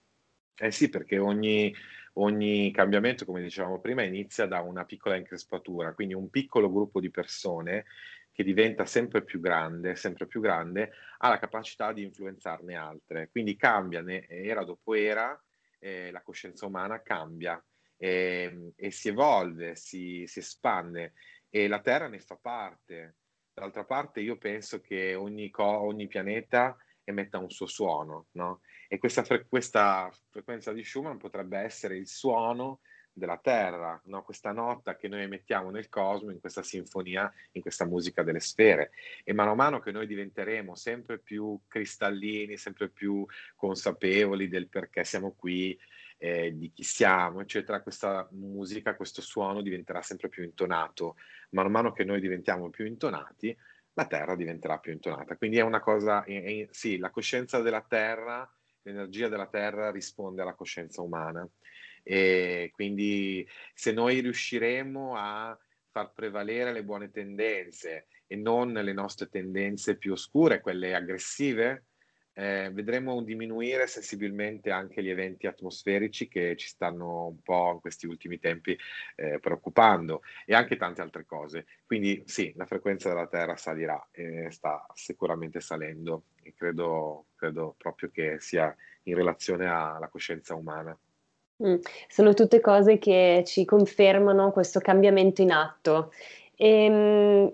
Eh 0.57 0.71
sì, 0.71 0.89
perché 0.89 1.17
ogni, 1.17 1.73
ogni 2.15 2.71
cambiamento, 2.71 3.23
come 3.23 3.41
dicevamo 3.41 3.79
prima, 3.79 4.03
inizia 4.03 4.45
da 4.45 4.59
una 4.59 4.83
piccola 4.83 5.15
increspatura, 5.15 5.93
quindi 5.93 6.13
un 6.13 6.29
piccolo 6.29 6.69
gruppo 6.69 6.99
di 6.99 7.09
persone 7.09 7.85
che 8.31 8.43
diventa 8.43 8.85
sempre 8.85 9.23
più 9.23 9.39
grande, 9.39 9.95
sempre 9.95 10.25
più 10.27 10.39
grande, 10.41 10.91
ha 11.17 11.29
la 11.29 11.39
capacità 11.39 11.91
di 11.91 12.03
influenzarne 12.03 12.75
altre. 12.75 13.29
Quindi 13.29 13.55
cambia, 13.55 14.03
era 14.27 14.63
dopo 14.63 14.93
era, 14.93 15.37
eh, 15.79 16.11
la 16.11 16.21
coscienza 16.21 16.65
umana 16.65 17.01
cambia 17.01 17.61
eh, 17.97 18.71
e 18.75 18.91
si 18.91 19.09
evolve, 19.09 19.75
si, 19.75 20.25
si 20.25 20.39
espande 20.39 21.13
e 21.49 21.67
la 21.67 21.81
Terra 21.81 22.07
ne 22.07 22.19
fa 22.19 22.37
parte. 22.37 23.17
D'altra 23.53 23.83
parte 23.83 24.21
io 24.21 24.37
penso 24.37 24.79
che 24.79 25.15
ogni, 25.15 25.49
co- 25.49 25.63
ogni 25.63 26.07
pianeta 26.07 26.77
emetta 27.03 27.39
un 27.39 27.49
suo 27.49 27.65
suono, 27.65 28.27
no? 28.31 28.61
E 28.87 28.97
questa, 28.97 29.23
fre- 29.23 29.45
questa 29.47 30.09
frequenza 30.29 30.71
di 30.71 30.83
Schumann 30.83 31.17
potrebbe 31.17 31.59
essere 31.59 31.97
il 31.97 32.07
suono 32.07 32.79
della 33.19 33.37
Terra, 33.37 34.01
no? 34.05 34.23
questa 34.23 34.51
nota 34.51 34.95
che 34.95 35.07
noi 35.07 35.21
emettiamo 35.21 35.69
nel 35.69 35.89
cosmo, 35.89 36.31
in 36.31 36.39
questa 36.39 36.63
sinfonia, 36.63 37.31
in 37.51 37.61
questa 37.61 37.85
musica 37.85 38.23
delle 38.23 38.39
sfere. 38.39 38.89
E 39.23 39.33
mano 39.33 39.51
a 39.51 39.55
mano 39.55 39.79
che 39.79 39.91
noi 39.91 40.07
diventeremo 40.07 40.73
sempre 40.73 41.19
più 41.19 41.59
cristallini, 41.67 42.57
sempre 42.57 42.89
più 42.89 43.23
consapevoli 43.55 44.47
del 44.47 44.67
perché 44.67 45.03
siamo 45.03 45.35
qui, 45.37 45.77
eh, 46.17 46.55
di 46.55 46.71
chi 46.71 46.83
siamo, 46.83 47.41
eccetera, 47.41 47.81
questa 47.81 48.27
musica, 48.31 48.95
questo 48.95 49.21
suono 49.21 49.61
diventerà 49.61 50.01
sempre 50.01 50.27
più 50.27 50.43
intonato. 50.43 51.15
Mano 51.51 51.67
a 51.67 51.71
mano 51.71 51.91
che 51.93 52.03
noi 52.03 52.19
diventiamo 52.19 52.69
più 52.69 52.85
intonati, 52.85 53.55
la 53.93 54.05
Terra 54.05 54.35
diventerà 54.35 54.77
più 54.79 54.91
intonata. 54.91 55.35
Quindi 55.37 55.57
è 55.57 55.61
una 55.61 55.79
cosa, 55.79 56.23
è, 56.23 56.43
è, 56.43 56.67
sì, 56.71 56.97
la 56.97 57.09
coscienza 57.09 57.61
della 57.61 57.83
Terra, 57.87 58.49
l'energia 58.83 59.29
della 59.29 59.47
Terra 59.47 59.91
risponde 59.91 60.41
alla 60.41 60.53
coscienza 60.53 61.01
umana. 61.01 61.47
E 62.03 62.71
quindi 62.73 63.47
se 63.73 63.91
noi 63.91 64.19
riusciremo 64.19 65.15
a 65.15 65.57
far 65.91 66.13
prevalere 66.13 66.71
le 66.71 66.83
buone 66.83 67.11
tendenze 67.11 68.07
e 68.27 68.35
non 68.35 68.71
le 68.71 68.93
nostre 68.93 69.27
tendenze 69.27 69.97
più 69.97 70.13
oscure, 70.13 70.61
quelle 70.61 70.93
aggressive, 70.93 71.85
eh, 72.39 72.69
vedremo 72.71 73.21
diminuire 73.21 73.85
sensibilmente 73.87 74.71
anche 74.71 75.03
gli 75.03 75.09
eventi 75.09 75.45
atmosferici 75.45 76.29
che 76.29 76.55
ci 76.55 76.67
stanno 76.67 77.27
un 77.27 77.41
po' 77.41 77.71
in 77.73 77.79
questi 77.81 78.07
ultimi 78.07 78.39
tempi 78.39 78.77
eh, 79.15 79.39
preoccupando 79.39 80.21
e 80.45 80.53
anche 80.53 80.77
tante 80.77 81.01
altre 81.01 81.25
cose. 81.25 81.65
Quindi 81.85 82.23
sì, 82.25 82.53
la 82.55 82.65
frequenza 82.65 83.09
della 83.09 83.27
Terra 83.27 83.57
salirà 83.57 84.07
e 84.11 84.51
sta 84.51 84.85
sicuramente 84.93 85.59
salendo 85.59 86.23
e 86.41 86.53
credo, 86.53 87.25
credo 87.35 87.75
proprio 87.77 88.09
che 88.09 88.37
sia 88.39 88.73
in 89.03 89.15
relazione 89.15 89.67
alla 89.67 90.07
coscienza 90.07 90.55
umana. 90.55 90.97
Mm, 91.61 91.75
sono 92.07 92.33
tutte 92.33 92.61
cose 92.61 92.97
che 92.99 93.43
ci 93.45 93.65
confermano 93.65 94.51
questo 94.51 94.79
cambiamento 94.79 95.41
in 95.41 95.51
atto. 95.51 96.11
E, 96.55 96.85
ehm, 96.85 97.53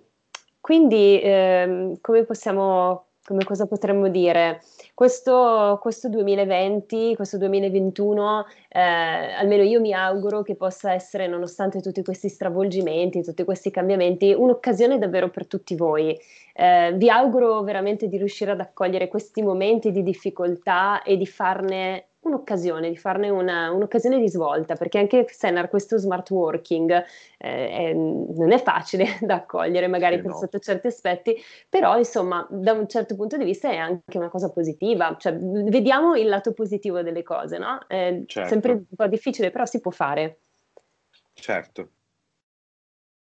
quindi, 0.62 1.20
ehm, 1.22 1.98
come 2.02 2.24
possiamo, 2.24 3.06
come 3.24 3.44
cosa 3.44 3.66
potremmo 3.66 4.08
dire? 4.10 4.62
Questo, 4.94 5.80
questo 5.82 6.08
2020, 6.10 7.16
questo 7.16 7.38
2021, 7.40 8.46
eh, 8.70 8.80
almeno 8.80 9.64
io 9.64 9.80
mi 9.80 9.94
auguro 9.94 10.44
che 10.44 10.56
possa 10.56 10.94
essere, 10.94 11.28
nonostante 11.28 11.82
tutti 11.82 12.04
questi 12.04 12.30
stravolgimenti, 12.30 13.24
tutti 13.24 13.44
questi 13.44 13.72
cambiamenti, 13.72 14.34
un'occasione 14.34 14.98
davvero 15.00 15.30
per 15.30 15.48
tutti 15.48 15.76
voi. 15.76 16.18
Eh, 16.54 16.94
vi 16.96 17.10
auguro 17.10 17.62
veramente 17.64 18.08
di 18.08 18.18
riuscire 18.18 18.52
ad 18.52 18.60
accogliere 18.60 19.08
questi 19.08 19.42
momenti 19.42 19.92
di 19.92 20.04
difficoltà 20.04 21.02
e 21.04 21.18
di 21.18 21.26
farne 21.26 22.10
un'occasione, 22.28 22.90
di 22.90 22.98
farne 22.98 23.30
una, 23.30 23.72
un'occasione 23.72 24.20
di 24.20 24.30
svolta, 24.30 24.76
perché 24.76 25.00
anche 25.00 25.26
Senar 25.30 25.70
questo 25.70 25.98
smart 25.98 26.30
working 26.32 26.92
eh, 27.38 27.70
è, 27.70 27.94
non 27.94 28.52
è 28.52 28.62
facile 28.62 29.06
da 29.22 29.36
accogliere 29.36 29.88
magari 29.88 30.18
per 30.18 30.32
no. 30.32 30.38
sotto 30.38 30.60
certi 30.60 30.88
aspetti, 30.88 31.36
però 31.70 31.98
insomma 31.98 32.46
da 32.50 32.74
un 32.74 32.88
certo 32.88 33.16
punto 33.16 33.38
di 33.38 33.44
vista 33.44 33.70
è 33.70 33.78
anche 33.78 34.18
una 34.18 34.30
cosa 34.30 34.52
positiva, 34.52 35.16
cioè 35.18 35.36
vediamo 35.36 36.16
il 36.16 36.28
lato 36.28 36.54
positivo 36.54 37.02
delle 37.02 37.24
cose, 37.24 37.58
no? 37.58 37.80
È 37.88 38.24
certo. 38.26 38.50
sempre 38.50 38.72
un 38.72 38.86
po' 38.96 39.08
difficile, 39.08 39.52
però 39.52 39.66
si 39.66 39.80
può 39.80 39.92
fare. 39.92 40.40
Certo. 41.34 41.90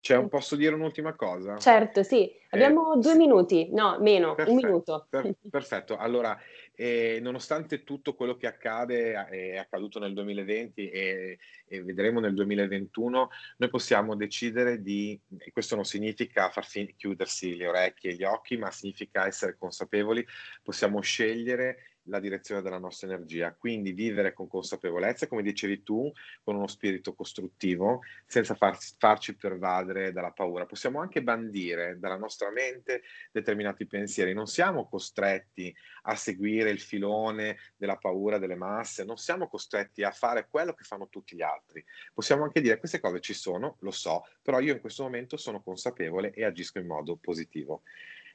Cioè, 0.02 0.26
posso 0.28 0.56
dire 0.56 0.76
un'ultima 0.76 1.14
cosa? 1.14 1.58
Certo, 1.58 2.04
sì. 2.04 2.32
Abbiamo 2.52 2.94
eh, 2.94 3.00
due 3.00 3.16
minuti, 3.16 3.70
no, 3.72 3.98
meno, 4.00 4.34
perfetto, 4.34 4.52
un 4.52 4.56
minuto. 4.66 5.08
Per, 5.10 5.36
perfetto. 5.50 5.98
Allora, 5.98 6.38
eh, 6.82 7.19
nonostante 7.21 7.84
tutto 7.84 8.15
quello 8.15 8.38
che 8.38 8.47
accade, 8.47 9.11
è 9.27 9.57
accaduto 9.57 9.99
nel 9.99 10.13
2020 10.13 10.89
e, 10.89 11.38
e, 11.67 11.84
vedremo 11.84 12.21
nel 12.21 12.34
2021, 12.34 13.30
noi 13.57 13.69
possiamo 13.69 14.15
decidere 14.15 14.82
di, 14.82 15.19
e 15.39 15.51
questo 15.51 15.75
non 15.75 15.84
significa 15.84 16.49
far 16.49 16.65
fin- 16.65 16.95
chiudersi 16.95 17.57
le 17.57 17.67
orecchie 17.67 18.11
e 18.11 18.15
gli 18.15 18.23
occhi, 18.23 18.55
ma 18.55 18.71
significa 18.71 19.27
essere 19.27 19.57
consapevoli, 19.57 20.25
possiamo 20.63 21.01
scegliere 21.01 21.89
la 22.10 22.20
direzione 22.20 22.62
della 22.62 22.78
nostra 22.78 23.07
energia. 23.07 23.53
Quindi 23.53 23.91
vivere 23.91 24.34
con 24.34 24.47
consapevolezza, 24.47 25.28
come 25.28 25.41
dicevi 25.41 25.84
tu, 25.84 26.12
con 26.43 26.55
uno 26.55 26.68
spirito 26.68 27.14
costruttivo, 27.14 28.01
senza 28.26 28.55
far, 28.55 28.78
farci 28.97 29.36
pervadere 29.36 30.12
dalla 30.12 30.32
paura. 30.32 30.66
Possiamo 30.66 30.99
anche 30.99 31.24
bandire 31.24 31.97
dalla 31.99 32.18
nostra 32.18 32.51
mente 32.51 33.03
determinati 33.32 33.86
pensieri. 33.86 34.34
Non 34.34 34.47
siamo 34.47 34.88
costretti 34.88 35.74
a 36.03 36.16
seguire 36.16 36.70
il 36.70 36.80
filone 36.80 37.57
della 37.76 37.97
paura 37.97 38.38
delle 38.38 38.55
masse, 38.55 39.05
non 39.05 39.18
siamo 39.18 39.47
costretti 39.47 40.03
a 40.03 40.12
fare 40.12 40.47
quello 40.49 40.74
che 40.74 40.84
fanno 40.84 41.07
tutti 41.10 41.36
gli 41.36 41.41
altri. 41.41 41.84
Possiamo 42.14 42.43
anche 42.43 42.62
dire 42.62 42.80
queste 42.80 42.99
cose 42.99 43.20
ci 43.20 43.34
sono, 43.34 43.78
lo 43.80 43.91
so, 43.91 44.26
però 44.41 44.60
io 44.60 44.74
in 44.74 44.82
questo 44.82 45.03
momento 45.03 45.38
sono 45.38 45.62
consapevole 45.62 46.32
e 46.32 46.43
agisco 46.43 46.80
in 46.80 46.88
modo 46.88 47.16
positivo. 47.16 47.84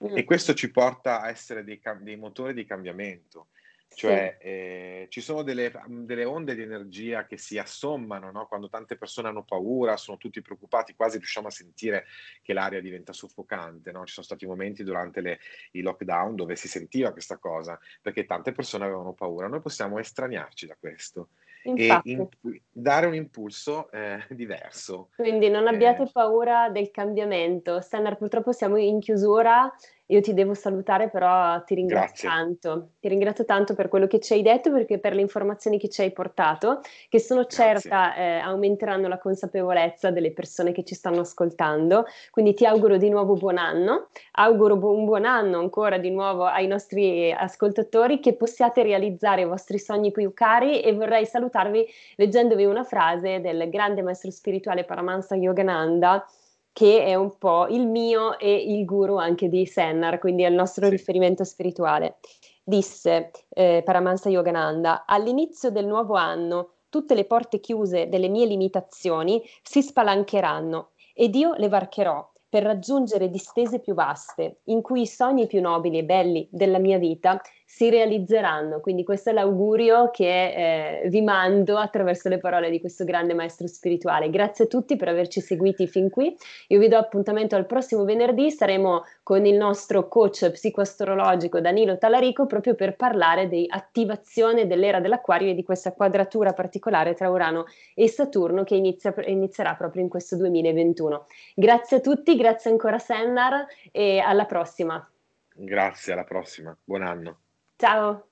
Mm. 0.02 0.16
E 0.16 0.24
questo 0.24 0.54
ci 0.54 0.70
porta 0.70 1.20
a 1.20 1.28
essere 1.28 1.64
dei, 1.64 1.80
dei 2.00 2.16
motori 2.16 2.54
di 2.54 2.64
cambiamento. 2.64 3.48
Cioè, 3.94 4.36
sì. 4.40 4.46
eh, 4.46 5.06
ci 5.08 5.20
sono 5.20 5.42
delle, 5.42 5.72
delle, 5.86 6.24
onde 6.24 6.54
di 6.54 6.62
energia 6.62 7.26
che 7.26 7.36
si 7.36 7.58
assommano 7.58 8.30
no? 8.30 8.46
quando 8.46 8.68
tante 8.68 8.96
persone 8.96 9.28
hanno 9.28 9.44
paura, 9.44 9.96
sono 9.96 10.16
tutti 10.16 10.42
preoccupati, 10.42 10.94
quasi 10.94 11.18
riusciamo 11.18 11.48
a 11.48 11.50
sentire 11.50 12.04
che 12.42 12.52
l'aria 12.52 12.80
diventa 12.80 13.12
soffocante. 13.12 13.92
No? 13.92 14.04
Ci 14.04 14.14
sono 14.14 14.26
stati 14.26 14.46
momenti 14.46 14.84
durante 14.84 15.20
le, 15.20 15.38
i 15.72 15.80
lockdown 15.80 16.34
dove 16.34 16.56
si 16.56 16.68
sentiva 16.68 17.12
questa 17.12 17.38
cosa, 17.38 17.78
perché 18.02 18.24
tante 18.24 18.52
persone 18.52 18.84
avevano 18.84 19.12
paura. 19.12 19.48
Noi 19.48 19.60
possiamo 19.60 19.98
estraniarci 19.98 20.66
da 20.66 20.76
questo 20.78 21.28
Infatti. 21.64 22.10
e 22.10 22.12
in, 22.12 22.28
dare 22.70 23.06
un 23.06 23.14
impulso 23.14 23.90
eh, 23.90 24.24
diverso. 24.30 25.10
Quindi 25.16 25.48
non 25.48 25.66
abbiate 25.66 26.02
eh. 26.02 26.10
paura 26.12 26.68
del 26.70 26.90
cambiamento. 26.90 27.80
Standard, 27.80 28.16
purtroppo 28.18 28.52
siamo 28.52 28.76
in 28.76 29.00
chiusura 29.00 29.72
io 30.06 30.20
ti 30.20 30.34
devo 30.34 30.52
salutare, 30.52 31.08
però 31.08 31.62
ti 31.64 31.74
ringrazio 31.74 32.28
Grazie. 32.28 32.28
tanto. 32.28 32.88
Ti 33.00 33.08
ringrazio 33.08 33.44
tanto 33.44 33.74
per 33.74 33.88
quello 33.88 34.06
che 34.06 34.20
ci 34.20 34.34
hai 34.34 34.42
detto, 34.42 34.70
perché 34.70 34.98
per 34.98 35.14
le 35.14 35.22
informazioni 35.22 35.78
che 35.78 35.88
ci 35.88 36.02
hai 36.02 36.12
portato, 36.12 36.80
che 37.08 37.18
sono 37.18 37.46
certa 37.46 38.14
eh, 38.14 38.38
aumenteranno 38.38 39.08
la 39.08 39.18
consapevolezza 39.18 40.10
delle 40.10 40.32
persone 40.32 40.72
che 40.72 40.84
ci 40.84 40.94
stanno 40.94 41.20
ascoltando. 41.20 42.04
Quindi 42.30 42.52
ti 42.52 42.66
auguro 42.66 42.98
di 42.98 43.08
nuovo 43.08 43.34
buon 43.34 43.56
anno, 43.56 44.08
auguro 44.32 44.76
bu- 44.76 44.94
un 44.94 45.04
buon 45.06 45.24
anno 45.24 45.58
ancora 45.58 45.96
di 45.96 46.10
nuovo 46.10 46.44
ai 46.44 46.66
nostri 46.66 47.32
ascoltatori, 47.32 48.20
che 48.20 48.34
possiate 48.34 48.82
realizzare 48.82 49.42
i 49.42 49.46
vostri 49.46 49.78
sogni 49.78 50.10
più 50.10 50.34
cari 50.34 50.82
e 50.82 50.92
vorrei 50.92 51.24
salutarvi 51.24 51.86
leggendovi 52.16 52.64
una 52.66 52.84
frase 52.84 53.40
del 53.40 53.70
grande 53.70 54.02
maestro 54.02 54.30
spirituale 54.30 54.84
Paramahansa 54.84 55.34
Yogananda 55.34 56.26
che 56.74 57.04
è 57.04 57.14
un 57.14 57.38
po' 57.38 57.68
il 57.68 57.86
mio 57.86 58.36
e 58.36 58.52
il 58.52 58.84
guru 58.84 59.14
anche 59.14 59.48
di 59.48 59.64
Sennar, 59.64 60.18
quindi 60.18 60.42
è 60.42 60.48
il 60.48 60.54
nostro 60.54 60.86
sì. 60.86 60.90
riferimento 60.90 61.44
spirituale. 61.44 62.16
Disse 62.64 63.30
eh, 63.50 63.82
Paramahansa 63.84 64.28
Yogananda, 64.28 65.04
all'inizio 65.06 65.70
del 65.70 65.86
nuovo 65.86 66.14
anno 66.14 66.72
tutte 66.88 67.14
le 67.14 67.26
porte 67.26 67.60
chiuse 67.60 68.08
delle 68.08 68.28
mie 68.28 68.46
limitazioni 68.46 69.40
si 69.62 69.82
spalancheranno 69.82 70.90
ed 71.14 71.36
io 71.36 71.54
le 71.54 71.68
varcherò 71.68 72.28
per 72.48 72.64
raggiungere 72.64 73.30
distese 73.30 73.78
più 73.78 73.94
vaste, 73.94 74.60
in 74.64 74.82
cui 74.82 75.02
i 75.02 75.06
sogni 75.06 75.46
più 75.46 75.60
nobili 75.60 75.98
e 75.98 76.04
belli 76.04 76.48
della 76.50 76.78
mia 76.78 76.98
vita 76.98 77.40
si 77.64 77.90
realizzeranno. 77.90 78.80
Quindi 78.80 79.04
questo 79.04 79.30
è 79.30 79.32
l'augurio 79.32 80.10
che 80.10 81.02
eh, 81.02 81.08
vi 81.08 81.22
mando 81.22 81.76
attraverso 81.76 82.28
le 82.28 82.38
parole 82.38 82.70
di 82.70 82.78
questo 82.78 83.04
grande 83.04 83.34
maestro 83.34 83.66
spirituale. 83.66 84.30
Grazie 84.30 84.66
a 84.66 84.68
tutti 84.68 84.96
per 84.96 85.08
averci 85.08 85.40
seguiti 85.40 85.86
fin 85.88 86.10
qui. 86.10 86.36
Io 86.68 86.78
vi 86.78 86.88
do 86.88 86.98
appuntamento 86.98 87.56
al 87.56 87.66
prossimo 87.66 88.04
venerdì, 88.04 88.50
saremo 88.50 89.04
con 89.22 89.46
il 89.46 89.56
nostro 89.56 90.08
coach 90.08 90.50
psicoastrologico 90.50 91.60
Danilo 91.60 91.98
Talarico 91.98 92.46
proprio 92.46 92.74
per 92.74 92.96
parlare 92.96 93.48
di 93.48 93.66
attivazione 93.68 94.66
dell'era 94.66 95.00
dell'acquario 95.00 95.50
e 95.50 95.54
di 95.54 95.62
questa 95.62 95.92
quadratura 95.92 96.52
particolare 96.52 97.14
tra 97.14 97.30
Urano 97.30 97.64
e 97.94 98.08
Saturno 98.08 98.64
che 98.64 98.76
inizia, 98.76 99.14
inizierà 99.26 99.74
proprio 99.74 100.02
in 100.02 100.08
questo 100.08 100.36
2021. 100.36 101.26
Grazie 101.54 101.96
a 101.96 102.00
tutti, 102.00 102.36
grazie 102.36 102.70
ancora 102.70 102.98
Sennar 102.98 103.66
e 103.90 104.18
alla 104.18 104.44
prossima. 104.44 105.08
Grazie, 105.56 106.12
alla 106.12 106.24
prossima. 106.24 106.76
Buon 106.84 107.02
anno. 107.02 107.43
Ciao. 107.84 108.28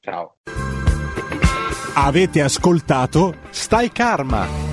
Ciao. 0.00 0.36
Avete 1.94 2.40
ascoltato 2.40 3.34
Stai 3.50 3.90
Karma. 3.90 4.69